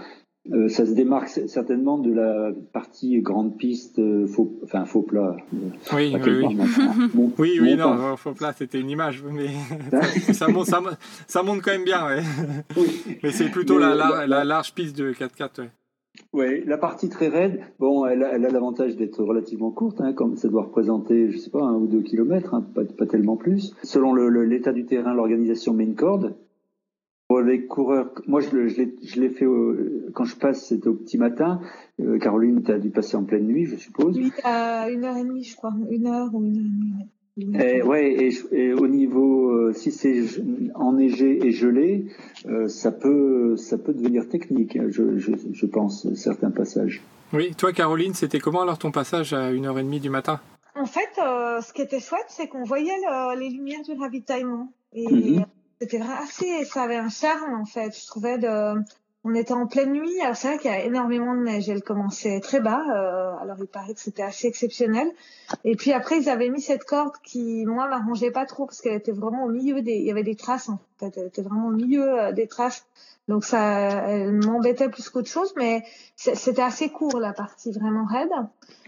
Euh, 0.51 0.69
ça 0.69 0.85
se 0.85 0.91
démarque 0.91 1.29
certainement 1.29 1.97
de 1.97 2.13
la 2.13 2.51
partie 2.71 3.19
grande 3.21 3.57
piste 3.57 3.97
euh, 3.97 4.27
faux, 4.27 4.59
enfin 4.63 4.85
faux 4.85 5.01
plat. 5.01 5.35
Oui, 5.91 6.15
oui, 6.23 6.45
oui. 6.45 6.57
oui, 7.39 7.59
oui, 7.59 7.75
non, 7.75 8.15
faux 8.15 8.33
plat, 8.33 8.53
c'était 8.53 8.79
une 8.79 8.91
image, 8.91 9.23
mais 9.23 9.47
ça, 10.33 10.47
monte, 10.47 10.67
ça, 10.67 10.83
ça, 11.27 11.41
monte 11.41 11.61
quand 11.63 11.71
même 11.71 11.83
bien, 11.83 12.05
ouais. 12.05 12.21
Oui. 12.77 13.17
Mais 13.23 13.31
c'est 13.31 13.49
plutôt 13.49 13.79
la, 13.79 13.95
la, 13.95 14.27
la, 14.27 14.43
large 14.43 14.73
piste 14.73 14.95
de 14.95 15.13
4x4, 15.13 15.61
ouais. 15.61 15.69
Oui, 16.31 16.63
la 16.65 16.77
partie 16.77 17.09
très 17.09 17.27
raide, 17.27 17.61
bon, 17.79 18.05
elle 18.05 18.23
a 18.23 18.37
l'avantage 18.37 18.95
d'être 18.95 19.23
relativement 19.23 19.71
courte, 19.71 19.99
hein, 19.99 20.13
comme 20.13 20.37
ça 20.37 20.47
doit 20.47 20.63
représenter, 20.63 21.31
je 21.31 21.37
sais 21.37 21.49
pas, 21.49 21.63
un 21.63 21.73
ou 21.73 21.87
deux 21.87 22.01
kilomètres, 22.01 22.53
hein, 22.53 22.63
pas, 22.73 22.83
pas, 22.83 23.05
tellement 23.05 23.35
plus. 23.35 23.73
Selon 23.83 24.13
l'état 24.13 24.73
du 24.73 24.85
terrain, 24.85 25.13
l'organisation 25.13 25.73
met 25.73 25.83
une 25.83 25.95
corde. 25.95 26.35
Pour 27.27 27.41
les 27.41 27.65
coureurs, 27.65 28.11
moi 28.27 28.39
je, 28.39 28.67
je 28.67 29.19
l'ai 29.19 29.29
fait 29.29 29.45
quand 30.13 30.25
je 30.25 30.35
passe, 30.35 30.67
c'était 30.67 30.87
au 30.87 30.93
petit 30.93 31.17
matin. 31.17 31.59
Euh, 31.99 32.19
Caroline, 32.19 32.61
tu 32.63 32.71
as 32.71 32.77
dû 32.77 32.91
passer 32.91 33.17
en 33.17 33.23
pleine 33.23 33.45
nuit, 33.45 33.65
je 33.65 33.77
suppose. 33.77 34.15
Oui, 34.15 34.31
à 34.43 34.89
une 34.91 35.03
heure 35.05 35.17
et 35.17 35.23
demie, 35.23 35.43
je 35.43 35.55
crois, 35.55 35.73
une 35.89 36.05
heure 36.05 36.29
ou 36.33 36.43
une 36.43 36.57
heure 36.57 36.65
et 37.37 37.45
demie. 37.45 37.57
Et, 37.59 37.81
ouais, 37.81 38.31
et, 38.51 38.73
au 38.73 38.87
niveau, 38.87 39.49
euh, 39.49 39.73
si 39.73 39.91
c'est 39.91 40.23
enneigé 40.75 41.45
et 41.47 41.51
gelé, 41.51 42.05
euh, 42.45 42.67
ça 42.67 42.91
peut, 42.91 43.57
ça 43.57 43.79
peut 43.79 43.93
devenir 43.93 44.29
technique, 44.29 44.75
hein, 44.77 44.85
je, 44.89 45.17
je, 45.17 45.31
je, 45.51 45.65
pense, 45.65 46.13
certains 46.13 46.51
passages. 46.51 47.01
Oui, 47.33 47.55
toi, 47.55 47.73
Caroline, 47.73 48.13
c'était 48.13 48.39
comment 48.39 48.61
alors 48.61 48.77
ton 48.77 48.91
passage 48.91 49.33
à 49.33 49.51
une 49.51 49.65
heure 49.65 49.79
et 49.79 49.83
demie 49.83 49.99
du 49.99 50.11
matin? 50.11 50.39
En 50.75 50.85
fait, 50.85 51.09
ce 51.15 51.73
qui 51.73 51.81
était 51.81 51.99
chouette, 51.99 52.27
c'est 52.27 52.47
qu'on 52.47 52.63
voyait 52.63 52.93
les 53.37 53.49
lumières 53.49 53.81
du 53.81 53.93
ravitaillement. 53.93 54.71
Et 54.93 55.05
mm-hmm 55.05 55.45
c'était 55.79 56.01
assez, 56.01 56.65
ça 56.65 56.83
avait 56.83 56.97
un 56.97 57.09
charme 57.09 57.59
en 57.59 57.65
fait. 57.65 57.97
Je 57.99 58.07
trouvais 58.07 58.37
de, 58.37 58.81
on 59.25 59.33
était 59.33 59.53
en 59.53 59.65
pleine 59.65 59.91
nuit. 59.91 60.21
Alors 60.21 60.35
c'est 60.35 60.47
vrai 60.47 60.57
qu'il 60.59 60.71
y 60.71 60.73
a 60.73 60.85
énormément 60.85 61.35
de 61.35 61.41
neige. 61.41 61.67
Elle 61.67 61.81
commençait 61.81 62.39
très 62.39 62.61
bas. 62.61 62.81
Euh, 62.95 63.35
alors 63.41 63.57
il 63.59 63.67
paraît 63.67 63.93
que 63.93 63.99
c'était 63.99 64.23
assez 64.23 64.47
exceptionnel. 64.47 65.11
Et 65.63 65.75
puis 65.75 65.91
après 65.91 66.19
ils 66.19 66.29
avaient 66.29 66.49
mis 66.49 66.61
cette 66.61 66.83
corde 66.83 67.13
qui, 67.23 67.65
moi, 67.65 67.87
m'arrangeait 67.87 68.31
pas 68.31 68.45
trop 68.45 68.67
parce 68.67 68.81
qu'elle 68.81 68.93
était 68.93 69.11
vraiment 69.11 69.43
au 69.43 69.49
milieu 69.49 69.81
des, 69.81 69.93
il 69.93 70.05
y 70.05 70.11
avait 70.11 70.23
des 70.23 70.35
traces 70.35 70.69
en 70.69 70.79
fait. 70.99 71.11
Elle 71.17 71.27
était 71.27 71.41
vraiment 71.41 71.67
au 71.67 71.71
milieu 71.71 72.07
euh, 72.07 72.31
des 72.31 72.47
traces. 72.47 72.85
Donc 73.27 73.43
ça, 73.43 73.61
elle 74.07 74.33
m'embêtait 74.33 74.89
plus 74.89 75.09
qu'autre 75.09 75.29
chose. 75.29 75.53
Mais 75.57 75.83
c'était 76.15 76.61
assez 76.61 76.89
court 76.89 77.19
la 77.19 77.33
partie 77.33 77.71
vraiment 77.71 78.05
raide. 78.05 78.29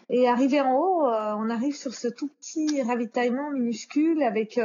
Et 0.09 0.29
arrivé 0.29 0.61
en 0.61 0.73
haut, 0.75 1.07
euh, 1.07 1.33
on 1.37 1.49
arrive 1.49 1.75
sur 1.75 1.93
ce 1.93 2.07
tout 2.07 2.29
petit 2.39 2.81
ravitaillement 2.83 3.49
minuscule 3.49 4.21
avec 4.21 4.59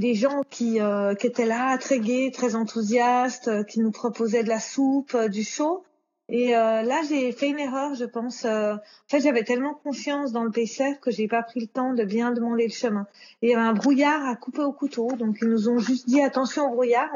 des 0.00 0.14
gens 0.14 0.42
qui, 0.48 0.80
euh, 0.80 1.14
qui 1.14 1.26
étaient 1.26 1.46
là, 1.46 1.76
très 1.76 2.00
gais, 2.00 2.30
très 2.32 2.54
enthousiastes, 2.56 3.48
euh, 3.48 3.62
qui 3.62 3.80
nous 3.80 3.90
proposaient 3.90 4.42
de 4.42 4.48
la 4.48 4.58
soupe, 4.58 5.14
euh, 5.14 5.28
du 5.28 5.44
chaud. 5.44 5.84
Et 6.32 6.50
là, 6.50 7.00
j'ai 7.08 7.32
fait 7.32 7.48
une 7.48 7.58
erreur, 7.58 7.96
je 7.96 8.04
pense. 8.04 8.44
en 8.44 8.78
fait, 9.08 9.18
j'avais 9.18 9.42
tellement 9.42 9.74
confiance 9.74 10.30
dans 10.30 10.44
le 10.44 10.52
PCF 10.52 11.00
que 11.00 11.10
j'ai 11.10 11.26
pas 11.26 11.42
pris 11.42 11.58
le 11.58 11.66
temps 11.66 11.92
de 11.92 12.04
bien 12.04 12.30
demander 12.30 12.68
le 12.68 12.72
chemin. 12.72 13.08
Et 13.42 13.48
il 13.48 13.50
y 13.50 13.54
avait 13.56 13.66
un 13.66 13.72
brouillard 13.72 14.24
à 14.24 14.36
couper 14.36 14.62
au 14.62 14.70
couteau, 14.70 15.08
donc 15.18 15.38
ils 15.42 15.48
nous 15.48 15.68
ont 15.68 15.80
juste 15.80 16.06
dit 16.06 16.22
attention 16.22 16.70
au 16.70 16.74
brouillard. 16.74 17.10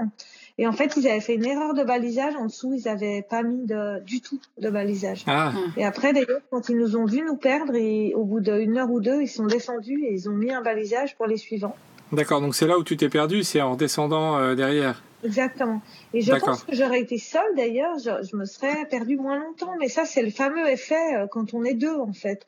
Et 0.59 0.67
en 0.67 0.73
fait, 0.73 0.97
ils 0.97 1.07
avaient 1.07 1.21
fait 1.21 1.37
une 1.37 1.45
erreur 1.45 1.75
de 1.75 1.85
balisage. 1.85 2.35
En 2.35 2.47
dessous, 2.47 2.75
ils 2.75 2.89
avaient 2.89 3.23
pas 3.23 3.45
mis 3.45 3.65
de, 3.67 4.03
du 4.03 4.21
tout 4.21 4.41
de 4.59 4.69
balisage. 4.69 5.23
Ah. 5.29 5.53
Et 5.77 5.85
après, 5.85 6.13
d'ailleurs, 6.13 6.41
quand 6.51 6.69
ils 6.69 6.77
nous 6.77 6.97
ont 6.97 7.05
vu 7.05 7.23
nous 7.25 7.37
perdre, 7.37 7.77
et 7.77 8.15
au 8.17 8.25
bout 8.25 8.41
d'une 8.41 8.77
heure 8.79 8.91
ou 8.91 8.99
deux, 8.99 9.23
ils 9.23 9.29
sont 9.29 9.47
descendus 9.47 10.03
et 10.07 10.13
ils 10.13 10.29
ont 10.29 10.35
mis 10.35 10.51
un 10.51 10.63
balisage 10.63 11.15
pour 11.15 11.29
les 11.29 11.37
suivants. 11.37 11.77
D'accord, 12.15 12.41
donc 12.41 12.55
c'est 12.55 12.67
là 12.67 12.79
où 12.79 12.85
tu 12.85 12.97
t'es 12.97 13.09
perdu, 13.09 13.43
c'est 13.43 13.61
en 13.61 13.77
descendant 13.77 14.39
euh, 14.39 14.55
derrière. 14.55 15.03
Exactement. 15.25 15.81
Et 16.13 16.21
je 16.21 16.33
pense 16.33 16.65
que 16.65 16.75
j'aurais 16.75 17.01
été 17.01 17.19
seule 17.19 17.55
d'ailleurs, 17.57 17.99
je, 17.99 18.37
me 18.37 18.45
serais 18.45 18.87
perdue 18.87 19.17
moins 19.17 19.39
longtemps. 19.39 19.75
Mais 19.81 19.89
ça, 19.89 20.05
c'est 20.05 20.23
le 20.23 20.31
fameux 20.31 20.69
effet 20.69 21.17
euh, 21.17 21.27
quand 21.27 21.55
on 21.55 21.65
est 21.65 21.75
deux 21.75 21.97
en 21.97 22.13
fait. 22.13 22.47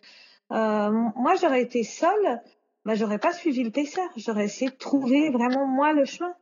Euh, 0.53 0.91
moi, 1.17 1.35
j'aurais 1.41 1.63
été 1.63 1.83
seule, 1.83 2.41
bah, 2.85 2.95
j'aurais 2.95 3.19
pas 3.19 3.33
suivi 3.33 3.65
le 3.65 3.71
PCR. 3.71 4.03
J'aurais 4.17 4.45
essayé 4.45 4.71
de 4.71 4.77
trouver 4.77 5.31
vraiment 5.31 5.67
moi 5.67 5.93
le 5.93 6.05
chemin. 6.05 6.33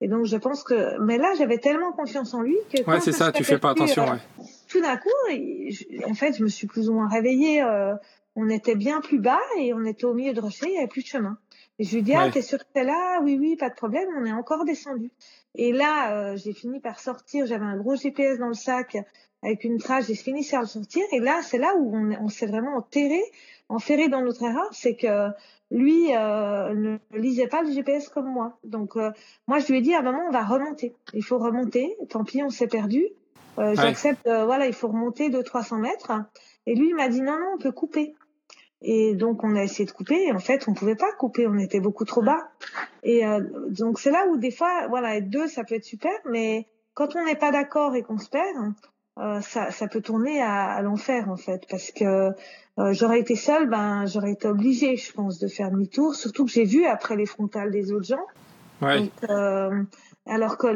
Et 0.00 0.08
donc, 0.08 0.26
je 0.26 0.36
pense 0.36 0.64
que. 0.64 1.00
Mais 1.00 1.16
là, 1.16 1.32
j'avais 1.38 1.58
tellement 1.58 1.92
confiance 1.92 2.34
en 2.34 2.42
lui 2.42 2.56
que. 2.70 2.82
Ouais, 2.90 3.00
c'est 3.00 3.12
ça, 3.12 3.32
tu 3.32 3.44
fais 3.44 3.58
pas 3.58 3.70
attention, 3.70 4.04
ouais. 4.04 4.18
Tout 4.68 4.82
d'un 4.82 4.96
coup, 4.96 5.08
en 6.06 6.14
fait, 6.14 6.36
je 6.36 6.42
me 6.42 6.48
suis 6.48 6.66
plus 6.66 6.90
ou 6.90 6.94
moins 6.94 7.08
réveillée. 7.08 7.64
on 8.36 8.48
était 8.50 8.74
bien 8.74 9.00
plus 9.00 9.20
bas 9.20 9.40
et 9.58 9.72
on 9.72 9.84
était 9.84 10.04
au 10.04 10.12
milieu 10.12 10.34
de 10.34 10.40
rocher, 10.40 10.66
il 10.66 10.72
n'y 10.72 10.78
avait 10.78 10.88
plus 10.88 11.02
de 11.02 11.08
chemin. 11.08 11.38
Et 11.78 11.84
je 11.84 11.96
lui 11.96 12.02
dis, 12.02 12.14
ah, 12.14 12.30
t'es 12.30 12.42
sûr 12.42 12.58
que 12.58 12.72
t'es 12.72 12.84
là? 12.84 13.20
Oui, 13.22 13.36
oui, 13.38 13.56
pas 13.56 13.68
de 13.68 13.74
problème, 13.74 14.08
on 14.16 14.24
est 14.24 14.32
encore 14.32 14.64
descendu. 14.64 15.10
Et 15.56 15.72
là, 15.72 16.12
euh, 16.12 16.36
j'ai 16.36 16.52
fini 16.52 16.80
par 16.80 17.00
sortir, 17.00 17.46
j'avais 17.46 17.64
un 17.64 17.76
gros 17.76 17.96
GPS 17.96 18.38
dans 18.38 18.48
le 18.48 18.54
sac 18.54 18.96
avec 19.42 19.64
une 19.64 19.78
trace, 19.78 20.06
j'ai 20.06 20.14
fini 20.14 20.46
par 20.48 20.62
le 20.62 20.66
sortir. 20.68 21.02
Et 21.12 21.18
là, 21.18 21.40
c'est 21.42 21.58
là 21.58 21.74
où 21.76 21.96
on, 21.96 22.12
on 22.20 22.28
s'est 22.28 22.46
vraiment 22.46 22.76
enterré, 22.76 23.20
enferré 23.68 24.08
dans 24.08 24.22
notre 24.22 24.44
erreur, 24.44 24.68
c'est 24.72 24.94
que 24.94 25.30
lui 25.70 26.14
euh, 26.14 26.74
ne 26.74 26.98
lisait 27.18 27.48
pas 27.48 27.62
le 27.62 27.72
GPS 27.72 28.08
comme 28.08 28.30
moi. 28.30 28.58
Donc, 28.62 28.96
euh, 28.96 29.10
moi, 29.48 29.58
je 29.58 29.66
lui 29.66 29.78
ai 29.78 29.82
dit, 29.82 29.94
à 29.94 29.98
un 29.98 30.02
moment, 30.02 30.22
on 30.28 30.32
va 30.32 30.44
remonter. 30.44 30.94
Il 31.12 31.24
faut 31.24 31.38
remonter. 31.38 31.96
Tant 32.08 32.22
pis, 32.22 32.42
on 32.42 32.50
s'est 32.50 32.68
perdu. 32.68 33.04
J'accepte, 33.56 34.26
voilà, 34.26 34.66
il 34.66 34.72
faut 34.72 34.88
remonter 34.88 35.30
de 35.30 35.40
300 35.40 35.78
mètres. 35.78 36.10
Et 36.66 36.74
lui, 36.74 36.88
il 36.88 36.94
m'a 36.96 37.08
dit, 37.08 37.20
non, 37.20 37.38
non, 37.38 37.52
on 37.54 37.58
peut 37.58 37.70
couper. 37.70 38.14
Et 38.86 39.14
donc 39.14 39.42
on 39.42 39.56
a 39.56 39.62
essayé 39.62 39.86
de 39.86 39.90
couper 39.92 40.26
et 40.26 40.32
en 40.32 40.38
fait 40.38 40.68
on 40.68 40.74
pouvait 40.74 40.94
pas 40.94 41.10
couper, 41.18 41.46
on 41.46 41.58
était 41.58 41.80
beaucoup 41.80 42.04
trop 42.04 42.22
bas. 42.22 42.50
Et 43.02 43.26
euh, 43.26 43.40
donc 43.70 43.98
c'est 43.98 44.10
là 44.10 44.26
où 44.28 44.36
des 44.36 44.50
fois, 44.50 44.88
voilà, 44.88 45.16
être 45.16 45.30
deux 45.30 45.48
ça 45.48 45.64
peut 45.64 45.74
être 45.74 45.84
super, 45.84 46.12
mais 46.30 46.66
quand 46.92 47.16
on 47.16 47.24
n'est 47.24 47.34
pas 47.34 47.50
d'accord 47.50 47.96
et 47.96 48.02
qu'on 48.02 48.18
se 48.18 48.28
perd, 48.28 48.74
euh, 49.18 49.40
ça, 49.40 49.70
ça 49.70 49.88
peut 49.88 50.02
tourner 50.02 50.42
à, 50.42 50.64
à 50.66 50.82
l'enfer 50.82 51.30
en 51.30 51.36
fait, 51.36 51.62
parce 51.70 51.92
que 51.92 52.32
euh, 52.78 52.92
j'aurais 52.92 53.20
été 53.20 53.36
seule, 53.36 53.70
ben 53.70 54.04
j'aurais 54.04 54.32
été 54.32 54.48
obligée, 54.48 54.96
je 54.96 55.12
pense, 55.12 55.38
de 55.38 55.48
faire 55.48 55.70
demi-tour. 55.70 56.14
Surtout 56.14 56.44
que 56.44 56.50
j'ai 56.50 56.64
vu 56.64 56.84
après 56.84 57.16
les 57.16 57.26
frontales 57.26 57.70
des 57.70 57.90
autres 57.90 58.06
gens. 58.06 58.26
Ouais. 58.82 59.00
Donc, 59.00 59.88
alors 60.26 60.56
que 60.56 60.66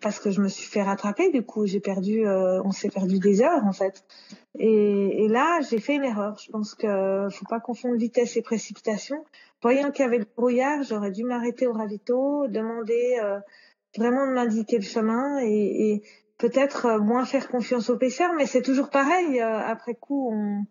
parce 0.00 0.18
que 0.18 0.30
je 0.30 0.40
me 0.40 0.48
suis 0.48 0.66
fait 0.66 0.82
rattraper, 0.82 1.30
du 1.30 1.42
coup 1.42 1.66
j'ai 1.66 1.80
perdu, 1.80 2.26
euh, 2.26 2.62
on 2.64 2.72
s'est 2.72 2.88
perdu 2.88 3.18
des 3.18 3.42
heures 3.42 3.64
en 3.64 3.72
fait. 3.72 4.04
Et, 4.58 5.24
et 5.24 5.28
là 5.28 5.60
j'ai 5.68 5.78
fait 5.78 5.96
une 5.96 6.04
erreur. 6.04 6.38
Je 6.42 6.50
pense 6.50 6.74
que 6.74 7.28
faut 7.30 7.44
pas 7.46 7.60
confondre 7.60 7.96
vitesse 7.96 8.36
et 8.36 8.42
précipitation. 8.42 9.24
Voyant 9.62 9.90
qu'il 9.90 10.04
y 10.04 10.08
avait 10.08 10.18
le 10.18 10.26
brouillard, 10.36 10.82
j'aurais 10.82 11.10
dû 11.10 11.24
m'arrêter 11.24 11.66
au 11.66 11.72
ravito, 11.72 12.46
demander 12.48 13.18
euh, 13.22 13.38
vraiment 13.96 14.26
de 14.26 14.32
m'indiquer 14.32 14.76
le 14.76 14.84
chemin 14.84 15.38
et, 15.42 15.92
et 15.92 16.02
peut-être 16.38 16.86
euh, 16.86 16.98
moins 16.98 17.26
faire 17.26 17.48
confiance 17.48 17.90
au 17.90 17.96
PCR. 17.96 18.28
Mais 18.38 18.46
c'est 18.46 18.62
toujours 18.62 18.88
pareil. 18.88 19.40
après 19.40 19.94
coup, 19.94 20.30
on, 20.32 20.64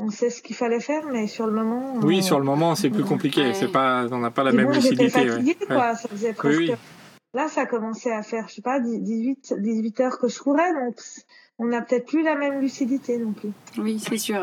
on 0.00 0.10
sait 0.10 0.30
ce 0.30 0.42
qu'il 0.42 0.56
fallait 0.56 0.80
faire, 0.80 1.04
mais 1.10 1.26
sur 1.26 1.46
le 1.46 1.52
moment. 1.52 1.94
Oui, 2.02 2.22
sur 2.22 2.38
le 2.38 2.44
moment, 2.44 2.74
c'est 2.74 2.90
plus 2.90 3.04
compliqué. 3.04 3.52
C'est 3.54 3.68
pas, 3.68 4.06
on 4.10 4.18
n'a 4.18 4.30
pas 4.30 4.44
la 4.44 4.52
même 4.52 4.70
lucidité. 4.70 5.08
Fatiguée, 5.08 5.56
quoi. 5.66 5.94
Ça 5.94 6.08
faisait 6.08 6.32
presque 6.32 6.72
Là, 7.34 7.48
ça 7.48 7.66
commençait 7.66 8.12
à 8.12 8.22
faire, 8.22 8.48
je 8.48 8.54
sais 8.54 8.62
pas, 8.62 8.80
18, 8.80 9.54
18 9.58 10.00
heures 10.00 10.18
que 10.18 10.28
je 10.28 10.38
courais, 10.38 10.72
donc 10.72 10.96
on 11.58 11.66
n'a 11.66 11.82
peut-être 11.82 12.06
plus 12.06 12.22
la 12.22 12.34
même 12.34 12.60
lucidité 12.60 13.18
non 13.18 13.32
plus. 13.32 13.50
Oui, 13.76 13.98
c'est 14.00 14.16
sûr. 14.16 14.40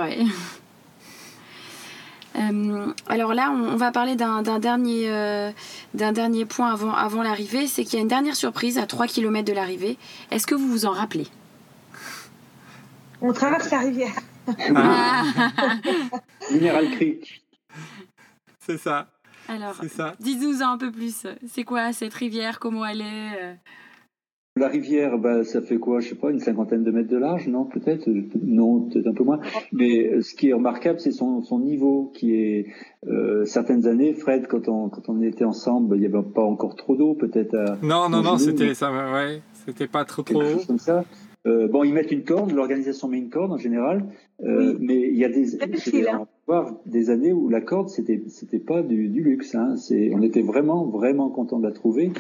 Euh, 2.35 2.93
alors 3.07 3.33
là, 3.33 3.49
on, 3.51 3.75
va 3.75 3.91
parler 3.91 4.15
d'un 4.15 4.41
dernier, 4.59 5.09
euh, 5.09 5.51
d'un 5.93 6.11
dernier 6.11 6.45
point 6.45 6.71
avant, 6.71 6.93
avant 6.93 7.23
l'arrivée, 7.23 7.65
c'est 7.65 7.83
qu'il 7.83 7.95
y 7.95 7.97
a 7.97 8.01
une 8.01 8.07
dernière 8.07 8.35
surprise 8.35 8.77
à 8.77 8.85
3 8.85 9.07
km 9.07 9.47
de 9.47 9.53
l'arrivée. 9.53 9.97
Est-ce 10.31 10.45
que 10.45 10.53
vous 10.53 10.67
vous 10.67 10.85
en 10.85 10.91
rappelez? 10.91 11.27
On 13.21 13.33
traverse 13.33 13.71
la 13.71 13.79
rivière. 13.79 14.15
Ah. 14.75 15.23
Mineral 16.51 16.91
Creek. 16.91 17.43
C'est 18.59 18.77
ça. 18.77 19.07
Alors, 19.47 19.81
dis-nous 20.19 20.61
un 20.61 20.77
peu 20.77 20.91
plus. 20.91 21.27
C'est 21.47 21.63
quoi 21.63 21.93
cette 21.93 22.13
rivière? 22.13 22.59
Comment 22.59 22.85
elle 22.85 23.01
est 23.01 23.41
euh? 23.41 23.53
La 24.57 24.69
rivière, 24.69 25.17
bah, 25.17 25.43
ça 25.43 25.61
fait 25.61 25.77
quoi? 25.77 25.99
Je 25.99 26.09
sais 26.09 26.15
pas, 26.15 26.31
une 26.31 26.39
cinquantaine 26.39 26.83
de 26.85 26.91
mètres 26.91 27.09
de 27.09 27.17
large, 27.17 27.47
non 27.47 27.65
Peut-être? 27.65 28.09
Non, 28.41 28.87
peut-être 28.87 29.07
un 29.07 29.13
peu 29.13 29.25
moins. 29.25 29.41
Mais 29.73 30.07
euh, 30.07 30.21
ce 30.21 30.33
qui 30.33 30.49
est 30.49 30.53
remarquable, 30.53 30.99
c'est 31.01 31.11
son, 31.11 31.41
son, 31.41 31.59
niveau, 31.59 32.09
qui 32.15 32.33
est 32.35 32.67
euh, 33.05 33.43
certaines 33.43 33.85
années, 33.85 34.13
Fred, 34.13 34.47
quand 34.47 34.69
on 34.69 34.87
quand 34.87 35.09
on 35.09 35.21
était 35.21 35.43
ensemble, 35.43 35.97
il 35.97 35.99
n'y 35.99 36.05
avait 36.05 36.23
pas 36.23 36.43
encore 36.43 36.75
trop 36.77 36.95
d'eau, 36.95 37.15
peut-être. 37.15 37.53
Non, 37.83 38.07
non, 38.07 38.21
non, 38.21 38.37
c'était 38.37 38.73
ça, 38.73 38.91
ouais, 38.91 39.41
c'était 39.65 39.87
pas 39.87 40.05
trop 40.05 40.21
trop 40.21 40.41
haut. 40.41 40.65
Comme 40.65 40.79
ça. 40.79 41.03
Euh, 41.45 41.67
bon, 41.67 41.83
ils 41.83 41.93
mettent 41.93 42.11
une 42.11 42.23
corde, 42.23 42.51
l'organisation 42.51 43.07
met 43.07 43.17
une 43.17 43.29
corde 43.29 43.51
en 43.51 43.57
général, 43.57 44.05
euh, 44.43 44.73
Oui. 44.73 44.77
mais 44.79 45.09
il 45.09 45.17
y 45.17 45.25
a 45.25 45.29
des, 45.29 45.45
C'est 45.45 46.05
difficile, 46.47 46.53
hein. 46.53 46.53
on 46.53 46.53
va 46.53 46.61
voir 46.61 46.73
des 46.85 47.09
années 47.09 47.33
où 47.33 47.49
la 47.49 47.61
corde 47.61 47.89
c'était 47.89 48.21
c'était 48.27 48.59
pas 48.59 48.81
du, 48.83 49.09
du 49.09 49.21
luxe. 49.23 49.55
Hein. 49.55 49.75
C'est, 49.77 50.11
on 50.13 50.21
était 50.21 50.41
vraiment 50.41 50.85
vraiment 50.85 51.29
content 51.29 51.59
de 51.59 51.67
la 51.67 51.71
trouver. 51.71 52.11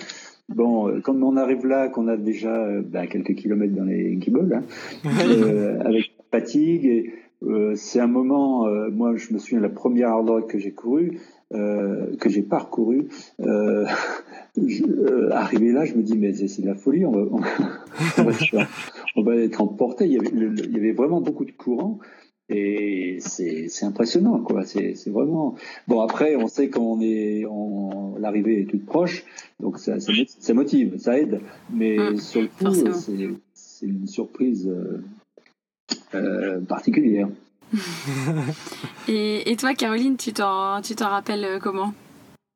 Bon, 0.49 0.87
euh, 0.87 0.99
quand 1.03 1.15
on 1.23 1.37
arrive 1.37 1.65
là, 1.65 1.89
qu'on 1.89 2.07
a 2.07 2.17
déjà 2.17 2.55
euh, 2.55 2.81
bah, 2.85 3.07
quelques 3.07 3.33
kilomètres 3.35 3.73
dans 3.73 3.83
les 3.85 4.15
guibolles, 4.15 4.53
hein, 4.53 5.09
euh, 5.29 5.79
avec 5.81 6.11
fatigue, 6.31 6.85
et, 6.85 7.13
euh, 7.43 7.73
c'est 7.75 7.99
un 7.99 8.07
moment. 8.07 8.67
euh, 8.67 8.89
moi, 8.91 9.15
je 9.15 9.33
me 9.33 9.39
souviens 9.39 9.59
la 9.59 9.69
première 9.69 10.09
hard 10.09 10.29
rock 10.29 10.49
que 10.51 10.59
j'ai 10.59 10.71
couru, 10.71 11.19
que 11.51 12.29
j'ai 12.29 12.41
parcouru. 12.43 13.07
Je, 14.57 15.31
arrivé 15.31 15.73
là, 15.73 15.83
je 15.85 15.95
me 15.95 16.01
dis 16.01 16.17
mais 16.17 16.33
c'est, 16.33 16.47
c'est 16.47 16.61
de 16.61 16.67
la 16.67 16.75
folie. 16.75 17.05
On 17.05 17.11
va, 17.11 17.19
on, 17.29 17.39
on 18.19 18.23
va 18.23 18.31
être- 18.31 18.67
on 19.17 19.23
va 19.23 19.35
être 19.35 19.61
emporté. 19.61 20.05
Il 20.05 20.13
y 20.13 20.77
avait 20.77 20.93
vraiment 20.93 21.19
beaucoup 21.21 21.43
de 21.45 21.51
courant. 21.51 21.99
Et 22.49 23.17
c'est, 23.21 23.67
c'est 23.69 23.85
impressionnant, 23.85 24.39
quoi. 24.39 24.63
C'est, 24.65 24.93
c'est 24.95 25.09
vraiment. 25.09 25.55
Bon, 25.87 26.01
après, 26.01 26.35
on 26.35 26.47
sait 26.47 26.69
qu'on 26.69 27.01
est, 27.01 27.43
on, 27.49 28.15
l'arrivée 28.19 28.61
est 28.61 28.65
toute 28.65 28.85
proche, 28.85 29.25
donc 29.59 29.79
ça, 29.79 29.99
ça, 29.99 30.11
mot- 30.13 30.25
ça 30.27 30.53
motive, 30.53 30.97
ça 30.99 31.17
aide. 31.17 31.41
Mais 31.71 32.11
Mm, 32.11 32.17
sur 32.17 32.41
le 32.41 32.47
coup, 32.47 32.73
c'est, 32.73 33.29
c'est 33.53 33.85
une 33.87 34.07
surprise 34.07 34.67
euh, 34.67 35.03
euh, 36.13 36.61
particulière. 36.61 37.29
Et, 39.07 39.51
et 39.51 39.55
toi, 39.55 39.73
Caroline, 39.75 40.17
tu 40.17 40.33
t'en, 40.33 40.81
tu 40.81 40.95
t'en 40.95 41.09
rappelles 41.09 41.45
euh, 41.45 41.59
comment? 41.59 41.93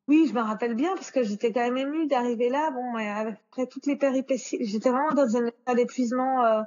Oui, 0.08 0.26
je 0.28 0.34
me 0.34 0.42
rappelle 0.42 0.74
bien 0.74 0.90
parce 0.96 1.12
que 1.12 1.22
j'étais 1.24 1.52
quand 1.52 1.62
même 1.62 1.78
émue 1.78 2.08
d'arriver 2.08 2.50
là. 2.50 2.72
Bon, 2.72 2.96
après 2.96 3.68
toutes 3.68 3.86
les 3.86 3.96
péripéties, 3.96 4.58
j'étais 4.62 4.90
vraiment 4.90 5.14
dans 5.14 5.38
un 5.38 5.46
état 5.46 5.76
d'épuisement 5.76 6.44
euh, 6.44 6.62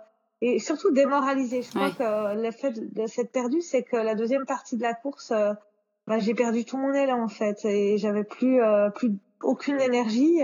et 0.44 0.58
surtout 0.58 0.90
démoralisée. 0.90 1.62
Je 1.62 1.70
crois 1.70 1.86
Ouais. 1.88 1.94
que 1.94 2.42
l'effet 2.42 2.70
de, 2.72 2.82
de 3.00 3.06
s'être 3.06 3.32
perdue, 3.32 3.62
c'est 3.62 3.82
que 3.84 3.96
la 3.96 4.14
deuxième 4.14 4.44
partie 4.44 4.76
de 4.76 4.82
la 4.82 4.92
course, 4.92 5.30
euh, 5.30 5.52
bah, 6.06 6.18
j'ai 6.18 6.34
perdu 6.34 6.64
tout 6.66 6.76
mon 6.76 6.92
élan 6.92 7.22
en 7.22 7.28
fait 7.28 7.64
et 7.64 7.96
j'avais 7.96 8.24
plus 8.24 8.60
euh, 8.60 8.90
plus 8.90 9.12
aucune 9.42 9.80
énergie. 9.80 10.42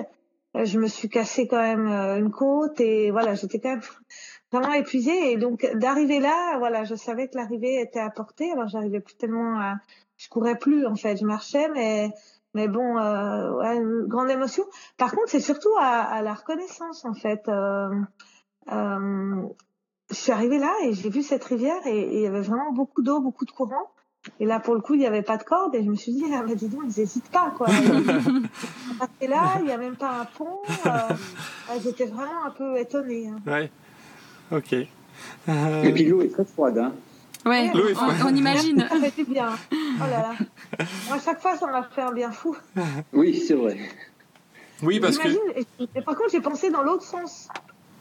Euh, 0.56 0.64
Je 0.64 0.78
me 0.78 0.86
suis 0.86 1.08
cassé 1.08 1.46
quand 1.48 1.60
même 1.60 1.86
euh, 1.88 2.16
une 2.18 2.30
côte 2.30 2.80
et 2.80 3.10
voilà, 3.10 3.34
j'étais 3.34 3.58
quand 3.60 3.70
même 3.70 3.82
vraiment 4.52 4.72
épuisée 4.72 5.32
et 5.32 5.36
donc 5.36 5.66
d'arriver 5.74 6.20
là, 6.20 6.56
voilà, 6.58 6.84
je 6.84 6.94
savais 6.94 7.28
que 7.28 7.36
l'arrivée 7.36 7.80
était 7.80 8.00
à 8.00 8.08
portée. 8.10 8.50
Alors 8.52 8.68
j'arrivais 8.68 9.00
plus 9.00 9.16
tellement 9.16 9.58
à, 9.60 9.74
je 10.16 10.28
courais 10.28 10.56
plus 10.56 10.86
en 10.86 10.94
fait, 10.94 11.16
je 11.16 11.24
marchais 11.26 11.68
mais 11.74 12.10
mais 12.54 12.66
bon, 12.68 12.96
euh, 12.98 13.50
ouais, 13.58 13.76
une 13.76 14.06
grande 14.06 14.30
émotion. 14.30 14.64
Par 14.96 15.10
contre, 15.12 15.28
c'est 15.28 15.40
surtout 15.40 15.74
à, 15.78 16.00
à 16.02 16.22
la 16.22 16.34
reconnaissance 16.34 17.04
en 17.04 17.14
fait. 17.14 17.42
Euh, 17.48 17.90
euh, 18.72 19.42
je 20.10 20.14
suis 20.14 20.32
arrivée 20.32 20.58
là 20.58 20.72
et 20.84 20.92
j'ai 20.94 21.10
vu 21.10 21.22
cette 21.22 21.44
rivière 21.44 21.86
et 21.86 21.98
et 22.00 22.16
il 22.16 22.22
y 22.22 22.26
avait 22.26 22.40
vraiment 22.40 22.72
beaucoup 22.72 23.02
d'eau, 23.02 23.20
beaucoup 23.20 23.44
de 23.44 23.50
courant. 23.50 23.90
Et 24.40 24.46
là, 24.46 24.58
pour 24.60 24.74
le 24.74 24.80
coup, 24.80 24.94
il 24.94 25.00
n'y 25.00 25.06
avait 25.06 25.22
pas 25.22 25.36
de 25.36 25.44
corde 25.44 25.74
et 25.74 25.82
je 25.82 25.88
me 25.88 25.94
suis 25.94 26.12
dit, 26.12 26.24
ah 26.34 26.42
bah 26.46 26.54
dis 26.54 26.68
donc, 26.68 26.82
ils 26.84 27.00
n'hésitent 27.00 27.30
pas 27.30 27.52
quoi. 27.56 27.68
Et 29.20 29.26
là, 29.26 29.54
il 29.60 29.64
n'y 29.66 29.72
a 29.72 29.78
même 29.78 29.96
pas 29.96 30.20
un 30.20 30.24
pont. 30.24 30.58
euh, 30.86 30.90
ouais, 31.70 31.80
J'étais 31.82 32.06
vraiment 32.06 32.44
un 32.44 32.50
peu 32.50 32.76
étonnée. 32.78 33.28
hein. 33.28 33.38
Ouais. 33.46 33.70
Ok. 34.52 34.72
Et 34.72 34.88
Euh, 35.48 35.92
puis 35.92 36.04
l'eau 36.04 36.20
est 36.22 36.28
très 36.32 36.44
froide, 36.44 36.78
hein. 36.78 36.92
Ouais, 37.46 37.70
on, 37.74 38.26
on 38.26 38.34
imagine. 38.34 38.80
Ça 38.88 38.96
fait 39.00 39.22
du 39.24 39.30
bien. 39.30 39.50
Oh 39.72 39.76
là 40.00 40.08
là. 40.20 40.32
Moi, 41.06 41.16
à 41.16 41.20
chaque 41.20 41.40
fois, 41.40 41.56
ça 41.56 41.66
m'a 41.68 41.84
fait 41.84 42.02
un 42.02 42.12
bien 42.12 42.30
fou. 42.32 42.56
Oui, 43.12 43.40
c'est 43.46 43.54
vrai. 43.54 43.78
oui, 44.82 45.00
parce 45.00 45.16
que. 45.18 45.28
Et, 45.28 45.66
et 45.94 46.02
par 46.02 46.16
contre, 46.16 46.30
j'ai 46.32 46.40
pensé 46.40 46.70
dans 46.70 46.82
l'autre 46.82 47.04
sens. 47.04 47.48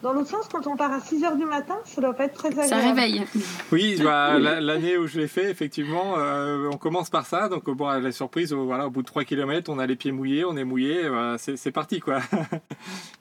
Dans 0.04 0.14
l'autre 0.14 0.30
sens, 0.30 0.48
quand 0.52 0.68
on 0.68 0.76
part 0.76 0.94
à 0.94 1.00
6 1.00 1.24
heures 1.24 1.36
du 1.36 1.46
matin, 1.46 1.76
ça 1.86 2.02
doit 2.02 2.14
pas 2.14 2.26
être 2.26 2.36
très 2.36 2.50
agréable. 2.50 2.70
Ça 2.70 2.78
réveille. 2.78 3.24
Oui, 3.72 3.98
bah, 4.04 4.38
la- 4.38 4.62
l'année 4.62 4.96
où 4.96 5.08
je 5.08 5.20
l'ai 5.20 5.28
fait, 5.28 5.50
effectivement, 5.50 6.14
euh, 6.20 6.70
on 6.72 6.78
commence 6.78 7.10
par 7.10 7.26
ça. 7.26 7.50
Donc, 7.50 7.68
bon, 7.68 7.88
la 7.90 8.12
surprise, 8.12 8.54
euh, 8.54 8.58
voilà, 8.58 8.86
au 8.86 8.90
bout 8.92 9.02
de 9.02 9.08
3 9.08 9.24
km, 9.24 9.72
on 9.72 9.80
a 9.80 9.88
les 9.88 9.96
pieds 9.96 10.12
mouillés, 10.12 10.46
on 10.46 10.56
est 10.56 10.64
mouillé, 10.66 11.04
euh, 11.04 11.36
c'est 11.38 11.72
parti, 11.72 12.00
quoi. 12.00 12.20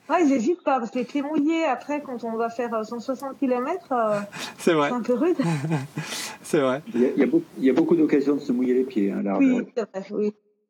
Ouais, 0.08 0.24
j'hésite 0.28 0.62
pas, 0.62 0.78
parce 0.78 0.92
que 0.92 1.00
les 1.00 1.04
pieds 1.04 1.22
mouillés, 1.22 1.64
après, 1.64 2.00
quand 2.00 2.22
on 2.22 2.36
va 2.36 2.48
faire 2.48 2.72
euh, 2.74 2.84
160 2.84 3.38
km, 3.40 3.88
c'est 4.56 4.72
vrai, 4.72 4.90
c'est 4.90 4.94
un 4.94 5.02
peu 5.02 5.14
rude. 5.14 5.36
c'est 6.42 6.60
vrai. 6.60 6.80
Il 6.94 7.00
y 7.00 7.06
a, 7.06 7.08
il 7.58 7.64
y 7.64 7.70
a 7.70 7.72
beaucoup, 7.72 7.96
d'occasions 7.96 8.36
de 8.36 8.40
se 8.40 8.52
mouiller 8.52 8.74
les 8.74 8.84
pieds, 8.84 9.10
hein, 9.10 9.22
là. 9.24 9.36
Oui, 9.38 9.62
c'est 9.76 9.82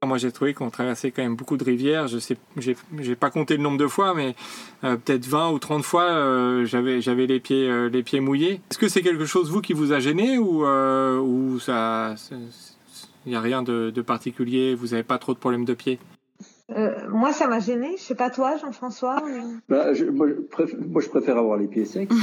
Moi, 0.07 0.19
j'ai 0.19 0.33
trouvé 0.33 0.55
qu'on 0.55 0.71
traversait 0.71 1.11
quand 1.11 1.23
même 1.23 1.37
beaucoup 1.37 1.57
de 1.57 1.65
rivières. 1.65 2.09
Je 2.09 2.19
sais, 2.19 2.37
j'ai 2.57 3.17
pas 3.17 3.31
compté 3.31 3.57
le 3.57 3.63
nombre 3.63 3.79
de 3.79 3.87
fois, 3.87 4.15
mais 4.15 4.35
euh, 4.85 4.97
peut-être 4.97 5.27
20 5.27 5.51
ou 5.51 5.59
30 5.59 5.83
fois, 5.83 6.05
euh, 6.05 6.65
j'avais 6.65 7.01
j'avais 7.01 7.27
les 7.27 7.41
pieds 7.41 7.69
euh, 7.69 7.89
les 7.89 8.03
pieds 8.03 8.21
mouillés. 8.21 8.61
Est-ce 8.71 8.79
que 8.79 8.89
c'est 8.89 9.03
quelque 9.03 9.27
chose 9.27 9.51
vous 9.51 9.61
qui 9.61 9.73
vous 9.73 9.93
a 9.93 10.01
gêné 10.01 10.39
ou 10.39 10.65
euh, 10.65 11.19
ou 11.19 11.59
ça, 11.59 12.15
il 13.27 13.33
y 13.33 13.37
a 13.37 13.41
rien 13.41 13.63
de, 13.63 13.91
de 13.91 14.03
particulier. 14.03 14.75
Vous 14.75 14.95
avez 14.95 15.03
pas 15.03 15.19
trop 15.19 15.35
de 15.35 15.39
problèmes 15.39 15.65
de 15.65 15.75
pieds? 15.75 15.99
Euh, 16.71 17.09
moi, 17.11 17.33
ça 17.33 17.47
m'a 17.47 17.61
gêné. 17.61 17.97
Je 17.97 18.03
sais 18.03 18.15
pas 18.15 18.31
toi, 18.31 18.57
Jean-François. 18.57 19.23
Bah, 19.69 19.93
je, 19.93 20.05
moi, 20.05 20.29
je 20.29 20.35
préfère, 20.35 20.79
moi, 20.81 21.03
je 21.03 21.09
préfère 21.09 21.37
avoir 21.37 21.59
les 21.59 21.69
pieds 21.69 21.85
secs. 21.85 22.11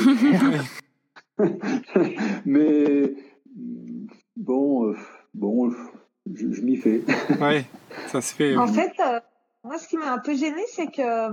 Mais 2.45 3.15
bon, 4.35 4.89
euh, 4.89 4.95
bon, 5.33 5.71
je, 6.31 6.51
je 6.51 6.61
m'y 6.61 6.77
fais. 6.77 7.01
Ouais, 7.41 7.65
ça 8.07 8.21
se 8.21 8.33
fait. 8.33 8.55
En 8.57 8.67
fait, 8.67 8.93
euh, 8.99 9.19
moi, 9.63 9.77
ce 9.77 9.87
qui 9.87 9.97
m'a 9.97 10.11
un 10.11 10.19
peu 10.19 10.35
gêné, 10.35 10.61
c'est 10.73 10.87
que 10.87 11.31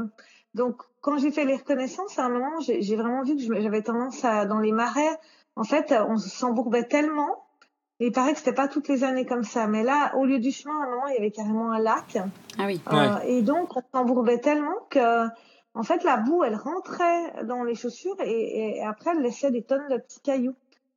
donc 0.55 0.83
quand 1.01 1.19
j'ai 1.19 1.31
fait 1.31 1.45
les 1.45 1.57
reconnaissances, 1.57 2.19
à 2.19 2.25
un 2.25 2.29
moment, 2.29 2.61
j'ai 2.61 2.83
j'ai 2.83 2.97
vraiment 2.97 3.23
vu 3.23 3.37
que 3.37 3.61
j'avais 3.61 3.83
tendance 3.83 4.25
à 4.25 4.47
dans 4.47 4.59
les 4.59 4.73
marais. 4.73 5.19
En 5.57 5.65
fait, 5.65 5.95
on 6.09 6.17
s'embourbait 6.17 6.85
tellement. 6.85 7.45
Et 8.03 8.07
il 8.07 8.13
paraît 8.13 8.33
que 8.33 8.39
c'était 8.39 8.55
pas 8.55 8.67
toutes 8.67 8.89
les 8.89 9.05
années 9.05 9.27
comme 9.27 9.45
ça, 9.45 9.67
mais 9.67 9.83
là, 9.83 10.13
au 10.17 10.25
lieu 10.25 10.39
du 10.39 10.51
chemin, 10.51 10.73
à 10.75 10.87
un 10.87 10.91
moment, 10.91 11.07
il 11.09 11.17
y 11.17 11.19
avait 11.19 11.31
carrément 11.31 11.71
un 11.71 11.79
lac. 11.79 12.17
Ah 12.59 12.65
oui. 12.65 12.81
Euh, 12.91 13.19
et 13.27 13.43
donc, 13.43 13.77
on 13.77 13.83
s'embourbait 13.93 14.39
tellement 14.39 14.75
que, 14.89 15.27
en 15.75 15.83
fait, 15.83 16.03
la 16.03 16.17
boue, 16.17 16.43
elle 16.43 16.55
rentrait 16.55 17.45
dans 17.45 17.63
les 17.63 17.75
chaussures 17.75 18.17
et, 18.25 18.79
et 18.79 18.83
après, 18.83 19.11
elle 19.15 19.21
laissait 19.21 19.51
des 19.51 19.63
tonnes 19.63 19.87
de 19.91 19.99
petits 19.99 20.21
cailloux. 20.21 20.55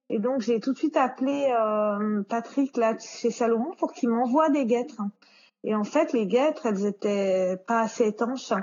Et 0.09 0.19
donc, 0.19 0.41
j'ai 0.41 0.59
tout 0.59 0.73
de 0.73 0.77
suite 0.77 0.97
appelé 0.97 1.47
euh, 1.57 2.21
Patrick 2.27 2.77
là 2.77 2.95
chez 2.99 3.31
Salomon 3.31 3.71
pour 3.77 3.93
qu'il 3.93 4.09
m'envoie 4.09 4.49
des 4.49 4.65
guêtres. 4.65 5.01
Et 5.63 5.75
en 5.75 5.83
fait, 5.83 6.11
les 6.13 6.27
guêtres, 6.27 6.65
elles 6.65 6.85
étaient 6.85 7.57
pas 7.67 7.81
assez 7.81 8.05
étanches. 8.05 8.53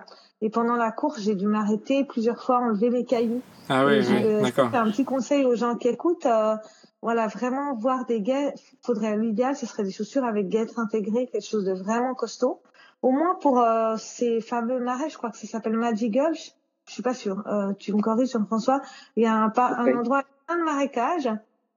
Et 0.43 0.51
pendant 0.51 0.77
la 0.77 0.93
course, 0.93 1.21
j'ai 1.21 1.35
dû 1.35 1.47
m'arrêter 1.47 2.05
plusieurs 2.05 2.43
fois, 2.43 2.59
enlever 2.59 2.91
les 2.91 3.05
cailloux. 3.05 3.43
Ah 3.69 3.85
ouais, 3.85 4.01
euh, 4.11 4.43
d'accord. 4.43 4.69
c'est 4.71 4.79
un 4.79 4.91
petit 4.91 5.05
conseil 5.05 5.45
aux 5.45 5.55
gens 5.55 5.77
qui 5.77 5.89
écoutent. 5.89 6.27
euh, 6.27 6.57
voilà, 7.03 7.27
vraiment 7.29 7.75
voir 7.75 8.05
des 8.05 8.21
guêtres. 8.21 8.61
Faudrait 8.83 9.17
l'idéal, 9.17 9.57
ce 9.57 9.67
serait 9.67 9.85
des 9.85 9.91
chaussures 9.91 10.25
avec 10.25 10.49
guêtres 10.49 10.79
intégrées, 10.79 11.29
quelque 11.29 11.47
chose 11.47 11.65
de 11.65 11.73
vraiment 11.73 12.15
costaud. 12.15 12.61
Au 13.03 13.11
moins 13.11 13.37
pour 13.41 13.61
euh, 13.61 13.97
ces 13.97 14.41
fameux 14.41 14.79
marais, 14.81 15.09
je 15.09 15.17
crois 15.17 15.31
que 15.31 15.39
ça 15.39 15.47
s'appelle 15.47 15.77
Magic 15.77 16.13
Gulch. 16.13 16.53
Je 16.87 16.93
suis 16.93 17.03
pas 17.03 17.15
sûre. 17.15 17.43
Euh, 17.47 17.73
tu 17.79 17.95
me 17.95 18.03
corriges, 18.03 18.33
Jean-François. 18.33 18.83
Il 19.17 19.23
y 19.23 19.27
a 19.27 19.35
un, 19.35 19.97
endroit 19.97 20.25
plein 20.51 20.59
de 20.59 20.65
marécages. 20.65 21.29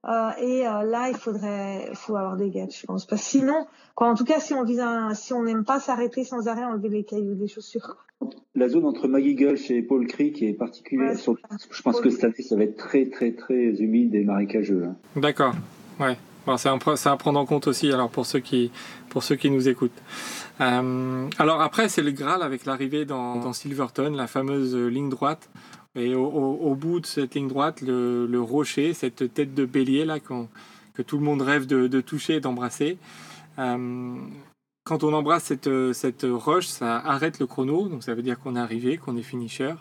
Euh, 0.05 0.29
et 0.41 0.67
euh, 0.67 0.83
là, 0.83 1.07
il 1.09 1.15
faudrait, 1.15 1.89
faut 1.93 2.15
avoir 2.17 2.35
des 2.35 2.49
guêtres, 2.49 2.75
je 2.77 2.85
pense. 2.85 3.05
Parce 3.05 3.21
que 3.21 3.27
sinon, 3.27 3.65
quoi, 3.95 4.09
en 4.09 4.15
tout 4.15 4.25
cas, 4.25 4.39
si 4.41 4.53
on 4.53 4.63
vise 4.65 4.81
un, 4.81 5.13
si 5.13 5.31
on 5.33 5.43
n'aime 5.43 5.63
pas 5.63 5.79
s'arrêter 5.79 6.25
sans 6.25 6.47
arrêt, 6.49 6.65
enlever 6.65 6.89
les 6.89 7.03
cailloux 7.05 7.35
des 7.35 7.47
chaussures. 7.47 7.95
La 8.55 8.67
zone 8.67 8.85
entre 8.85 9.07
Maggie 9.07 9.35
Gulch 9.35 9.71
et 9.71 9.81
Paul 9.81 10.05
Creek 10.07 10.41
est 10.41 10.53
particulière. 10.53 11.11
Ouais, 11.11 11.15
Sur- 11.15 11.37
je 11.71 11.81
pense 11.81 12.01
que 12.01 12.09
cette 12.09 12.23
année, 12.25 12.41
ça 12.41 12.55
va 12.57 12.63
être 12.63 12.75
très, 12.77 13.05
très, 13.05 13.31
très 13.31 13.55
humide 13.81 14.13
et 14.15 14.23
marécageux. 14.25 14.83
hein. 14.85 14.95
D'accord. 15.15 15.53
Ouais. 15.99 16.17
Bon, 16.45 16.57
c'est 16.57 16.67
un, 16.69 16.77
pre- 16.77 16.97
c'est 16.97 17.07
à 17.09 17.15
prendre 17.15 17.39
en 17.39 17.45
compte 17.45 17.67
aussi. 17.67 17.89
Alors 17.91 18.09
pour 18.09 18.25
ceux 18.25 18.39
qui, 18.39 18.71
pour 19.09 19.23
ceux 19.23 19.35
qui 19.37 19.49
nous 19.49 19.69
écoutent. 19.69 19.91
Euh, 20.59 21.27
alors 21.39 21.61
après, 21.61 21.87
c'est 21.87 22.01
le 22.01 22.11
Graal 22.11 22.43
avec 22.43 22.65
l'arrivée 22.65 23.05
dans, 23.05 23.37
dans 23.37 23.53
Silverton, 23.53 24.11
la 24.13 24.27
fameuse 24.27 24.75
ligne 24.75 25.07
droite. 25.09 25.49
Et 25.95 26.15
au, 26.15 26.75
bout 26.75 26.99
de 26.99 27.05
cette 27.05 27.35
ligne 27.35 27.47
droite, 27.47 27.81
le, 27.81 28.39
rocher, 28.39 28.93
cette 28.93 29.33
tête 29.33 29.53
de 29.53 29.65
bélier 29.65 30.05
là 30.05 30.19
que 30.19 31.01
tout 31.01 31.17
le 31.17 31.23
monde 31.23 31.41
rêve 31.41 31.67
de, 31.67 31.87
de 31.87 32.01
toucher 32.01 32.35
et 32.35 32.39
d'embrasser. 32.39 32.97
Euh, 33.59 34.15
quand 34.83 35.03
on 35.03 35.13
embrasse 35.13 35.43
cette, 35.45 35.69
cette 35.93 36.25
roche, 36.29 36.67
ça 36.67 36.97
arrête 36.97 37.39
le 37.39 37.45
chrono, 37.45 37.87
donc 37.87 38.03
ça 38.03 38.15
veut 38.15 38.23
dire 38.23 38.39
qu'on 38.39 38.55
est 38.55 38.59
arrivé, 38.59 38.97
qu'on 38.97 39.15
est 39.15 39.21
finisher. 39.21 39.73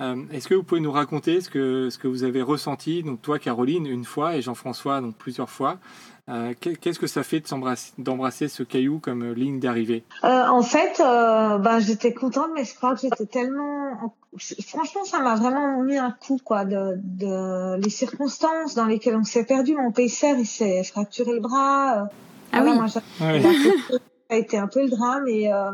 Euh, 0.00 0.16
Est-ce 0.32 0.48
que 0.48 0.54
vous 0.54 0.64
pouvez 0.64 0.80
nous 0.80 0.90
raconter 0.90 1.40
ce 1.40 1.48
que, 1.48 1.88
ce 1.90 1.98
que 1.98 2.08
vous 2.08 2.24
avez 2.24 2.42
ressenti, 2.42 3.02
donc 3.02 3.22
toi 3.22 3.38
Caroline 3.38 3.86
une 3.86 4.04
fois 4.04 4.36
et 4.36 4.42
Jean-François 4.42 5.00
donc 5.00 5.16
plusieurs 5.16 5.50
fois 5.50 5.78
Euh, 6.30 6.54
qu'est- 6.58 6.76
Qu'est-ce 6.76 6.98
que 6.98 7.06
ça 7.06 7.22
fait 7.22 7.40
de 7.40 7.46
s'embrasser- 7.46 7.92
d'embrasser 7.98 8.48
ce 8.48 8.62
caillou 8.62 8.98
comme 8.98 9.22
euh, 9.22 9.34
ligne 9.34 9.60
d'arrivée? 9.60 10.04
Euh, 10.24 10.46
en 10.46 10.62
fait, 10.62 10.98
euh, 11.00 11.58
ben 11.58 11.80
j'étais 11.80 12.14
contente, 12.14 12.48
mais 12.54 12.64
je 12.64 12.74
crois 12.74 12.94
que 12.94 13.00
j'étais 13.02 13.26
tellement, 13.26 14.14
franchement, 14.66 15.04
ça 15.04 15.18
m'a 15.20 15.34
vraiment 15.34 15.82
mis 15.82 15.98
un 15.98 16.12
coup, 16.12 16.38
quoi, 16.42 16.64
de, 16.64 16.94
de 17.02 17.76
les 17.78 17.90
circonstances 17.90 18.74
dans 18.74 18.86
lesquelles 18.86 19.16
on 19.16 19.24
s'est 19.24 19.44
perdu. 19.44 19.74
Mon 19.76 19.92
paysaire, 19.92 20.38
il 20.38 20.46
s'est 20.46 20.82
fracturé 20.84 21.32
le 21.34 21.40
bras. 21.40 22.04
euh, 22.04 22.04
Ah 22.52 22.62
voilà, 22.62 22.70
oui. 22.70 22.76
moi, 22.78 22.86
photo 23.88 24.02
a 24.30 24.36
été 24.36 24.56
un 24.56 24.66
peu 24.66 24.82
le 24.82 24.88
drame. 24.88 25.26
Et 25.28 25.52
euh, 25.52 25.72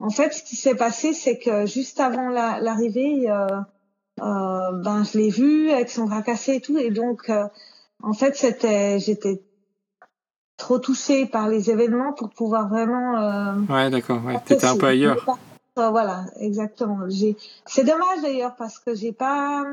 en 0.00 0.08
fait, 0.08 0.32
ce 0.32 0.42
qui 0.42 0.56
s'est 0.56 0.74
passé, 0.74 1.12
c'est 1.12 1.38
que 1.38 1.66
juste 1.66 2.00
avant 2.00 2.30
la- 2.30 2.60
l'arrivée, 2.60 3.28
euh, 3.30 3.46
ben 4.18 5.02
je 5.04 5.18
l'ai 5.18 5.28
vu 5.30 5.70
avec 5.70 5.90
son 5.90 6.04
bras 6.06 6.22
cassé 6.22 6.54
et 6.56 6.60
tout, 6.60 6.78
et 6.78 6.90
donc 6.90 7.30
en 8.02 8.12
fait 8.12 8.36
c'était 8.36 8.98
j'étais 9.00 9.42
trop 10.62 10.78
touchée 10.78 11.26
par 11.26 11.48
les 11.48 11.70
événements 11.70 12.12
pour 12.12 12.30
pouvoir 12.30 12.68
vraiment. 12.68 13.64
ouais, 13.68 13.90
d'accord. 13.90 14.24
Ouais, 14.24 14.40
t'étais 14.44 14.66
un 14.66 14.76
peu 14.76 14.86
ailleurs. 14.86 15.26
voilà, 15.76 16.24
exactement. 16.36 17.00
C'est 17.66 17.84
dommage 17.84 18.22
d'ailleurs 18.22 18.54
parce 18.56 18.78
que 18.78 18.94
j'ai 18.94 19.12
pas 19.12 19.64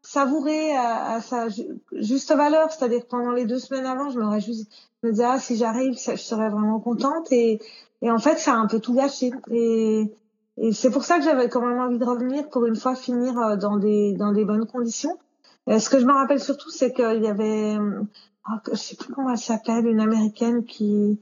savouré 0.00 0.74
à, 0.74 1.16
à, 1.16 1.20
sa 1.20 1.48
juste 1.92 2.34
valeur, 2.34 2.72
c'est-à-dire 2.72 3.02
pendant 3.06 3.32
les 3.32 3.44
deux 3.44 3.58
semaines 3.58 3.84
avant, 3.84 4.08
je 4.08 4.18
m'aurais 4.18 4.40
juste 4.40 4.70
me 5.02 5.10
disais 5.10 5.24
ah 5.24 5.38
si 5.38 5.56
j'arrive, 5.56 5.98
je 5.98 6.16
serais 6.16 6.48
vraiment 6.48 6.80
contente 6.80 7.30
et 7.30 7.60
et 8.00 8.10
en 8.10 8.18
fait 8.18 8.38
ça 8.38 8.52
a 8.52 8.56
un 8.56 8.66
peu 8.66 8.80
tout 8.80 8.94
gâché 8.94 9.30
et 9.50 10.10
et 10.60 10.72
c'est 10.72 10.90
pour 10.90 11.04
ça 11.04 11.18
que 11.18 11.24
j'avais 11.24 11.48
quand 11.48 11.60
même 11.60 11.78
envie 11.78 11.98
de 11.98 12.04
revenir 12.04 12.48
pour 12.48 12.64
une 12.64 12.74
fois 12.74 12.96
finir 12.96 13.38
euh, 13.38 13.56
dans 13.56 13.76
des 13.76 14.14
dans 14.14 14.32
des 14.32 14.44
bonnes 14.44 14.66
conditions. 14.66 15.16
Et 15.68 15.78
ce 15.80 15.90
que 15.90 16.00
je 16.00 16.06
me 16.06 16.12
rappelle 16.12 16.40
surtout, 16.40 16.70
c'est 16.70 16.92
qu'il 16.94 17.22
y 17.22 17.28
avait, 17.28 17.76
je 18.70 18.76
sais 18.76 18.96
plus 18.96 19.12
comment 19.12 19.30
elle 19.30 19.38
s'appelle, 19.38 19.86
une 19.86 20.00
américaine 20.00 20.64
qui 20.64 21.20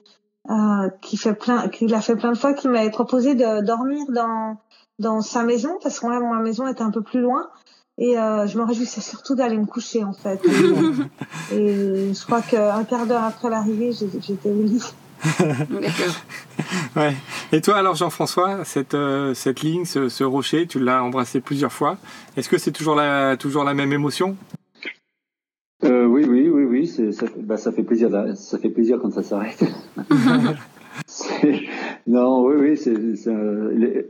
euh, 0.50 0.88
qui 1.00 1.16
fait 1.16 1.34
plein, 1.34 1.68
qui 1.68 1.86
l'a 1.86 2.00
fait 2.00 2.16
plein 2.16 2.32
de 2.32 2.38
fois, 2.38 2.54
qui 2.54 2.68
m'avait 2.68 2.90
proposé 2.90 3.34
de 3.34 3.64
dormir 3.64 4.04
dans 4.10 4.56
dans 4.98 5.20
sa 5.20 5.42
maison 5.42 5.76
parce 5.82 6.00
que 6.00 6.06
moi 6.06 6.20
ma 6.20 6.40
maison 6.40 6.66
était 6.66 6.82
un 6.82 6.90
peu 6.90 7.02
plus 7.02 7.20
loin 7.20 7.48
et 7.98 8.18
euh, 8.18 8.46
je 8.46 8.58
me 8.58 8.64
réjouissais 8.64 9.00
surtout 9.00 9.34
d'aller 9.34 9.56
me 9.56 9.66
coucher 9.66 10.04
en 10.04 10.12
fait. 10.12 10.40
Et, 11.52 12.12
je 12.14 12.24
crois 12.26 12.42
qu'un 12.42 12.84
quart 12.84 13.06
d'heure 13.06 13.24
après 13.24 13.48
l'arrivée, 13.48 13.92
j'étais 13.92 14.50
au 14.50 14.62
lit. 14.62 14.82
ouais. 16.96 17.16
Et 17.50 17.62
toi 17.62 17.76
alors 17.76 17.94
Jean-François, 17.94 18.64
cette, 18.64 18.94
euh, 18.94 19.32
cette 19.32 19.62
ligne, 19.62 19.86
ce, 19.86 20.10
ce, 20.10 20.24
rocher, 20.24 20.66
tu 20.66 20.78
l'as 20.78 21.02
embrassé 21.02 21.40
plusieurs 21.40 21.72
fois. 21.72 21.96
Est-ce 22.36 22.50
que 22.50 22.58
c'est 22.58 22.72
toujours 22.72 22.94
la, 22.94 23.36
toujours 23.38 23.64
la 23.64 23.72
même 23.72 23.92
émotion? 23.92 24.36
Euh, 25.84 26.04
Oui, 26.04 26.24
oui, 26.28 26.50
oui, 26.86 27.06
oui. 27.06 27.12
Ça, 27.12 27.26
bah, 27.38 27.56
ça, 27.56 27.72
fait 27.72 27.82
plaisir, 27.82 28.10
ça 28.34 28.58
fait 28.58 28.70
plaisir 28.70 28.98
quand 29.00 29.10
ça 29.10 29.22
s'arrête. 29.22 29.64
non, 32.06 32.44
oui, 32.46 32.54
oui, 32.58 32.76
c'est 32.76 32.94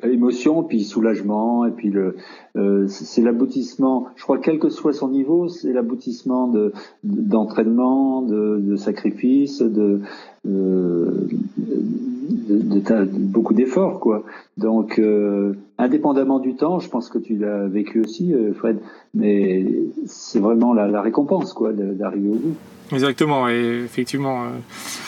l'émotion, 0.07 0.63
puis 0.63 0.85
soulagement, 0.85 1.65
et 1.65 1.71
puis 1.71 1.91
le, 1.91 2.17
euh, 2.57 2.87
c'est 2.89 3.23
l'aboutissement. 3.23 4.09
Je 4.17 4.23
crois 4.23 4.39
quel 4.39 4.59
que 4.59 4.69
soit 4.69 4.93
son 4.93 5.09
niveau, 5.09 5.49
c'est 5.49 5.73
l'aboutissement 5.73 6.49
de 6.49 6.73
d'entraînement, 7.05 8.23
de, 8.23 8.59
de, 8.61 8.77
sacrifice, 8.77 9.61
de, 9.61 10.01
de, 10.45 11.29
de 11.57 12.16
beaucoup 12.29 13.55
d'efforts, 13.55 14.01
quoi. 14.01 14.25
Donc, 14.57 14.99
euh, 14.99 15.55
indépendamment 15.79 16.39
du 16.39 16.55
temps, 16.55 16.79
je 16.79 16.89
pense 16.89 17.09
que 17.09 17.19
tu 17.19 17.37
l'as 17.37 17.67
vécu 17.67 18.01
aussi, 18.01 18.33
euh, 18.33 18.53
Fred, 18.55 18.79
mais 19.15 19.67
c'est 20.07 20.39
vraiment 20.39 20.75
la, 20.75 20.89
la 20.89 21.03
récompense, 21.03 21.53
quoi, 21.53 21.73
d'arriver 21.73 22.29
au 22.29 22.35
bout. 22.35 22.55
Exactement, 22.93 23.49
et 23.49 23.83
effectivement, 23.85 24.45
euh, 24.45 24.49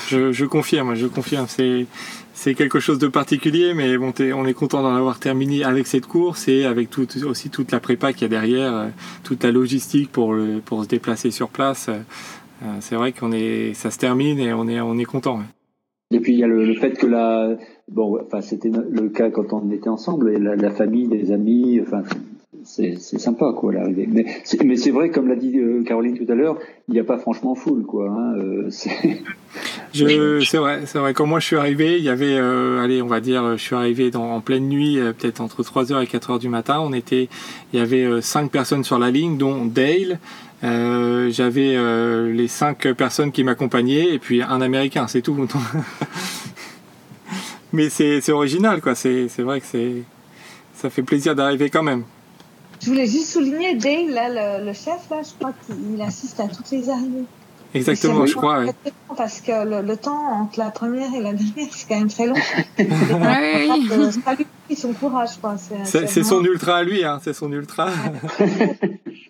je, 0.09 0.33
je 0.33 0.45
confirme, 0.45 0.95
je 0.95 1.07
confirme, 1.07 1.47
c'est 1.49 1.87
c'est 2.35 2.55
quelque 2.55 2.79
chose 2.79 3.01
de 3.01 3.09
particulier, 3.09 3.75
mais 3.75 3.99
bon, 3.99 4.13
on 4.37 4.47
est 4.47 4.55
content 4.55 4.81
d'en 4.83 4.95
avoir 4.95 5.19
terminé 5.19 5.65
avec 5.65 5.89
cette 5.89 6.07
course 6.07 6.47
et 6.47 6.65
avec 6.65 6.89
tout, 6.89 7.09
aussi 7.27 7.51
toute 7.51 7.73
la 7.73 7.81
prépa 7.81 8.13
qu'il 8.13 8.23
y 8.23 8.25
a 8.27 8.29
derrière, 8.29 8.75
euh, 8.75 8.87
toute 9.25 9.43
la 9.43 9.51
logistique 9.51 10.13
pour 10.13 10.35
le, 10.35 10.61
pour 10.65 10.85
se 10.85 10.89
déplacer 10.89 11.33
sur 11.33 11.49
place. 11.49 11.91
C'est 12.81 12.97
vrai 12.97 13.13
qu'on 13.13 13.31
est, 13.31 13.73
ça 13.75 13.93
se 13.93 13.99
termine 13.99 14.41
et 14.41 14.53
on 14.53 14.69
est, 14.69 14.81
on 14.81 14.99
est 14.99 15.05
content. 15.05 15.41
Et 16.11 16.21
puis 16.21 16.33
il 16.33 16.39
y 16.39 16.45
a 16.45 16.47
le, 16.47 16.75
fait 16.75 16.93
que 16.93 17.07
la, 17.07 17.57
bon, 17.89 18.19
enfin 18.25 18.41
c'était 18.41 18.71
le 18.71 19.09
cas 19.11 19.31
quand 19.31 19.53
on 19.53 19.71
était 19.71 19.91
ensemble, 19.91 20.33
et 20.33 20.39
la, 20.39 20.57
la 20.57 20.71
famille, 20.71 21.07
les 21.07 21.33
amis, 21.33 21.81
enfin 21.83 22.03
c'est 22.65 22.97
sympa 22.99 23.53
quoi 23.55 23.73
l'arrivée. 23.73 24.07
Mais 24.11 24.27
mais 24.65 24.77
c'est 24.77 24.91
vrai 24.91 25.11
comme 25.11 25.29
l'a 25.29 25.37
dit 25.37 25.59
euh, 25.59 25.83
Caroline 25.85 26.19
tout 26.19 26.31
à 26.31 26.35
l'heure, 26.35 26.59
il 26.89 26.95
n'y 26.95 27.01
a 27.01 27.05
pas 27.05 27.19
franchement 27.19 27.55
foule 27.55 27.85
quoi. 27.85 28.11
Hein, 28.11 28.35
euh, 28.39 28.71
c'est 29.93 30.59
vrai, 30.59 30.81
c'est 30.87 30.99
vrai. 30.99 31.15
Quand 31.15 31.27
moi 31.27 31.41
je 31.41 31.47
suis 31.47 31.57
arrivé, 31.57 31.99
il 31.99 32.05
y 32.05 32.09
avait, 32.09 32.37
euh, 32.39 32.83
allez, 32.83 33.03
on 33.03 33.07
va 33.07 33.21
dire, 33.21 33.57
je 33.57 33.63
suis 33.63 33.75
arrivé 33.75 34.11
dans, 34.11 34.33
en 34.33 34.41
pleine 34.41 34.69
nuit, 34.69 34.99
peut-être 35.19 35.41
entre 35.41 35.63
3h 35.63 36.03
et 36.03 36.07
4h 36.07 36.39
du 36.39 36.49
matin. 36.49 36.81
On 36.81 36.93
était, 36.93 37.29
il 37.73 37.79
y 37.79 37.83
avait 37.83 38.21
cinq 38.21 38.51
personnes 38.51 38.85
sur 38.85 38.99
la 38.99 39.11
ligne, 39.11 39.39
dont 39.39 39.65
Dale. 39.65 40.19
J'avais 40.63 41.77
les 42.33 42.49
cinq 42.49 42.93
personnes 42.93 43.33
qui 43.33 43.45
m'accompagnaient 43.45 44.15
et 44.15 44.19
puis 44.19 44.43
un 44.43 44.61
Américain, 44.61 45.07
c'est 45.07 45.23
tout. 45.23 45.37
Mais 47.73 47.91
c'est 47.91 48.31
original 48.31 48.81
quoi. 48.81 48.95
C'est 48.95 49.29
vrai 49.39 49.61
que 49.61 49.67
c'est 49.67 50.03
ça 50.75 50.91
fait 50.91 51.03
plaisir 51.03 51.35
d'arriver 51.35 51.71
quand 51.71 51.83
même. 51.83 52.05
Je 52.81 52.87
voulais 52.87 53.07
juste 53.07 53.33
souligner, 53.33 53.75
Dave, 53.75 54.09
là, 54.11 54.61
le, 54.61 54.73
chef, 54.73 55.11
là, 55.11 55.23
je 55.25 55.35
crois 55.37 55.53
qu'il 55.67 56.01
assiste 56.01 56.39
à 56.39 56.47
toutes 56.47 56.71
les 56.71 56.89
arrivées. 56.89 57.25
Exactement, 57.75 58.25
je 58.25 58.35
crois. 58.35 58.65
Parce 59.17 59.41
que 59.41 59.83
le, 59.83 59.97
temps 59.97 60.43
entre 60.43 60.59
la 60.59 60.71
première 60.71 61.13
et 61.15 61.21
la 61.21 61.33
dernière, 61.33 61.67
c'est 61.73 61.89
quand 61.89 61.99
même 61.99 62.09
très 62.09 62.27
long. 62.27 62.37
oui. 62.79 63.89
C'est 64.69 64.77
son 64.77 64.93
courage, 64.93 65.39
quoi. 65.41 65.57
C'est 65.85 66.23
son 66.23 66.45
ultra 66.45 66.77
à 66.79 66.83
lui, 66.85 67.05
hein. 67.05 67.19
C'est 67.23 67.35
son 67.35 67.51
ultra. 67.53 67.91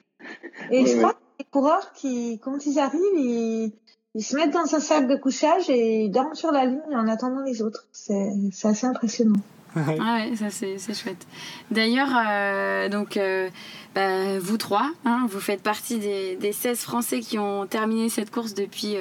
et 0.71 0.87
je 0.87 0.97
crois 0.97 1.13
que 1.13 1.19
les 1.39 1.45
coureurs 1.45 1.93
qui, 1.93 2.39
quand 2.43 2.67
ils 2.67 2.79
arrivent, 2.79 3.01
ils, 3.15 3.73
ils 4.15 4.25
se 4.25 4.37
mettent 4.37 4.53
dans 4.53 4.75
un 4.75 4.81
sac 4.81 5.07
de 5.07 5.17
couchage 5.17 5.69
et 5.71 6.05
ils 6.05 6.11
dorment 6.11 6.35
sur 6.35 6.51
la 6.51 6.65
ligne 6.65 6.81
en 6.93 7.07
attendant 7.07 7.43
les 7.43 7.63
autres. 7.63 7.87
C'est 7.93 8.33
assez 8.65 8.87
impressionnant. 8.87 9.41
ah 9.77 10.17
ouais, 10.17 10.35
ça 10.35 10.51
c'est 10.51 10.95
chouette. 10.95 11.27
D'ailleurs, 11.71 12.09
euh, 12.27 12.89
donc 12.89 13.17
euh, 13.17 13.49
bah, 13.95 14.39
vous 14.39 14.57
trois, 14.57 14.91
hein, 15.05 15.27
vous 15.31 15.41
faites 15.41 15.63
partie 15.63 15.99
des, 15.99 16.37
des, 16.37 16.53
16 16.53 16.81
Français 16.81 17.21
qui 17.21 17.39
ont 17.39 17.67
terminé 17.67 18.09
cette 18.09 18.31
course 18.31 18.55
depuis 18.55 18.97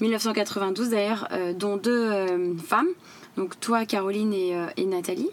1992, 0.00 0.88
euh, 0.88 0.90
d'ailleurs, 0.90 1.28
dont 1.54 1.76
deux 1.76 2.56
femmes, 2.58 2.88
donc 3.36 3.58
toi, 3.60 3.86
Caroline 3.86 4.34
et, 4.34 4.54
et 4.76 4.84
Nathalie 4.86 5.30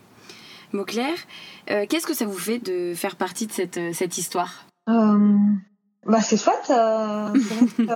Mauclair. 0.71 1.15
Qu'est-ce 1.67 2.05
que 2.05 2.13
ça 2.13 2.25
vous 2.25 2.37
fait 2.37 2.59
de 2.59 2.93
faire 2.93 3.15
partie 3.15 3.47
de 3.47 3.51
cette, 3.51 3.79
cette 3.93 4.17
histoire? 4.17 4.65
Bah, 4.87 6.21
C'est 6.21 6.37
chouette. 6.37 6.67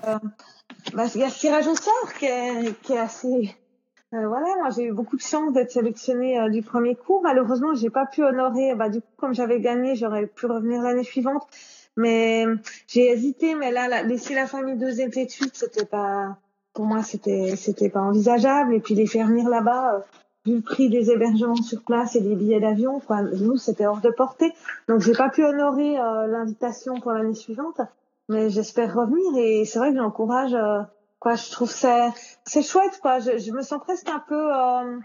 bah, 0.93 1.05
il 1.15 1.21
y 1.21 1.23
a 1.23 1.29
ce 1.29 1.39
tirage 1.39 1.67
au 1.67 1.75
sort 1.75 2.13
qui 2.17 2.25
est, 2.25 2.81
qui 2.81 2.93
est 2.93 2.99
assez 2.99 3.55
euh, 4.15 4.27
voilà, 4.27 4.47
moi 4.57 4.71
j'ai 4.75 4.85
eu 4.85 4.91
beaucoup 4.91 5.17
de 5.17 5.21
chance 5.21 5.53
d'être 5.53 5.69
sélectionnée 5.69 6.39
euh, 6.39 6.49
du 6.49 6.63
premier 6.63 6.95
coup. 6.95 7.21
Malheureusement, 7.21 7.75
j'ai 7.75 7.91
pas 7.91 8.07
pu 8.07 8.23
honorer. 8.23 8.73
Bah 8.73 8.89
du 8.89 9.01
coup, 9.01 9.07
comme 9.17 9.35
j'avais 9.35 9.59
gagné, 9.59 9.95
j'aurais 9.95 10.25
pu 10.25 10.47
revenir 10.47 10.81
l'année 10.81 11.03
suivante. 11.03 11.43
Mais 11.95 12.45
j'ai 12.87 13.11
hésité. 13.11 13.53
Mais 13.53 13.71
là, 13.71 14.01
laisser 14.03 14.33
la 14.33 14.47
famille 14.47 14.77
deux 14.77 14.99
étés 15.01 15.25
de 15.25 15.29
suite, 15.29 15.55
c'était 15.55 15.85
pas 15.85 16.37
pour 16.73 16.85
moi, 16.85 17.03
c'était 17.03 17.55
c'était 17.55 17.89
pas 17.89 18.01
envisageable. 18.01 18.73
Et 18.73 18.79
puis 18.79 18.95
les 18.95 19.05
faire 19.05 19.27
venir 19.27 19.47
là-bas, 19.47 19.93
euh, 19.95 19.99
vu 20.45 20.55
le 20.55 20.61
prix 20.61 20.89
des 20.89 21.11
hébergements 21.11 21.55
sur 21.55 21.83
place 21.83 22.15
et 22.15 22.21
des 22.21 22.35
billets 22.35 22.59
d'avion, 22.59 22.99
quoi, 22.99 23.21
nous 23.21 23.57
c'était 23.57 23.85
hors 23.85 24.01
de 24.01 24.09
portée. 24.09 24.53
Donc 24.87 25.01
j'ai 25.01 25.13
pas 25.13 25.29
pu 25.29 25.43
honorer 25.43 25.95
l'invitation 26.27 26.99
pour 26.99 27.11
l'année 27.11 27.35
suivante. 27.35 27.81
Mais 28.29 28.49
j'espère 28.49 28.93
revenir. 28.93 29.37
Et 29.37 29.65
c'est 29.65 29.79
vrai 29.79 29.91
que 29.91 29.97
j'encourage 29.97 30.55
quoi 31.19 31.35
je 31.35 31.51
trouve 31.51 31.69
c'est 31.69 32.09
c'est 32.45 32.61
chouette 32.61 32.99
quoi 33.01 33.19
je, 33.19 33.51
me 33.51 33.61
sens 33.61 33.81
presque 33.81 34.09
un 34.09 34.19
peu 34.19 34.55
euh, 34.55 34.99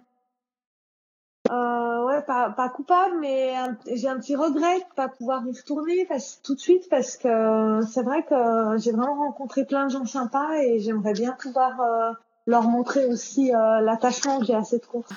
euh, 1.50 2.06
ouais 2.06 2.22
pas, 2.22 2.68
coupable 2.74 3.18
mais 3.20 3.54
j'ai 3.92 4.08
un 4.08 4.18
petit 4.18 4.36
regret 4.36 4.78
de 4.78 4.94
pas 4.94 5.08
pouvoir 5.08 5.46
y 5.46 5.52
retourner 5.52 6.08
tout 6.42 6.54
de 6.54 6.60
suite 6.60 6.88
parce 6.88 7.16
que 7.16 7.80
c'est 7.92 8.02
vrai 8.02 8.24
que 8.24 8.78
j'ai 8.78 8.92
vraiment 8.92 9.16
rencontré 9.16 9.64
plein 9.64 9.86
de 9.86 9.90
gens 9.90 10.06
sympas 10.06 10.54
et 10.62 10.78
j'aimerais 10.78 11.12
bien 11.12 11.32
pouvoir 11.32 11.80
euh, 11.80 12.12
leur 12.46 12.68
montrer 12.68 13.06
aussi 13.06 13.54
euh, 13.54 13.80
l'attachement 13.80 14.38
que 14.38 14.46
j'ai 14.46 14.54
à 14.54 14.64
cette 14.64 14.86
course. 14.86 15.10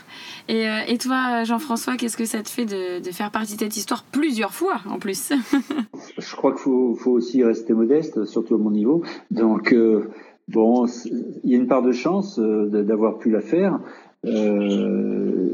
Et, 0.47 0.67
euh, 0.67 0.79
et 0.87 0.97
toi, 0.97 1.43
Jean-François, 1.43 1.97
qu'est-ce 1.97 2.17
que 2.17 2.25
ça 2.25 2.41
te 2.41 2.49
fait 2.49 2.65
de, 2.65 3.03
de, 3.03 3.11
faire 3.11 3.31
partie 3.31 3.55
de 3.55 3.59
cette 3.59 3.75
histoire 3.75 4.03
plusieurs 4.03 4.53
fois 4.53 4.79
en 4.89 4.97
plus 4.97 5.33
Je 6.17 6.35
crois 6.35 6.53
qu'il 6.53 6.61
faut, 6.61 6.95
faut, 6.95 7.11
aussi 7.11 7.43
rester 7.43 7.73
modeste, 7.73 8.25
surtout 8.25 8.55
à 8.55 8.57
mon 8.57 8.71
niveau. 8.71 9.03
Donc, 9.29 9.73
euh, 9.73 10.09
Bon, 10.47 10.85
il 11.43 11.51
y 11.51 11.55
a 11.55 11.57
une 11.57 11.67
part 11.67 11.81
de 11.81 11.91
chance 11.91 12.39
euh, 12.39 12.67
d'avoir 12.83 13.17
pu 13.17 13.29
la 13.29 13.41
faire. 13.41 13.79
Euh, 14.25 15.49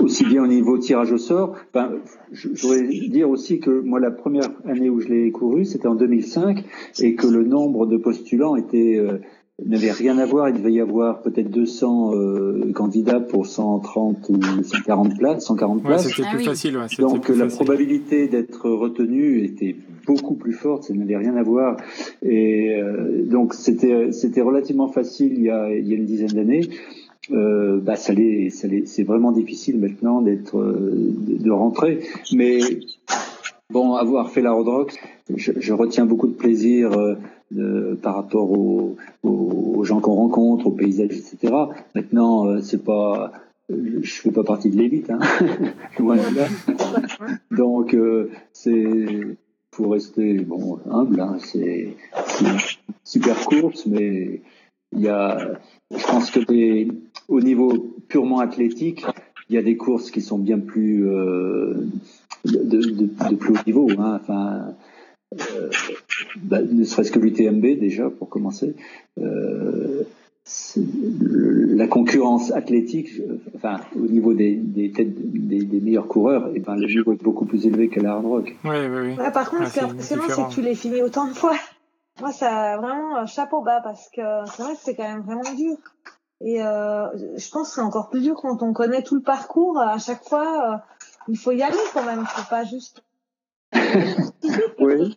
aussi 0.00 0.24
bien 0.24 0.42
au 0.42 0.46
niveau 0.46 0.78
tirage 0.78 1.12
au 1.12 1.18
sort. 1.18 1.56
Enfin, 1.68 1.92
je 2.32 2.48
voudrais 2.48 2.82
dire 2.86 3.28
aussi 3.28 3.60
que 3.60 3.70
moi, 3.70 4.00
la 4.00 4.10
première 4.10 4.50
année 4.64 4.88
où 4.88 5.00
je 5.00 5.08
l'ai 5.08 5.30
couru, 5.30 5.64
c'était 5.64 5.88
en 5.88 5.94
2005, 5.94 6.64
et 7.00 7.14
que 7.14 7.26
le 7.26 7.44
nombre 7.44 7.86
de 7.86 7.98
postulants 7.98 8.56
était 8.56 8.96
euh, 8.98 9.18
n'avait 9.62 9.92
rien 9.92 10.18
à 10.18 10.26
voir. 10.26 10.48
Il 10.48 10.56
devait 10.56 10.72
y 10.72 10.80
avoir 10.80 11.22
peut-être 11.22 11.50
200 11.50 12.14
euh, 12.14 12.72
candidats 12.72 13.20
pour 13.20 13.46
130 13.46 14.28
ou 14.30 14.40
140 14.62 15.18
places. 15.18 15.44
140 15.44 15.82
places. 15.82 16.08
C'était 16.08 16.28
plus 16.28 16.42
ah 16.42 16.50
facile. 16.50 16.76
Ouais, 16.76 16.86
Donc 16.98 17.28
la 17.28 17.46
probabilité 17.46 18.28
d'être 18.28 18.68
retenu 18.68 19.44
était 19.44 19.76
beaucoup 20.06 20.34
plus 20.34 20.52
forte. 20.52 20.84
Ça 20.84 20.94
n'avait 20.94 21.16
rien 21.16 21.36
à 21.36 21.42
voir. 21.42 21.76
Et 22.22 22.74
euh, 22.74 23.24
donc 23.24 23.54
c'était 23.54 24.12
c'était 24.12 24.42
relativement 24.42 24.88
facile 24.88 25.34
il 25.34 25.42
y 25.42 25.50
a, 25.50 25.74
il 25.74 25.88
y 25.88 25.92
a 25.92 25.96
une 25.96 26.06
dizaine 26.06 26.32
d'années. 26.32 26.68
Euh, 27.30 27.80
bah 27.80 27.96
ça 27.96 28.12
l'est, 28.12 28.50
ça 28.50 28.68
c'est 28.84 29.02
vraiment 29.02 29.32
difficile 29.32 29.78
maintenant 29.78 30.20
d'être 30.20 30.58
de, 30.62 31.42
de, 31.42 31.50
rentrer. 31.50 32.00
Mais 32.34 32.58
Bon, 33.70 33.94
avoir 33.94 34.30
fait 34.30 34.42
la 34.42 34.52
road 34.52 34.68
rock, 34.68 34.94
je, 35.34 35.52
je 35.58 35.72
retiens 35.72 36.04
beaucoup 36.04 36.26
de 36.26 36.34
plaisir 36.34 36.92
euh, 36.92 37.14
de, 37.54 37.98
par 38.02 38.16
rapport 38.16 38.50
aux, 38.50 38.96
gens 39.84 40.00
qu'on 40.00 40.14
rencontre, 40.14 40.66
aux 40.66 40.70
paysages, 40.70 41.12
etc. 41.12 41.54
Maintenant, 41.94 42.46
euh, 42.46 42.60
c'est 42.62 42.82
pas, 42.82 43.32
je 43.68 44.10
fais 44.10 44.30
pas 44.30 44.44
partie 44.44 44.70
de 44.70 44.76
l'élite, 44.78 45.10
hein. 45.10 45.20
Donc, 47.50 47.94
euh, 47.94 48.30
c'est 48.52 49.36
pour 49.70 49.92
rester 49.92 50.38
bon 50.38 50.78
humble, 50.90 51.20
hein, 51.20 51.36
c'est 51.38 51.96
super 53.04 53.36
course, 53.44 53.86
mais 53.86 54.40
il 54.92 55.00
y 55.00 55.08
a, 55.08 55.58
je 55.90 56.06
pense 56.06 56.30
que 56.30 56.40
des, 56.40 56.88
au 57.28 57.40
niveau 57.40 57.94
purement 58.08 58.38
athlétique, 58.38 59.04
il 59.48 59.56
y 59.56 59.58
a 59.58 59.62
des 59.62 59.76
courses 59.76 60.10
qui 60.10 60.22
sont 60.22 60.38
bien 60.38 60.58
plus 60.58 61.06
euh, 61.08 61.74
de, 62.44 62.58
de, 62.62 62.80
de, 63.30 63.34
plus 63.34 63.52
haut 63.52 63.62
niveau. 63.66 63.88
Hein. 63.98 64.20
Euh, 65.34 65.70
bah, 66.36 66.60
ne 66.62 66.84
serait-ce 66.84 67.10
que 67.10 67.18
l'UTMB 67.18 67.78
déjà 67.78 68.10
pour 68.10 68.28
commencer. 68.28 68.74
Euh, 69.18 70.04
la 70.76 71.86
concurrence 71.86 72.52
athlétique, 72.52 73.08
enfin 73.56 73.80
au 73.96 74.06
niveau 74.06 74.34
des, 74.34 74.56
des 74.56 74.90
têtes 74.90 75.14
des, 75.14 75.64
des, 75.64 75.80
meilleurs 75.80 76.06
coureurs, 76.06 76.48
et 76.48 76.56
eh 76.56 76.60
ben 76.60 76.76
le 76.76 76.86
niveau 76.86 77.12
est 77.14 77.22
beaucoup 77.22 77.46
plus 77.46 77.66
élevé 77.66 77.88
qu'à 77.88 78.02
la 78.02 78.12
hard 78.12 78.26
rock. 78.26 78.56
Oui, 78.64 78.76
oui, 78.76 79.16
oui. 79.16 79.30
Par 79.32 79.50
contre, 79.50 79.68
ce 79.68 79.72
qui 79.72 79.78
est 79.78 79.82
impressionnant, 79.82 80.24
c'est 80.28 80.44
que 80.44 80.52
tu 80.52 80.60
l'as 80.60 80.74
fini 80.74 81.00
autant 81.00 81.26
de 81.26 81.32
fois. 81.32 81.54
Moi, 82.20 82.30
ça 82.32 82.76
vraiment 82.76 83.16
euh, 83.16 83.26
chapeau 83.26 83.62
bas 83.62 83.80
parce 83.82 84.08
que 84.10 84.20
c'est 84.54 84.62
vrai 84.62 84.74
que 84.74 84.80
c'est 84.82 84.94
quand 84.94 85.08
même 85.08 85.22
vraiment 85.22 85.54
dur. 85.56 85.76
Et 86.42 86.62
euh, 86.62 87.06
je 87.36 87.50
pense 87.50 87.70
que 87.70 87.74
c'est 87.76 87.80
encore 87.80 88.10
plus 88.10 88.20
dur 88.20 88.36
quand 88.36 88.62
on 88.62 88.72
connaît 88.72 89.02
tout 89.02 89.14
le 89.14 89.22
parcours. 89.22 89.78
À 89.78 89.98
chaque 89.98 90.22
fois, 90.24 90.74
euh, 90.74 90.76
il 91.28 91.38
faut 91.38 91.52
y 91.52 91.62
aller 91.62 91.76
quand 91.94 92.04
même. 92.04 92.24
Faut 92.26 92.48
pas 92.50 92.64
juste. 92.64 93.02
oui. 94.78 95.16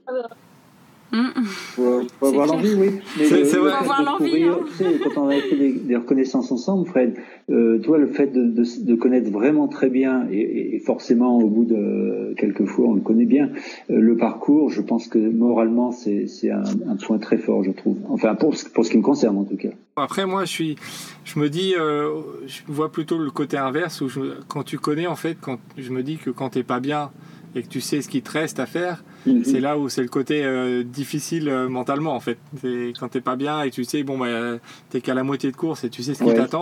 Mm. 1.12 1.43
Faut, 1.45 2.01
faut 2.20 2.26
avoir 2.28 2.47
l'envie, 2.47 2.74
oui. 2.74 2.91
C'est 3.18 3.43
vrai. 3.43 3.72
Faut 3.72 3.84
avoir 3.84 4.03
l'envie. 4.03 4.43
Hein. 4.43 4.60
Tu 4.68 4.84
sais, 4.84 4.99
quand 5.03 5.22
on 5.22 5.30
a 5.30 5.39
fait 5.39 5.55
des, 5.55 5.72
des 5.72 5.95
reconnaissances 5.95 6.51
ensemble, 6.51 6.86
Fred, 6.86 7.16
euh, 7.49 7.80
toi, 7.80 7.97
le 7.97 8.08
fait 8.08 8.28
de, 8.28 8.43
de, 8.43 8.64
de, 8.86 8.95
connaître 8.95 9.32
vraiment 9.32 9.68
très 9.68 9.89
bien, 9.89 10.28
et, 10.30 10.76
et, 10.76 10.80
forcément 10.80 11.38
au 11.38 11.47
bout 11.47 11.66
de 11.66 12.34
quelques 12.38 12.66
fois, 12.66 12.89
on 12.89 12.93
le 12.93 13.01
connaît 13.01 13.26
bien, 13.26 13.49
euh, 13.89 13.99
le 13.99 14.18
parcours, 14.18 14.70
je 14.70 14.82
pense 14.82 15.08
que 15.08 15.18
moralement, 15.18 15.91
c'est 15.91 16.28
un, 16.51 16.64
un, 16.89 16.95
point 16.95 17.20
très 17.20 17.38
fort, 17.38 17.64
je 17.64 17.72
trouve. 17.72 17.97
Enfin, 18.10 18.36
pour, 18.36 18.53
pour 18.74 18.86
ce 18.86 18.91
qui 18.91 18.97
me 18.97 19.03
concerne, 19.03 19.38
en 19.38 19.45
tout 19.45 19.58
cas. 19.58 19.70
Après, 19.95 20.26
moi, 20.26 20.43
je 20.43 20.51
suis, 20.51 20.76
je 21.24 21.39
me 21.39 21.49
dis, 21.49 21.74
euh, 21.80 22.22
je 22.47 22.62
vois 22.68 22.91
plutôt 22.91 23.18
le 23.18 23.32
côté 23.32 23.58
inverse 23.58 24.01
où 24.01 24.10
je, 24.10 24.20
quand 24.47 24.64
tu 24.64 24.78
connais, 24.78 25.08
en 25.08 25.16
fait, 25.16 25.38
quand 25.39 25.58
je 25.78 25.91
me 25.91 26.03
dis 26.03 26.18
que 26.18 26.30
quand 26.30 26.49
t'es 26.49 26.64
pas 26.64 26.80
bien 26.80 27.12
et 27.55 27.63
que 27.63 27.67
tu 27.67 27.81
sais 27.81 28.01
ce 28.01 28.09
qui 28.09 28.21
te 28.21 28.31
reste 28.31 28.59
à 28.59 28.65
faire, 28.65 29.03
Mhm. 29.27 29.43
C'est 29.43 29.59
là 29.59 29.77
où 29.77 29.89
c'est 29.89 30.01
le 30.01 30.07
côté 30.07 30.43
euh, 30.43 30.83
difficile 30.83 31.49
euh, 31.49 31.67
mentalement 31.67 32.15
en 32.15 32.19
fait. 32.19 32.37
Quand 32.99 33.09
t'es 33.09 33.21
pas 33.21 33.35
bien 33.35 33.61
et 33.61 33.71
tu 33.71 33.83
sais 33.83 34.03
bon 34.03 34.17
bah 34.17 34.57
t'es 34.89 35.01
qu'à 35.01 35.13
la 35.13 35.23
moitié 35.23 35.51
de 35.51 35.55
course 35.55 35.83
et 35.83 35.89
tu 35.89 36.03
sais 36.03 36.13
ce 36.13 36.23
qui 36.23 36.33
t'attend. 36.33 36.61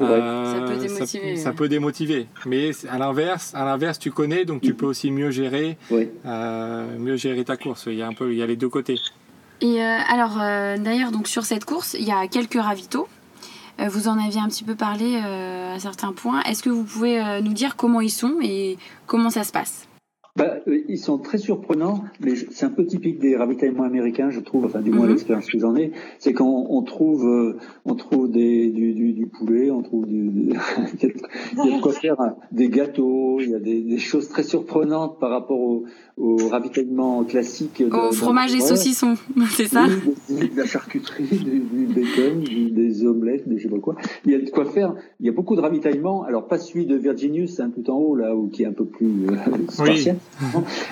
Euh, 0.00 0.52
ça 0.52 0.60
peut 0.66 0.78
démotiver. 0.78 1.36
Ça, 1.36 1.52
peut 1.52 1.68
démotiver. 1.68 2.26
Mais 2.46 2.70
à 2.88 2.98
l'inverse, 2.98 3.54
à 3.54 3.64
l'inverse 3.64 3.98
tu 3.98 4.10
connais 4.10 4.44
donc 4.44 4.62
tu 4.62 4.70
mhm. 4.70 4.76
peux 4.76 4.86
aussi 4.86 5.10
mieux 5.10 5.30
gérer, 5.30 5.78
mieux 6.24 7.16
gérer 7.16 7.44
ta 7.44 7.56
course. 7.56 7.84
Il 7.86 7.94
y 7.94 8.02
a 8.02 8.08
un 8.08 8.14
peu, 8.14 8.32
il 8.32 8.38
y 8.38 8.42
a 8.42 8.46
les 8.46 8.56
deux 8.56 8.68
côtés. 8.68 8.98
Et 9.60 9.80
alors 9.80 10.36
d'ailleurs 10.36 11.12
donc 11.12 11.28
sur 11.28 11.44
cette 11.44 11.64
course 11.64 11.94
il 11.98 12.06
y 12.06 12.12
a 12.12 12.26
quelques 12.26 12.60
ravitaux. 12.60 13.08
Vous 13.78 14.06
en 14.06 14.18
aviez 14.18 14.40
un 14.40 14.48
petit 14.48 14.64
peu 14.64 14.74
parlé 14.74 15.16
à 15.16 15.78
certains 15.78 16.12
points. 16.12 16.42
Est-ce 16.42 16.62
que 16.62 16.70
vous 16.70 16.84
pouvez 16.84 17.40
nous 17.42 17.52
dire 17.52 17.76
comment 17.76 18.00
ils 18.00 18.10
sont 18.10 18.36
et 18.42 18.76
comment 19.06 19.30
ça 19.30 19.44
se 19.44 19.52
passe? 19.52 19.86
Bah, 20.34 20.60
euh, 20.66 20.82
ils 20.88 20.98
sont 20.98 21.18
très 21.18 21.36
surprenants, 21.36 22.04
mais 22.20 22.34
c'est 22.36 22.64
un 22.64 22.70
peu 22.70 22.86
typique 22.86 23.18
des 23.18 23.36
ravitaillements 23.36 23.82
américains, 23.82 24.30
je 24.30 24.40
trouve, 24.40 24.64
enfin 24.64 24.80
du 24.80 24.90
moins 24.90 25.04
mhm. 25.04 25.10
l'expérience 25.10 25.46
que 25.46 25.58
j'en 25.58 25.76
ai, 25.76 25.92
c'est 26.18 26.32
qu'on 26.32 26.66
on 26.70 26.82
trouve, 26.82 27.26
euh, 27.26 27.58
on 27.84 27.94
trouve 27.96 28.30
des, 28.30 28.70
du, 28.70 28.94
du, 28.94 29.12
du, 29.12 29.26
poulet, 29.26 29.70
on 29.70 29.82
trouve 29.82 30.06
du, 30.06 30.30
il 31.02 31.70
y 31.70 31.74
a 31.74 31.76
de 31.76 31.82
quoi 31.82 31.92
faire 31.92 32.18
hein, 32.18 32.36
des 32.50 32.70
gâteaux, 32.70 33.40
il 33.40 33.50
y 33.50 33.54
a 33.54 33.58
des, 33.58 33.82
des, 33.82 33.98
choses 33.98 34.30
très 34.30 34.42
surprenantes 34.42 35.18
par 35.20 35.28
rapport 35.28 35.60
au, 35.60 35.84
au 36.16 36.36
ravitaillement 36.48 37.24
classique. 37.24 37.82
De, 37.82 37.94
au 37.94 38.12
fromage 38.12 38.54
et 38.54 38.60
saucisson, 38.60 39.14
c'est 39.50 39.68
ça 39.68 39.86
De 39.86 40.56
la 40.56 40.66
charcuterie, 40.66 41.24
du, 41.24 41.60
du 41.60 41.86
bacon, 41.86 42.42
des 42.42 43.04
omelettes, 43.04 43.48
des 43.48 43.58
je 43.58 43.64
sais 43.64 43.68
pas 43.68 43.78
quoi. 43.78 43.96
Il 44.24 44.32
y 44.32 44.34
a 44.34 44.38
de 44.38 44.50
quoi 44.50 44.64
faire. 44.64 44.94
Il 45.20 45.26
y 45.26 45.28
a 45.28 45.32
beaucoup 45.32 45.56
de 45.56 45.60
ravitaillements. 45.60 46.24
Alors 46.24 46.46
pas 46.46 46.58
celui 46.58 46.86
de 46.86 46.96
Virginius, 46.96 47.60
hein, 47.60 47.70
tout 47.74 47.90
en 47.90 47.96
haut 47.96 48.14
là, 48.14 48.34
où 48.34 48.48
qui 48.48 48.62
est 48.62 48.66
un 48.66 48.72
peu 48.72 48.84
plus 48.84 49.26
euh, 49.28 49.36
spartiate. 49.68 50.18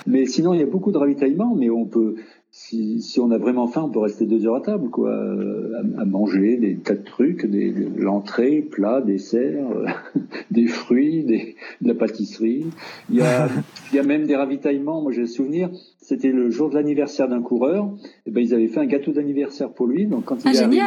mais 0.07 0.27
sinon, 0.27 0.55
il 0.55 0.61
y 0.61 0.63
a 0.63 0.67
beaucoup 0.67 0.93
de 0.93 0.99
ravitaillement, 0.99 1.55
mais 1.57 1.71
on 1.71 1.85
peut, 1.85 2.17
si, 2.53 3.01
si, 3.01 3.21
on 3.21 3.31
a 3.31 3.39
vraiment 3.39 3.69
faim, 3.69 3.83
on 3.85 3.91
peut 3.91 4.01
rester 4.01 4.27
deux 4.27 4.45
heures 4.45 4.57
à 4.57 4.61
table, 4.61 4.91
quoi, 4.91 5.13
à, 5.13 6.05
manger 6.05 6.57
des 6.57 6.77
tas 6.77 6.95
de 6.95 7.05
trucs, 7.05 7.47
des, 7.47 7.71
l'entrée, 7.97 8.61
plat, 8.61 9.01
dessert, 9.01 9.71
euh, 9.71 9.87
des 10.51 10.67
fruits, 10.67 11.23
des, 11.23 11.55
de 11.81 11.89
la 11.89 11.95
pâtisserie. 11.95 12.67
Il 13.09 13.17
y 13.17 13.23
a, 13.23 13.49
il 13.93 13.97
y 13.97 13.99
a 14.01 14.03
même 14.03 14.27
des 14.27 14.35
ravitaillements. 14.35 15.01
Moi, 15.01 15.13
j'ai 15.13 15.21
le 15.21 15.27
souvenir, 15.29 15.71
c'était 16.01 16.33
le 16.33 16.51
jour 16.51 16.71
de 16.71 16.75
l'anniversaire 16.75 17.29
d'un 17.29 17.41
coureur. 17.41 17.89
Et 18.27 18.33
ben, 18.33 18.41
ils 18.41 18.53
avaient 18.53 18.67
fait 18.67 18.81
un 18.81 18.87
gâteau 18.87 19.13
d'anniversaire 19.13 19.71
pour 19.71 19.87
lui. 19.87 20.07
Donc, 20.07 20.25
quand 20.25 20.45
il 20.45 20.49
ah, 20.49 20.53
est 20.53 20.59
arrivé 20.59 20.83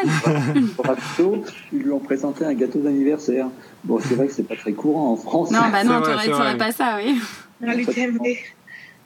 au 0.78 1.34
ils 1.72 1.80
lui 1.80 1.92
ont 1.92 2.00
présenté 2.00 2.44
un 2.44 2.54
gâteau 2.56 2.80
d'anniversaire. 2.80 3.48
Bon, 3.86 4.00
c'est 4.00 4.16
vrai 4.16 4.28
que 4.28 4.34
c'est 4.34 4.48
pas 4.48 4.58
très 4.58 4.74
courant 4.74 5.14
en 5.14 5.16
France. 5.16 5.50
Non, 5.52 5.60
bah 5.72 5.86
non, 5.86 6.02
t'aurais 6.02 6.58
pas 6.58 6.74
ça, 6.74 6.98
oui. 7.02 7.16
À 7.66 7.74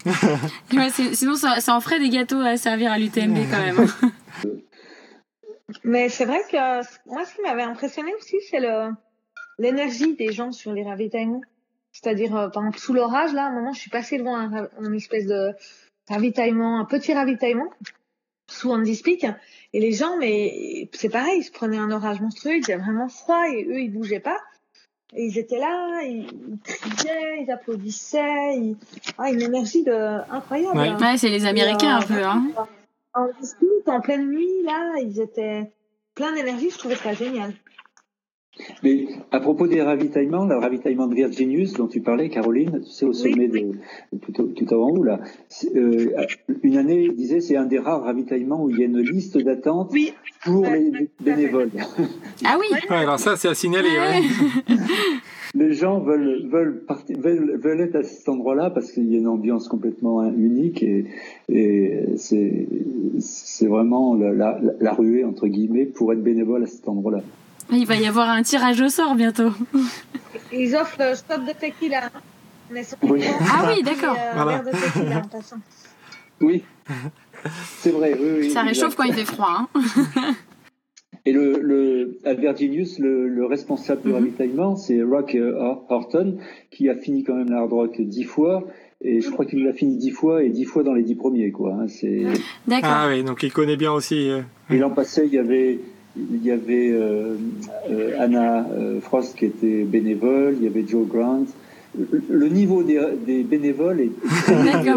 sinon, 1.14 1.36
ça, 1.36 1.60
ça, 1.60 1.76
en 1.76 1.82
ferait 1.82 2.00
des 2.00 2.10
gâteaux 2.10 2.40
à 2.40 2.58
servir 2.58 2.92
à 2.92 2.98
l'UTMB 2.98 3.38
quand 3.50 3.60
même. 3.60 3.88
Mais 5.84 6.10
c'est 6.10 6.26
vrai 6.26 6.40
que 6.52 6.58
moi, 7.10 7.26
ce 7.26 7.36
qui 7.36 7.42
m'avait 7.42 7.64
impressionné 7.64 8.14
aussi, 8.16 8.38
c'est 8.50 8.60
le 8.60 8.92
l'énergie 9.60 10.16
des 10.16 10.32
gens 10.32 10.52
sur 10.52 10.74
les 10.74 10.84
ravitaillements. 10.84 11.42
C'est-à-dire, 11.92 12.36
euh, 12.36 12.50
par 12.50 12.64
exemple, 12.64 12.80
sous 12.80 12.94
l'orage, 12.94 13.34
là, 13.34 13.46
à 13.46 13.48
un 13.48 13.52
moment, 13.52 13.74
je 13.74 13.80
suis 13.80 13.90
passée 13.90 14.18
devant 14.18 14.36
un, 14.36 14.70
un, 14.80 14.94
espèce 14.94 15.26
de 15.26 15.54
ravitaillement, 16.08 16.80
un 16.80 16.86
petit 16.86 17.14
ravitaillement, 17.14 17.70
sous 18.50 18.72
un 18.72 18.84
Peak, 18.84 19.26
et 19.74 19.80
les 19.80 19.92
gens, 19.92 20.18
mais 20.18 20.90
c'est 20.94 21.10
pareil, 21.10 21.40
ils 21.40 21.44
se 21.44 21.52
prenaient 21.52 21.78
un 21.78 21.92
orage 21.92 22.22
monstrueux, 22.22 22.56
il 22.56 22.62
faisait 22.62 22.78
vraiment 22.78 23.10
froid, 23.10 23.44
et 23.50 23.66
eux, 23.66 23.80
ils 23.80 23.92
bougeaient 23.92 24.20
pas. 24.20 24.38
Et 25.16 25.26
ils 25.26 25.38
étaient 25.38 25.60
là, 25.60 26.02
ils, 26.04 26.28
criaient, 26.64 27.44
ils 27.44 27.52
applaudissaient, 27.52 28.58
ils... 28.58 28.76
Ah, 29.18 29.32
une 29.32 29.42
énergie 29.42 29.84
de... 29.84 30.20
incroyable. 30.32 30.78
Ouais, 30.78 30.90
hein. 30.90 31.18
c'est 31.18 31.30
les 31.30 31.46
Américains 31.46 31.98
un 31.98 32.02
peu. 32.02 32.24
Hein. 32.24 32.44
En 33.14 33.28
dispute, 33.40 33.88
en 33.88 34.02
pleine 34.02 34.30
nuit, 34.30 34.64
là, 34.66 34.96
ils 35.02 35.22
étaient 35.22 35.72
plein 36.14 36.34
d'énergie, 36.34 36.70
je 36.70 36.78
trouvais 36.78 36.96
ça 36.96 37.14
génial. 37.14 37.54
Mais 38.84 39.08
à 39.32 39.40
propos 39.40 39.68
des 39.68 39.82
ravitaillements, 39.82 40.46
le 40.46 40.56
ravitaillement 40.56 41.08
de 41.08 41.16
Virginius 41.16 41.74
dont 41.74 41.88
tu 41.88 42.02
parlais, 42.02 42.30
Caroline, 42.30 42.82
tu 42.84 42.92
sais, 42.92 43.06
au 43.06 43.14
sommet 43.14 43.48
de, 43.48 43.72
tout, 44.34 44.44
tout 44.44 44.74
avant 44.74 44.92
où 44.92 45.04
là, 45.04 45.20
euh, 45.76 46.12
une 46.64 46.78
année, 46.78 47.04
il 47.04 47.16
disait, 47.16 47.40
c'est 47.40 47.58
un 47.58 47.66
des 47.66 47.80
rares 47.80 48.04
ravitaillements 48.04 48.64
où 48.64 48.70
il 48.70 48.80
y 48.80 48.84
a 48.84 48.86
une 48.86 49.00
liste 49.00 49.38
d'attente 49.38 49.94
pour 50.44 50.66
les 50.66 51.10
bénévoles. 51.20 51.72
Ah 52.46 52.58
oui. 52.60 52.68
alors 52.90 53.20
ça, 53.20 53.36
c'est 53.36 53.48
à 53.48 53.56
signaler. 53.56 53.90
les 55.56 55.74
gens 55.74 56.00
veulent 56.00 56.48
veulent, 56.50 56.84
veulent, 57.18 57.60
veulent 57.60 57.82
être 57.82 57.96
à 57.96 58.04
cet 58.04 58.30
endroit-là 58.30 58.70
parce 58.70 58.92
qu'il 58.92 59.12
y 59.12 59.16
a 59.16 59.20
une 59.20 59.28
ambiance 59.28 59.68
complètement 59.68 60.24
unique 60.32 60.84
et, 60.84 61.06
et 61.50 62.04
c'est 62.16 62.68
c'est 63.20 63.68
vraiment 63.68 64.16
la, 64.16 64.32
la, 64.34 64.60
la 64.80 64.94
ruée 64.94 65.24
entre 65.24 65.48
guillemets 65.48 65.86
pour 65.86 66.14
être 66.14 66.22
bénévole 66.22 66.64
à 66.64 66.68
cet 66.68 66.88
endroit-là. 66.88 67.22
Il 67.72 67.86
va 67.86 67.96
y 67.96 68.06
avoir 68.06 68.30
un 68.30 68.44
tirage 68.44 68.82
au 68.82 68.90
sort 68.90 69.16
bientôt. 69.16 69.52
Ils 70.54 70.76
offrent 70.76 70.98
le 71.00 71.16
stop 71.16 71.46
de 71.46 71.52
tequila. 71.52 72.10
Oui. 73.02 73.24
Ah 73.42 73.70
oui, 73.70 73.84
d'accord. 73.84 74.16
Oui, 76.42 76.64
c'est 77.80 77.92
vrai. 77.92 78.18
Ça 78.50 78.62
réchauffe 78.62 78.96
quand 78.96 79.04
il 79.04 79.14
fait 79.14 79.26
froid. 79.26 79.70
Hein. 79.74 80.36
Et 81.26 81.34
le, 81.34 81.60
le, 81.62 82.20
à 82.24 82.34
Virginius, 82.34 83.00
le, 83.00 83.28
le 83.28 83.46
responsable 83.46 84.02
du 84.02 84.08
mhm. 84.10 84.14
ravitaillement, 84.14 84.76
c'est 84.78 85.02
Rock 85.02 85.36
euh, 85.36 85.76
Horton, 85.90 86.38
qui 86.72 86.90
a 86.90 86.96
fini 86.96 87.26
quand 87.26 87.36
même 87.36 87.50
l'hard 87.50 87.70
rock 87.70 88.00
dix 88.00 88.24
fois. 88.24 88.64
Et 89.02 89.20
je 89.20 89.30
crois 89.30 89.46
qu'il 89.46 89.64
l'a 89.66 89.74
fini 89.74 89.98
dix 89.98 90.12
fois 90.12 90.42
et 90.44 90.50
dix 90.50 90.64
fois 90.64 90.84
dans 90.84 90.94
les 90.94 91.04
dix 91.04 91.16
premiers, 91.16 91.52
quoi. 91.52 91.74
Hein. 91.74 91.86
D'accord. 92.66 92.90
Ah 92.92 93.08
oui, 93.10 93.24
donc 93.24 93.44
il 93.44 93.52
connaît 93.52 93.76
bien 93.76 93.92
aussi. 93.92 94.30
Euh... 94.30 94.42
Et 94.70 94.78
l'an 94.78 94.90
passé, 94.90 95.24
il 95.26 95.34
y 95.34 95.38
avait 95.38 95.80
il 96.32 96.44
y 96.44 96.52
avait 96.52 96.92
euh, 96.92 97.36
euh, 97.90 98.20
Anna 98.20 98.66
euh, 98.70 99.00
Frost 99.02 99.36
qui 99.38 99.46
était 99.46 99.84
bénévole, 99.84 100.56
il 100.58 100.64
y 100.64 100.68
avait 100.68 100.86
Joe 100.88 101.08
Grant. 101.08 101.46
Le, 102.30 102.48
niveau 102.48 102.84
des, 102.84 103.02
des, 103.26 103.44
bénévoles 103.44 104.02
est 104.02 104.12
très 104.44 104.54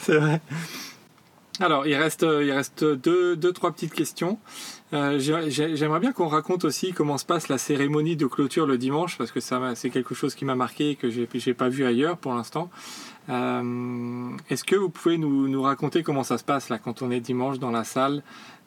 C'est 0.00 0.16
vrai. 0.16 0.40
Alors, 1.60 1.86
il 1.86 1.94
reste, 1.94 2.26
il 2.28 2.52
reste 2.52 2.84
deux, 2.84 3.36
deux, 3.36 3.52
trois 3.52 3.70
petites 3.70 3.94
questions. 3.94 4.38
Euh, 4.92 5.20
j'aimerais 5.20 6.00
bien 6.00 6.12
qu'on 6.12 6.26
raconte 6.26 6.64
aussi 6.64 6.92
comment 6.92 7.16
se 7.16 7.24
passe 7.24 7.48
la 7.48 7.58
cérémonie 7.58 8.16
de 8.16 8.26
clôture 8.26 8.66
le 8.66 8.76
dimanche, 8.76 9.16
parce 9.18 9.30
que 9.30 9.40
ça 9.40 9.60
c'est 9.76 9.90
quelque 9.90 10.14
chose 10.14 10.34
qui 10.34 10.44
m'a 10.44 10.56
marqué 10.56 10.90
et 10.90 10.96
que 10.96 11.10
j'ai 11.10 11.28
n'ai 11.46 11.54
pas 11.54 11.68
vu 11.68 11.84
ailleurs 11.84 12.16
pour 12.16 12.34
l'instant. 12.34 12.70
Euh, 13.28 14.30
est-ce 14.48 14.64
que 14.64 14.76
vous 14.76 14.88
pouvez 14.88 15.18
nous, 15.18 15.48
nous, 15.48 15.62
raconter 15.62 16.02
comment 16.02 16.24
ça 16.24 16.38
se 16.38 16.44
passe 16.44 16.68
là 16.68 16.78
quand 16.78 17.02
on 17.02 17.10
est 17.10 17.20
dimanche 17.20 17.58
dans 17.58 17.70
la 17.70 17.84
salle 17.84 18.22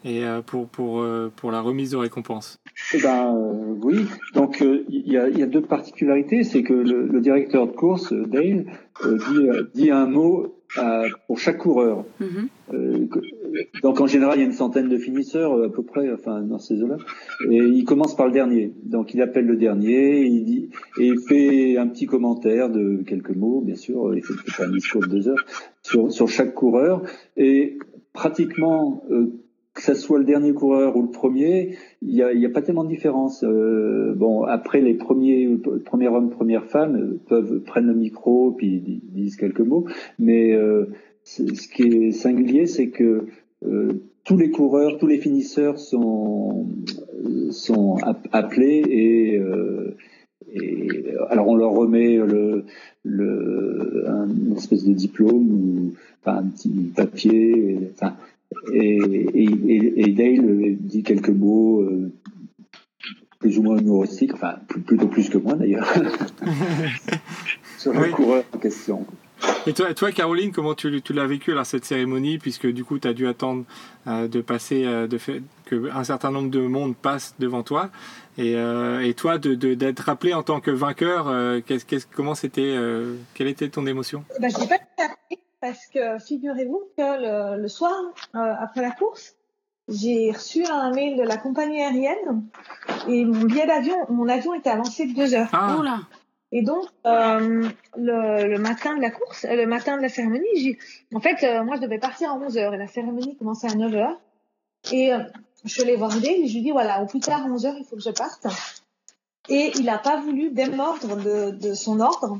et 0.06 0.24
euh, 0.24 0.42
pour, 0.42 0.68
pour, 0.68 1.06
pour 1.36 1.52
la 1.52 1.62
remise 1.62 1.92
de 1.92 1.98
récompense? 1.98 2.60
Eh 2.94 3.02
ben, 3.02 3.34
oui, 3.82 4.06
donc 4.34 4.62
il 4.62 5.12
y, 5.12 5.18
a, 5.18 5.28
y, 5.30 5.42
a, 5.42 5.46
deux 5.46 5.62
particularités, 5.62 6.44
c'est 6.44 6.64
que 6.64 6.74
le, 6.74 7.08
le, 7.08 7.22
directeur 7.22 7.68
de 7.68 7.72
course, 7.72 8.14
Dale, 8.14 8.66
dit, 9.04 9.50
dit 9.74 9.92
un 9.92 10.06
mot 10.06 10.56
pour 11.28 11.40
chaque 11.40 11.58
coureur. 11.58 12.06
Mhm. 12.20 12.48
Euh, 12.74 13.08
donc 13.82 14.00
en 14.02 14.08
général, 14.08 14.38
il 14.38 14.42
y 14.42 14.44
a 14.44 14.46
une 14.46 14.54
centaine 14.54 14.90
de 14.90 14.98
finisseurs 14.98 15.62
à 15.64 15.70
peu 15.70 15.84
près, 15.84 16.12
enfin 16.12 16.42
dans 16.42 16.60
ces 16.60 16.82
eaux-là. 16.82 16.98
Et 17.50 17.58
il 17.58 17.84
commence 17.84 18.16
par 18.16 18.28
le 18.28 18.32
dernier. 18.32 18.74
Donc 18.84 19.14
il 19.14 19.22
appelle 19.22 19.46
le 19.46 19.58
dernier, 19.58 20.22
il 20.22 20.44
dit 20.44 20.70
et 21.00 21.08
il 21.08 21.20
fait 21.20 21.78
un 21.78 21.88
petit 21.88 22.06
commentaire 22.06 22.70
de 22.70 23.04
quelques 23.06 23.36
mots, 23.36 23.62
bien 23.62 23.76
sûr. 23.76 24.16
Il 24.16 24.24
fait 24.24 24.64
un 24.64 24.72
discours 24.72 25.02
de 25.02 25.08
deux 25.08 25.28
heures 25.28 25.46
sur, 25.82 26.12
sur 26.12 26.28
chaque 26.28 26.54
coureur. 26.54 27.04
Et 27.38 27.78
pratiquement 28.14 29.04
euh, 29.12 29.34
que 29.74 29.82
ce 29.82 29.96
soit 29.96 30.20
le 30.20 30.26
dernier 30.26 30.54
coureur 30.54 30.96
ou 30.96 31.02
le 31.02 31.10
premier, 31.10 31.78
il 32.04 32.10
n'y 32.10 32.22
a, 32.22 32.28
a, 32.28 32.50
pas 32.54 32.62
tellement 32.62 32.84
de 32.84 32.90
différence. 32.90 33.44
Euh, 33.44 34.14
bon, 34.16 34.44
après 34.44 34.82
les 34.82 34.94
premiers, 34.94 35.50
premier 35.84 36.08
homme, 36.08 36.30
première 36.30 36.66
femme 36.66 37.18
peuvent 37.28 37.60
prendre 37.62 37.88
le 37.88 37.96
micro 37.96 38.52
puis 38.52 39.02
disent 39.04 39.36
quelques 39.36 39.62
mots, 39.62 39.86
mais 40.20 40.54
euh, 40.54 40.86
ce 41.24 41.68
qui 41.68 41.84
est 41.84 42.12
singulier, 42.12 42.68
c'est 42.68 42.90
que 42.90 43.04
euh, 43.04 43.28
tous 44.24 44.38
les 44.38 44.52
coureurs, 44.52 44.98
tous 44.98 45.08
les 45.08 45.20
finisseurs 45.20 45.80
sont 45.80 46.68
sont 47.52 47.98
appelés 48.32 48.84
et, 48.90 49.38
euh, 49.38 49.96
et 50.52 51.06
alors 51.30 51.48
on 51.48 51.56
leur 51.56 51.72
remet 51.72 52.18
le, 52.18 52.66
le 53.04 54.06
un, 54.08 54.28
une 54.28 54.58
espèce 54.58 54.84
de 54.86 54.94
diplôme 54.94 55.52
ou 55.52 55.94
enfin, 56.22 56.40
un 56.40 56.48
petit 56.48 56.92
papier. 56.96 57.92
Enfin, 57.94 58.16
et, 58.74 60.14
Dale 60.16 60.76
dit 60.80 61.04
quelques 61.04 61.30
mots 61.30 61.82
euh, 61.82 62.12
plus 63.40 63.58
ou 63.58 63.64
moins 63.64 63.78
humoristiques, 63.78 64.34
enfin 64.34 64.56
plutôt 64.68 65.08
plus 65.08 65.30
que 65.30 65.38
moi 65.38 65.56
d'ailleurs, 65.56 65.92
sur 67.78 67.94
le 67.94 68.12
coureur 68.12 68.44
en 68.54 68.58
question. 68.58 69.06
Et 69.66 69.74
toi, 69.74 69.94
toi 69.94 70.12
Caroline, 70.12 70.52
comment 70.52 70.74
tu, 70.74 71.02
tu 71.02 71.14
l'as 71.14 71.26
vécu 71.26 71.52
alors 71.52 71.66
cette 71.66 71.86
cérémonie, 71.86 72.38
puisque 72.38 72.68
du 72.68 72.84
coup 72.84 73.00
tu 73.00 73.08
as 73.08 73.14
dû 73.14 73.28
attendre 73.28 73.64
euh, 74.08 74.28
de 74.28 74.42
passer, 74.42 74.86
euh, 74.86 75.08
de 75.08 75.18
fait, 75.18 75.42
que 75.66 75.90
un 75.92 76.04
certain 76.04 76.32
nombre 76.32 76.50
de 76.50 76.60
monde 76.60 76.96
passe 76.96 77.36
devant 77.40 77.64
toi, 77.64 77.90
et, 78.38 78.56
euh, 78.56 79.00
et 79.02 79.14
toi 79.14 79.38
d'être 79.38 79.60
de, 79.60 80.02
rappelé 80.02 80.34
en 80.34 80.44
tant 80.44 80.60
que 80.60 80.72
vainqueur, 80.72 81.34
comment 82.14 82.36
c'était, 82.36 82.78
quelle 83.34 83.48
était 83.48 83.70
ton 83.70 83.86
émotion? 83.86 84.26
Bah, 84.40 84.50
Je 84.50 84.68
pas 84.68 84.78
parce 85.64 85.88
que 85.88 86.20
figurez-vous 86.20 86.82
que 86.98 87.56
le, 87.62 87.68
soir, 87.70 87.94
euh, 88.36 88.54
après 88.60 88.82
la 88.82 88.92
course, 88.92 89.38
j'ai 89.88 90.30
reçu 90.32 90.66
un 90.66 90.92
mail 90.92 91.18
de 91.18 91.24
la 91.24 91.38
compagnie 91.38 91.82
aérienne 91.82 92.44
et 93.08 93.24
mon 93.24 93.46
billet 93.46 93.66
d'avion, 93.66 93.96
mon 94.10 94.28
avion 94.28 94.54
était 94.56 94.72
avancé 94.72 95.08
de 95.08 95.14
deux 95.14 95.34
heures. 95.34 95.48
Ah. 95.54 95.78
Et 96.56 96.62
donc, 96.62 96.86
euh, 97.08 97.68
le, 97.98 98.58
matin 98.58 98.96
de 98.96 99.02
la 99.02 99.10
course, 99.10 99.44
euh, 99.44 99.56
le 99.56 99.66
matin 99.66 99.98
de 99.98 100.04
la 100.04 100.10
cérémonie, 100.10 100.78
en 101.14 101.20
fait, 101.20 101.42
moi, 101.64 101.78
je 101.78 101.82
devais 101.82 101.98
partir 101.98 102.30
à 102.30 102.36
11 102.36 102.58
heures 102.58 102.74
et 102.76 102.78
la 102.78 102.88
cérémonie 102.88 103.36
commençait 103.38 103.72
à 103.72 103.76
9 103.76 103.96
heures. 103.96 104.22
Et 104.92 105.12
je 105.64 105.70
suis 105.70 105.82
allée 105.82 105.96
voir 105.96 106.12
Dale 106.12 106.26
et 106.26 106.48
je 106.48 106.54
lui 106.54 106.62
dis, 106.62 106.72
voilà, 106.72 107.02
au 107.02 107.08
plus 107.08 107.22
tard, 107.22 107.42
à 107.42 107.50
11 107.50 107.66
heures, 107.66 107.76
il 107.78 107.86
faut 107.86 107.96
que 107.96 108.04
je 108.04 108.12
parte. 108.12 108.46
Et 109.50 109.72
il 109.76 109.86
n'a 109.86 109.98
pas 109.98 110.22
voulu 110.22 110.52
démordre 110.52 111.18
de, 111.18 111.52
de 111.52 111.74
son 111.74 112.00
ordre. 112.00 112.38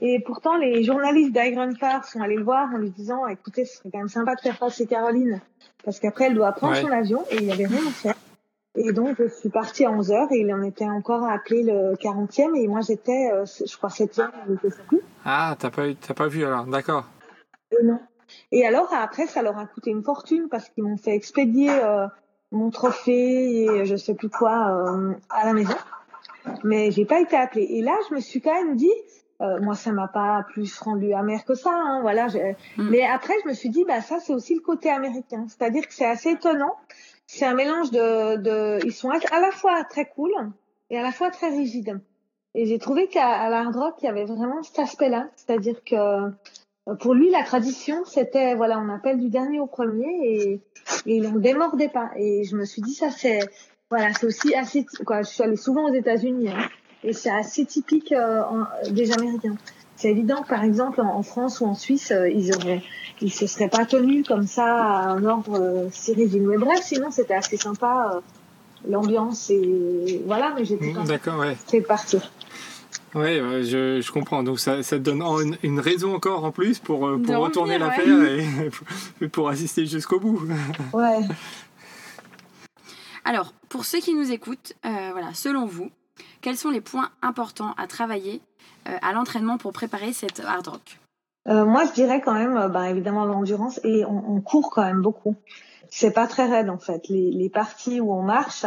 Et 0.00 0.20
pourtant, 0.20 0.56
les 0.56 0.84
journalistes 0.84 1.32
d'Iron 1.32 1.74
Far 1.74 2.04
sont 2.04 2.20
allés 2.20 2.36
le 2.36 2.44
voir 2.44 2.68
en 2.72 2.78
lui 2.78 2.90
disant, 2.90 3.26
écoutez, 3.26 3.64
ce 3.64 3.78
serait 3.78 3.90
quand 3.90 3.98
même 3.98 4.08
sympa 4.08 4.34
de 4.34 4.40
faire 4.40 4.58
passer 4.58 4.86
Caroline, 4.86 5.40
parce 5.84 5.98
qu'après, 5.98 6.26
elle 6.26 6.34
doit 6.34 6.52
prendre 6.52 6.76
son 6.76 6.90
avion 6.90 7.24
et 7.30 7.36
il 7.36 7.46
n'y 7.46 7.52
avait 7.52 7.66
rien 7.66 7.86
à 7.86 7.90
faire. 7.90 8.14
Et 8.76 8.92
donc, 8.92 9.16
je 9.18 9.28
suis 9.28 9.50
partie 9.50 9.84
à 9.84 9.92
11 9.92 10.10
heures 10.10 10.32
et 10.32 10.38
il 10.38 10.52
en 10.52 10.62
était 10.62 10.86
encore 10.86 11.22
à 11.22 11.32
appeler 11.32 11.62
le 11.62 11.94
40e 11.94 12.56
et 12.56 12.66
moi, 12.66 12.80
j'étais, 12.80 13.30
euh, 13.32 13.44
je 13.44 13.76
crois, 13.76 13.88
7e, 13.88 14.30
je 14.48 14.68
plus. 14.88 15.00
Ah, 15.24 15.54
t'as 15.58 15.70
pas, 15.70 15.82
t'as 15.94 16.14
pas 16.14 16.26
vu 16.26 16.44
alors, 16.44 16.66
d'accord. 16.66 17.04
Euh, 17.72 17.76
non. 17.84 18.00
Et 18.50 18.66
alors, 18.66 18.92
après, 18.92 19.26
ça 19.26 19.42
leur 19.42 19.56
a 19.58 19.66
coûté 19.66 19.90
une 19.90 20.02
fortune 20.02 20.48
parce 20.50 20.68
qu'ils 20.70 20.82
m'ont 20.82 20.96
fait 20.96 21.14
expédier 21.14 21.70
euh, 21.70 22.08
mon 22.50 22.70
trophée 22.70 23.64
et 23.64 23.84
je 23.84 23.94
sais 23.94 24.14
plus 24.14 24.28
quoi 24.28 25.06
à 25.30 25.46
la 25.46 25.52
maison. 25.52 25.76
Mais 26.64 26.90
j'ai 26.90 27.04
pas 27.04 27.20
été 27.20 27.36
appelée. 27.36 27.66
Et 27.70 27.82
là, 27.82 27.94
je 28.08 28.14
me 28.16 28.20
suis 28.20 28.40
quand 28.40 28.54
même 28.54 28.76
dit, 28.76 28.92
moi, 29.60 29.74
ça 29.74 29.92
m'a 29.92 30.08
pas 30.08 30.44
plus 30.52 30.78
rendu 30.80 31.12
amer 31.12 31.44
que 31.44 31.54
ça. 31.54 31.70
Hein, 31.70 32.00
voilà. 32.00 32.26
Mm. 32.76 32.88
Mais 32.90 33.04
après, 33.04 33.34
je 33.44 33.48
me 33.48 33.54
suis 33.54 33.68
dit, 33.68 33.84
bah 33.86 34.00
ça, 34.00 34.18
c'est 34.20 34.32
aussi 34.32 34.54
le 34.54 34.62
côté 34.62 34.90
américain. 34.90 35.46
C'est-à-dire 35.48 35.86
que 35.86 35.94
c'est 35.94 36.06
assez 36.06 36.30
étonnant. 36.30 36.74
C'est 37.26 37.44
un 37.44 37.54
mélange 37.54 37.90
de, 37.90 38.36
de, 38.36 38.84
ils 38.84 38.92
sont 38.92 39.10
à 39.10 39.40
la 39.40 39.50
fois 39.50 39.84
très 39.84 40.06
cool 40.06 40.32
et 40.90 40.98
à 40.98 41.02
la 41.02 41.12
fois 41.12 41.30
très 41.30 41.48
rigides. 41.48 42.00
Et 42.54 42.66
j'ai 42.66 42.78
trouvé 42.78 43.08
qu'à 43.08 43.48
l'hard 43.48 43.74
rock, 43.74 43.94
il 44.02 44.06
y 44.06 44.08
avait 44.08 44.24
vraiment 44.24 44.62
cet 44.62 44.78
aspect-là. 44.78 45.28
C'est-à-dire 45.34 45.82
que 45.84 46.30
pour 47.00 47.14
lui, 47.14 47.30
la 47.30 47.42
tradition, 47.42 48.04
c'était, 48.04 48.54
voilà, 48.54 48.78
on 48.78 48.88
appelle 48.90 49.18
du 49.18 49.28
dernier 49.28 49.58
au 49.58 49.66
premier 49.66 50.06
et, 50.22 50.60
et 51.06 51.16
il 51.16 51.26
en 51.26 51.32
démordait 51.32 51.88
pas. 51.88 52.10
Et 52.16 52.44
je 52.44 52.54
me 52.56 52.64
suis 52.64 52.82
dit, 52.82 52.94
ça, 52.94 53.10
c'est, 53.10 53.40
voilà, 53.90 54.12
c'est 54.12 54.26
aussi 54.26 54.54
assez, 54.54 54.86
quoi. 55.04 55.22
Je 55.22 55.30
suis 55.30 55.42
allée 55.42 55.56
souvent 55.56 55.90
aux 55.90 55.94
États-Unis. 55.94 56.50
Hein 56.50 56.68
et 57.04 57.12
c'est 57.12 57.30
assez 57.30 57.64
typique 57.64 58.12
euh, 58.12 58.42
des 58.90 59.12
Américains. 59.12 59.56
C'est 59.94 60.10
évident 60.10 60.42
que 60.42 60.48
par 60.48 60.64
exemple 60.64 61.00
en, 61.00 61.22
France 61.22 61.60
ou 61.60 61.66
en 61.66 61.74
Suisse, 61.74 62.10
euh, 62.10 62.28
ils 62.28 62.52
auraient, 62.54 62.82
ils 63.20 63.32
se 63.32 63.46
seraient 63.46 63.68
pas 63.68 63.84
tenus 63.84 64.26
comme 64.26 64.46
ça 64.46 64.66
à 64.66 65.08
un 65.08 65.24
ordre 65.24 65.58
euh, 65.58 65.88
si 65.92 66.12
rigide. 66.12 66.42
Mais 66.42 66.58
bref, 66.58 66.80
sinon 66.82 67.10
c'était 67.10 67.34
assez 67.34 67.56
sympa 67.56 68.22
l'ambiance 68.88 69.50
et 69.50 70.22
voilà. 70.26 70.52
Mais 70.56 70.64
j'étais 70.64 70.92
mmh, 70.92 71.04
d'accord, 71.04 71.38
ouais. 71.38 71.56
C'est 71.66 71.80
parti. 71.80 72.18
Oui, 73.14 73.38
je, 73.64 74.00
je, 74.00 74.12
comprends. 74.12 74.42
Donc 74.42 74.58
ça, 74.58 74.82
ça 74.82 74.96
te 74.96 75.02
donne 75.02 75.22
une, 75.22 75.56
une, 75.62 75.78
raison 75.78 76.14
encore 76.14 76.44
en 76.44 76.50
plus 76.50 76.80
pour, 76.80 77.08
pour 77.24 77.36
retourner 77.36 77.78
l'affaire 77.78 78.06
et 79.20 79.28
pour 79.28 79.48
assister 79.48 79.86
jusqu'au 79.86 80.18
bout. 80.18 80.42
Ouais. 80.92 81.20
Alors, 83.24 83.54
pour 83.68 83.84
ceux 83.84 84.00
qui 84.00 84.14
nous 84.14 84.32
écoutent, 84.32 84.74
voilà, 84.82 85.32
selon 85.32 85.64
vous, 85.64 85.90
quels 86.44 86.58
sont 86.58 86.70
les 86.70 86.82
points 86.82 87.10
importants 87.22 87.72
à 87.78 87.86
travailler 87.86 88.42
euh, 88.86 88.98
à 89.00 89.12
l'entraînement 89.12 89.56
pour 89.56 89.72
préparer 89.72 90.12
cette 90.12 90.40
hard 90.40 90.66
rock? 90.66 90.98
Euh, 91.48 91.64
Moi, 91.64 91.84
je 91.86 91.92
dirais 91.92 92.20
quand 92.20 92.34
même, 92.34 92.56
euh, 92.56 92.68
bah, 92.68 92.90
évidemment, 92.90 93.24
l'endurance 93.24 93.80
et 93.84 94.04
on, 94.04 94.40
court 94.40 94.70
quand 94.70 94.84
même 94.84 95.02
beaucoup. 95.02 95.36
C'est 95.90 96.12
pas 96.12 96.26
très 96.26 96.46
raide 96.46 96.70
en 96.70 96.78
fait. 96.78 97.08
Les, 97.08 97.50
parties 97.50 98.00
où 98.00 98.12
on 98.12 98.22
marche, 98.22 98.66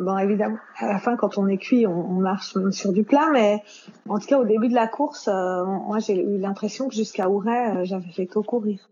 bon, 0.00 0.16
évidemment, 0.18 0.58
à 0.78 0.86
la 0.86 0.98
fin, 0.98 1.16
quand 1.16 1.36
on 1.36 1.46
est 1.46 1.58
cuit, 1.58 1.86
on, 1.86 2.14
marche 2.14 2.56
même 2.56 2.72
sur 2.72 2.92
du 2.92 3.04
plat, 3.04 3.28
mais 3.32 3.62
en 4.08 4.18
tout 4.18 4.26
cas, 4.26 4.38
au 4.38 4.44
début 4.44 4.68
de 4.68 4.74
la 4.74 4.88
course, 4.88 5.28
moi, 5.28 5.98
j'ai 5.98 6.22
eu 6.22 6.38
l'impression 6.38 6.88
que 6.88 6.94
jusqu'à 6.94 7.28
Ouray, 7.28 7.84
j'avais 7.84 8.10
fait 8.12 8.26
que 8.26 8.38
courir. 8.38 8.88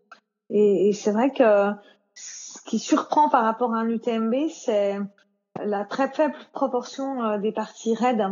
Et, 0.50 0.92
c'est 0.92 1.12
vrai 1.12 1.32
que 1.32 1.70
ce 2.14 2.60
qui 2.62 2.78
surprend 2.78 3.28
par 3.28 3.44
rapport 3.44 3.74
à 3.74 3.78
un 3.78 3.88
UTMB, 3.88 4.48
c'est 4.50 4.98
la 5.64 5.84
très 5.84 6.08
faible 6.08 6.34
proportion 6.52 7.22
euh, 7.22 7.38
des 7.38 7.52
parties 7.52 7.94
raides. 7.94 8.24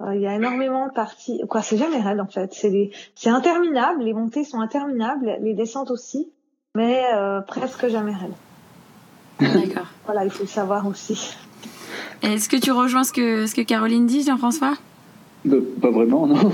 Euh, 0.00 0.14
il 0.14 0.20
y 0.20 0.26
a 0.26 0.34
énormément 0.34 0.86
de 0.86 0.92
parties. 0.92 1.40
Quoi, 1.48 1.62
c'est 1.62 1.76
jamais 1.76 2.00
raide 2.00 2.20
en 2.20 2.26
fait. 2.26 2.54
C'est 2.54 2.90
c'est 3.16 3.30
interminable. 3.30 4.02
Les 4.02 4.12
montées 4.12 4.44
sont 4.44 4.60
interminables, 4.60 5.38
les 5.40 5.54
descentes 5.54 5.90
aussi, 5.90 6.28
mais 6.76 7.02
euh, 7.14 7.40
presque 7.40 7.88
jamais 7.88 8.12
raides. 8.12 8.34
D'accord. 9.40 9.86
voilà, 10.04 10.24
il 10.24 10.30
faut 10.30 10.44
le 10.44 10.48
savoir 10.48 10.86
aussi. 10.86 11.36
Est-ce 12.22 12.48
que 12.48 12.56
tu 12.56 12.70
rejoins 12.70 13.04
ce 13.04 13.12
que 13.12 13.46
ce 13.46 13.54
que 13.54 13.62
Caroline 13.62 14.06
dit, 14.06 14.22
Jean-François? 14.22 14.74
Pas 15.80 15.90
vraiment, 15.90 16.26
non. 16.26 16.36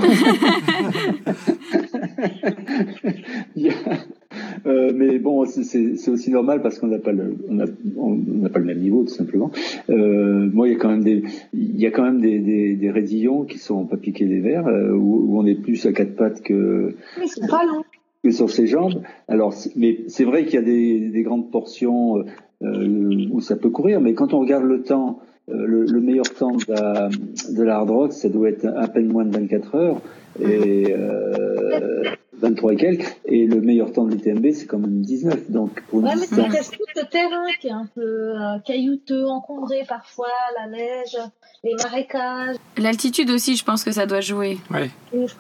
Euh, 4.67 4.93
mais 4.95 5.19
bon, 5.19 5.45
c'est 5.45 6.09
aussi 6.09 6.31
normal 6.31 6.62
parce 6.62 6.79
qu'on 6.79 6.87
n'a 6.87 6.99
pas 6.99 7.12
le, 7.12 7.37
on 7.49 7.55
n'a 7.55 7.65
on 7.97 8.49
pas 8.49 8.59
le 8.59 8.65
même 8.65 8.81
niveau 8.81 9.03
tout 9.03 9.15
simplement. 9.15 9.51
Euh, 9.91 10.49
moi, 10.53 10.69
il 10.69 10.73
y 10.73 10.77
a 10.77 10.79
quand 10.79 10.91
même 10.91 11.05
des, 11.05 11.23
il 11.53 11.79
y 11.79 11.87
a 11.87 11.91
quand 11.91 12.05
même 12.05 12.21
des, 12.21 12.39
des, 12.39 12.75
des 12.75 12.91
raidillons 12.91 13.45
qui 13.45 13.59
sont 13.59 13.85
pas 13.85 13.97
piqués 13.97 14.27
des 14.27 14.41
verres 14.41 14.67
euh, 14.67 14.93
où, 14.93 15.27
où, 15.29 15.39
on 15.39 15.47
est 15.47 15.55
plus 15.55 15.85
à 15.87 15.93
quatre 15.93 16.17
pattes 16.17 16.43
que. 16.43 16.95
Mais 17.19 17.27
c'est 17.27 17.47
pas 17.49 17.65
long. 17.65 17.83
Que 18.23 18.31
sur 18.31 18.51
ses 18.51 18.67
jambes. 18.67 19.03
Alors, 19.29 19.55
mais 19.77 20.01
c'est 20.09 20.25
vrai 20.25 20.45
qu'il 20.45 20.55
y 20.55 20.59
a 20.59 20.62
des, 20.62 21.11
des 21.11 21.23
grandes 21.23 21.51
portions 21.51 22.25
euh, 22.62 23.27
où 23.31 23.41
ça 23.41 23.57
peut 23.57 23.69
courir, 23.69 24.01
mais 24.01 24.15
quand 24.15 24.33
on 24.33 24.41
regarde 24.41 24.65
le 24.65 24.83
temps. 24.83 25.21
Le, 25.47 25.85
le, 25.85 26.01
meilleur 26.01 26.25
temps 26.25 26.57
de 26.57 26.73
la, 26.73 27.11
de 27.11 27.91
rock, 27.93 28.15
ça 28.15 28.31
doit 28.31 28.49
être 28.49 28.65
à 28.65 28.89
peine 28.89 29.09
moins 29.09 29.27
de 29.27 29.37
24 29.37 29.75
heures. 29.75 30.01
Et 30.41 30.87
euh, 30.89 32.03
23 32.41 32.72
et 32.72 32.76
quelques, 32.76 33.16
et 33.24 33.47
le 33.47 33.61
meilleur 33.61 33.93
temps 33.93 34.05
de 34.05 34.14
l'UTMB, 34.14 34.53
c'est 34.53 34.66
quand 34.66 34.78
même 34.78 35.01
19. 35.01 35.51
Donc, 35.51 35.82
pour 35.85 36.03
ouais, 36.03 36.14
mais 36.16 36.26
ça 36.26 36.45
reste 36.45 36.72
tout 36.72 36.85
le 36.97 37.09
terrain 37.09 37.47
qui 37.61 37.68
est 37.68 37.72
un 37.72 37.89
peu 37.95 38.01
euh, 38.03 38.59
caillouteux, 38.64 39.26
encombré 39.26 39.82
parfois, 39.89 40.28
la 40.59 40.68
neige, 40.68 41.16
les 41.62 41.74
marécages. 41.74 42.57
L'altitude 42.76 43.30
aussi, 43.30 43.57
je 43.57 43.64
pense 43.64 43.85
que 43.85 43.93
ça 43.93 44.07
doit 44.07 44.20
jouer. 44.20 44.59
Ouais. 44.70 44.91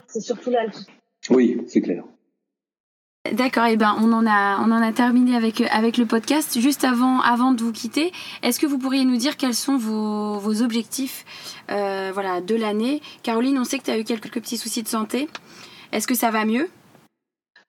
c'est 0.06 0.20
surtout 0.20 0.50
l'altitude. 0.50 0.94
Oui, 1.30 1.60
c'est 1.66 1.80
clair. 1.80 2.04
D'accord, 3.32 3.64
et 3.64 3.72
eh 3.72 3.76
ben 3.78 3.96
on 4.02 4.12
en 4.12 4.26
a 4.26 4.58
on 4.60 4.70
en 4.70 4.82
a 4.82 4.92
terminé 4.92 5.34
avec 5.34 5.62
avec 5.72 5.96
le 5.96 6.04
podcast. 6.04 6.60
Juste 6.60 6.84
avant 6.84 7.20
avant 7.20 7.52
de 7.52 7.62
vous 7.62 7.72
quitter, 7.72 8.12
est-ce 8.42 8.60
que 8.60 8.66
vous 8.66 8.76
pourriez 8.76 9.06
nous 9.06 9.16
dire 9.16 9.38
quels 9.38 9.54
sont 9.54 9.78
vos, 9.78 10.38
vos 10.38 10.60
objectifs 10.60 11.24
euh, 11.70 12.10
voilà 12.12 12.42
de 12.42 12.54
l'année? 12.54 13.00
Caroline, 13.22 13.56
on 13.56 13.64
sait 13.64 13.78
que 13.78 13.84
tu 13.84 13.90
as 13.90 13.98
eu 13.98 14.04
quelques 14.04 14.34
petits 14.34 14.58
soucis 14.58 14.82
de 14.82 14.88
santé. 14.88 15.26
Est-ce 15.90 16.06
que 16.06 16.14
ça 16.14 16.30
va 16.30 16.44
mieux? 16.44 16.68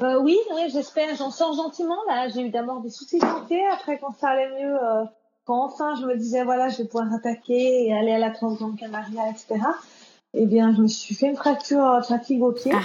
Euh, 0.01 0.19
Oui, 0.21 0.37
oui 0.53 0.69
j'espère. 0.71 1.15
J'en 1.15 1.31
sors 1.31 1.53
gentiment 1.53 1.97
là. 2.07 2.27
J'ai 2.29 2.41
eu 2.41 2.49
d'abord 2.49 2.81
des 2.81 2.89
soucis 2.89 3.19
de 3.19 3.25
santé. 3.25 3.59
Après, 3.73 3.97
quand 3.97 4.13
ça 4.19 4.29
allait 4.29 4.61
mieux, 4.61 4.75
euh, 4.75 5.03
quand 5.45 5.65
enfin 5.65 5.95
je 5.95 6.05
me 6.05 6.15
disais 6.15 6.43
voilà, 6.43 6.69
je 6.69 6.77
vais 6.77 6.85
pouvoir 6.85 7.13
attaquer 7.13 7.87
et 7.87 7.93
aller 7.93 8.11
à 8.11 8.19
la 8.19 8.31
Transgrande 8.31 8.77
Canaria, 8.77 9.29
etc. 9.29 9.59
Eh 10.33 10.45
bien, 10.45 10.73
je 10.75 10.81
me 10.81 10.87
suis 10.87 11.15
fait 11.15 11.27
une 11.27 11.37
fracture 11.37 11.99
de 11.99 12.05
fatigue 12.05 12.43
au 12.43 12.51
pied. 12.51 12.73
Ah. 12.75 12.81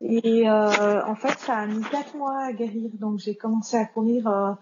Et 0.00 0.48
euh, 0.48 1.04
en 1.04 1.14
fait, 1.14 1.38
ça 1.38 1.58
a 1.58 1.66
mis 1.66 1.82
quatre 1.84 2.16
mois 2.16 2.44
à 2.44 2.52
guérir. 2.52 2.90
Donc, 2.94 3.18
j'ai 3.18 3.34
commencé 3.34 3.76
à 3.76 3.84
courir. 3.84 4.26
Euh, 4.26 4.52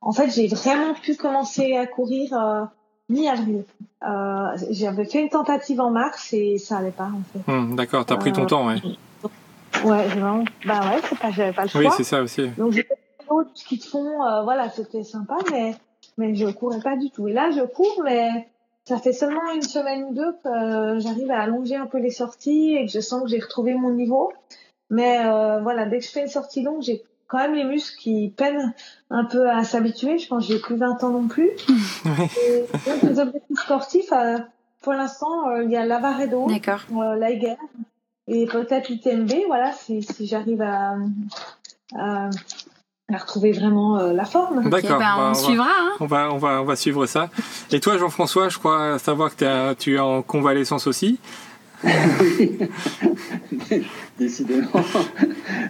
en 0.00 0.12
fait, 0.12 0.28
j'ai 0.30 0.48
vraiment 0.48 0.94
pu 0.94 1.14
commencer 1.14 1.76
à 1.76 1.86
courir 1.86 2.32
euh, 2.34 2.64
mi-avril. 3.08 3.64
Euh, 4.02 4.56
J'avais 4.70 5.04
fait 5.04 5.22
une 5.22 5.28
tentative 5.28 5.80
en 5.80 5.90
mars 5.90 6.32
et 6.32 6.58
ça 6.58 6.78
allait 6.78 6.90
pas 6.90 7.10
en 7.14 7.22
fait. 7.32 7.50
Hum, 7.50 7.76
D'accord, 7.76 8.04
t'as 8.04 8.16
pris 8.16 8.32
ton 8.32 8.46
temps, 8.46 8.66
ouais. 8.66 8.80
Ouais, 9.84 10.06
vraiment. 10.08 10.44
Bah 10.64 10.80
ouais, 10.90 11.00
c'est 11.08 11.18
pas, 11.18 11.30
j'avais 11.30 11.52
pas 11.52 11.62
le 11.62 11.68
choix. 11.68 11.80
Oui, 11.80 11.88
c'est 11.96 12.04
ça 12.04 12.22
aussi. 12.22 12.48
Donc 12.58 12.72
j'ai 12.72 12.82
fait 12.82 12.98
d'autres 13.28 13.52
qui 13.54 13.78
te 13.78 13.86
font, 13.86 14.18
voilà, 14.44 14.70
c'était 14.70 15.04
sympa, 15.04 15.36
mais 15.50 15.74
mais 16.16 16.34
je 16.34 16.46
courais 16.46 16.80
pas 16.80 16.96
du 16.96 17.10
tout. 17.10 17.28
Et 17.28 17.32
là, 17.32 17.50
je 17.50 17.62
cours, 17.62 18.02
mais 18.04 18.48
ça 18.84 18.98
fait 18.98 19.12
seulement 19.12 19.52
une 19.54 19.62
semaine 19.62 20.04
ou 20.04 20.14
deux 20.14 20.32
que 20.42 20.98
j'arrive 20.98 21.30
à 21.30 21.42
allonger 21.42 21.76
un 21.76 21.86
peu 21.86 21.98
les 21.98 22.10
sorties 22.10 22.74
et 22.74 22.86
que 22.86 22.92
je 22.92 23.00
sens 23.00 23.22
que 23.22 23.28
j'ai 23.28 23.38
retrouvé 23.38 23.74
mon 23.74 23.92
niveau. 23.92 24.32
Mais 24.90 25.18
euh, 25.24 25.60
voilà, 25.60 25.86
dès 25.86 25.98
que 25.98 26.04
je 26.04 26.10
fais 26.10 26.22
une 26.22 26.28
sortie 26.28 26.62
longue, 26.62 26.82
j'ai 26.82 27.02
quand 27.26 27.38
même 27.38 27.54
les 27.54 27.64
muscles 27.64 27.98
qui 27.98 28.32
peinent 28.36 28.74
un 29.10 29.24
peu 29.24 29.48
à 29.48 29.62
s'habituer. 29.62 30.18
Je 30.18 30.26
pense 30.28 30.46
que 30.46 30.54
j'ai 30.54 30.58
plus 30.58 30.76
20 30.76 31.04
ans 31.04 31.10
non 31.10 31.28
plus. 31.28 31.50
et 32.06 32.64
donc, 32.86 33.02
les 33.02 33.20
objectifs 33.20 33.58
sportifs, 33.58 34.12
euh, 34.12 34.38
pour 34.80 34.94
l'instant, 34.94 35.50
euh, 35.50 35.64
il 35.64 35.70
y 35.70 35.76
a 35.76 35.84
l'Avaredo, 35.84 36.48
euh, 36.48 37.14
l'Aiger 37.16 37.56
et 38.28 38.46
peut-être 38.46 38.88
l'UTMB. 38.88 39.32
Voilà, 39.46 39.72
si, 39.72 40.02
si 40.02 40.26
j'arrive 40.26 40.62
à, 40.62 40.94
à, 41.96 42.30
à, 43.12 43.16
retrouver 43.16 43.52
vraiment 43.52 43.98
euh, 43.98 44.12
la 44.12 44.24
forme. 44.24 44.68
D'accord. 44.68 44.98
Ben, 44.98 45.30
on, 45.30 45.34
suivra. 45.34 45.68
Hein. 45.68 45.92
On 46.00 46.06
va, 46.06 46.32
on 46.32 46.38
va, 46.38 46.62
on 46.62 46.64
va 46.64 46.76
suivre 46.76 47.06
ça. 47.06 47.30
Et 47.72 47.80
toi, 47.80 47.96
Jean-François, 47.98 48.48
je 48.48 48.58
crois 48.58 48.98
savoir 48.98 49.34
que 49.34 49.74
tu 49.74 49.96
es 49.96 49.98
en 49.98 50.22
convalescence 50.22 50.86
aussi 50.86 51.18
oui, 51.84 52.58
décidément. 54.18 54.82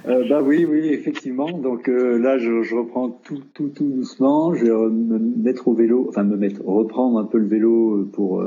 Euh, 0.06 0.26
bah 0.28 0.40
oui, 0.42 0.64
oui, 0.64 0.88
effectivement. 0.88 1.50
Donc 1.50 1.88
euh, 1.88 2.18
là, 2.18 2.38
je, 2.38 2.62
je, 2.62 2.74
reprends 2.74 3.10
tout, 3.10 3.42
tout, 3.52 3.68
tout 3.68 3.90
doucement. 3.90 4.54
Je 4.54 4.64
vais 4.64 4.70
me 4.70 5.18
mettre 5.18 5.68
au 5.68 5.74
vélo, 5.74 6.06
enfin 6.08 6.24
me 6.24 6.36
mettre, 6.36 6.62
reprendre 6.64 7.18
un 7.18 7.24
peu 7.24 7.38
le 7.38 7.46
vélo 7.46 8.08
pour 8.12 8.42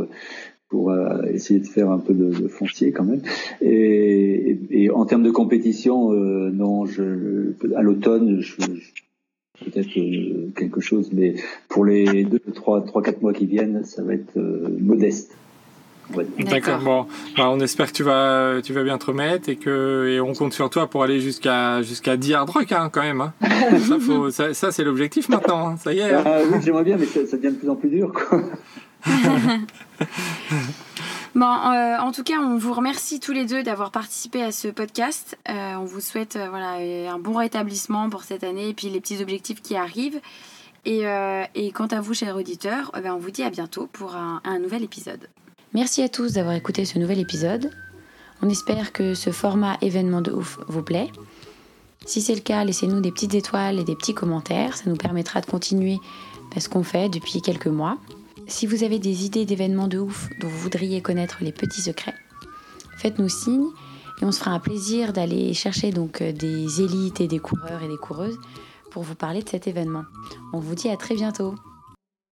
pour 0.71 0.89
euh, 0.89 1.21
essayer 1.33 1.59
de 1.59 1.67
faire 1.67 1.91
un 1.91 1.99
peu 1.99 2.13
de, 2.13 2.33
de 2.33 2.47
foncier 2.47 2.93
quand 2.93 3.03
même. 3.03 3.21
Et, 3.61 4.57
et, 4.71 4.89
en 4.89 5.05
termes 5.05 5.21
de 5.21 5.29
compétition, 5.29 6.13
euh, 6.13 6.49
non, 6.49 6.85
je, 6.85 7.51
à 7.75 7.81
l'automne, 7.81 8.39
je, 8.39 8.55
peut-être 9.65 10.53
quelque 10.55 10.79
chose, 10.79 11.11
mais 11.11 11.35
pour 11.67 11.83
les 11.83 12.23
deux, 12.23 12.39
trois, 12.55 12.81
trois, 12.81 13.03
quatre 13.03 13.21
mois 13.21 13.33
qui 13.33 13.45
viennent, 13.45 13.83
ça 13.83 14.01
va 14.01 14.13
être 14.13 14.39
modeste. 14.79 15.35
D'accord. 16.39 16.79
Bon, 16.79 17.05
bah, 17.37 17.49
on 17.49 17.59
espère 17.59 17.87
que 17.87 17.95
tu 17.95 18.03
vas, 18.03 18.61
tu 18.63 18.73
vas 18.73 18.83
bien 18.83 18.97
te 18.97 19.05
remettre 19.05 19.49
et 19.49 19.55
que 19.55 20.07
et 20.09 20.19
on 20.19 20.33
compte 20.33 20.53
sur 20.53 20.69
toi 20.69 20.87
pour 20.87 21.03
aller 21.03 21.21
jusqu'à 21.21 21.81
jusqu'à 21.83 22.17
10 22.17 22.33
hard 22.33 22.49
rock 22.49 22.71
hein, 22.71 22.89
quand 22.91 23.01
même. 23.01 23.21
Hein. 23.21 23.33
ça, 23.87 23.99
faut, 23.99 24.29
ça, 24.29 24.53
ça 24.53 24.71
c'est 24.71 24.83
l'objectif 24.83 25.29
maintenant. 25.29 25.69
Hein. 25.69 25.75
Ça 25.77 25.93
y 25.93 25.99
est. 25.99 26.13
Hein. 26.13 26.23
Ah, 26.25 26.39
oui, 26.51 26.59
j'aimerais 26.63 26.83
bien, 26.83 26.97
mais 26.97 27.05
ça, 27.05 27.25
ça, 27.25 27.37
devient 27.37 27.51
de 27.51 27.59
plus 27.59 27.69
en 27.69 27.75
plus 27.75 27.89
dur. 27.89 28.11
Quoi. 28.11 28.41
bon, 31.35 31.45
euh, 31.45 31.97
en 31.99 32.11
tout 32.11 32.23
cas, 32.23 32.39
on 32.39 32.57
vous 32.57 32.73
remercie 32.73 33.19
tous 33.19 33.31
les 33.31 33.45
deux 33.45 33.63
d'avoir 33.63 33.91
participé 33.91 34.41
à 34.43 34.51
ce 34.51 34.67
podcast. 34.67 35.37
Euh, 35.49 35.75
on 35.75 35.85
vous 35.85 36.01
souhaite 36.01 36.35
euh, 36.35 36.49
voilà 36.49 36.77
un 37.11 37.19
bon 37.19 37.33
rétablissement 37.33 38.09
pour 38.09 38.23
cette 38.23 38.43
année 38.43 38.69
et 38.69 38.73
puis 38.73 38.89
les 38.89 38.99
petits 39.01 39.21
objectifs 39.21 39.61
qui 39.61 39.75
arrivent. 39.75 40.19
Et, 40.83 41.03
et 41.53 41.71
quant 41.71 41.85
à 41.85 42.01
vous, 42.01 42.15
chers 42.15 42.35
auditeurs, 42.35 42.91
ben, 43.03 43.13
on 43.13 43.19
vous 43.19 43.29
dit 43.29 43.43
à 43.43 43.51
bientôt 43.51 43.87
pour 43.93 44.15
un 44.15 44.57
nouvel 44.57 44.81
épisode. 44.81 45.29
Merci 45.75 46.01
à 46.01 46.09
tous 46.09 46.33
d'avoir 46.33 46.55
écouté 46.55 46.85
ce 46.85 46.97
nouvel 46.97 47.19
épisode. 47.19 47.69
On 48.41 48.49
espère 48.49 48.91
que 48.91 49.13
ce 49.13 49.29
format 49.29 49.77
événement 49.81 50.21
de 50.21 50.31
ouf 50.31 50.57
vous 50.67 50.81
plaît. 50.81 51.11
Si 52.07 52.19
c'est 52.19 52.33
le 52.33 52.41
cas, 52.41 52.63
laissez-nous 52.63 52.99
des 52.99 53.11
petites 53.11 53.35
étoiles 53.35 53.77
et 53.77 53.83
des 53.83 53.95
petits 53.95 54.15
commentaires. 54.15 54.75
Ça 54.75 54.85
nous 54.87 54.95
permettra 54.95 55.39
de 55.39 55.45
continuer 55.45 55.99
ce 56.57 56.67
qu'on 56.67 56.83
fait 56.83 57.09
depuis 57.09 57.41
quelques 57.41 57.67
mois. 57.67 57.97
Si 58.51 58.67
vous 58.67 58.83
avez 58.83 58.99
des 58.99 59.25
idées 59.25 59.45
d'événements 59.45 59.87
de 59.87 59.97
ouf 59.97 60.27
dont 60.41 60.49
vous 60.49 60.57
voudriez 60.57 61.01
connaître 61.01 61.37
les 61.39 61.53
petits 61.53 61.81
secrets, 61.81 62.13
faites-nous 62.97 63.29
signe 63.29 63.65
et 64.21 64.25
on 64.25 64.33
se 64.33 64.39
fera 64.39 64.51
un 64.51 64.59
plaisir 64.59 65.13
d'aller 65.13 65.53
chercher 65.53 65.91
donc 65.91 66.21
euh, 66.21 66.33
des 66.33 66.81
élites 66.81 67.21
et 67.21 67.27
des 67.27 67.39
coureurs 67.39 67.81
et 67.81 67.87
des 67.87 67.97
coureuses 67.97 68.37
pour 68.91 69.03
vous 69.03 69.15
parler 69.15 69.41
de 69.41 69.47
cet 69.47 69.67
événement. 69.67 70.03
On 70.51 70.59
vous 70.59 70.75
dit 70.75 70.89
à 70.89 70.97
très 70.97 71.15
bientôt. 71.15 71.55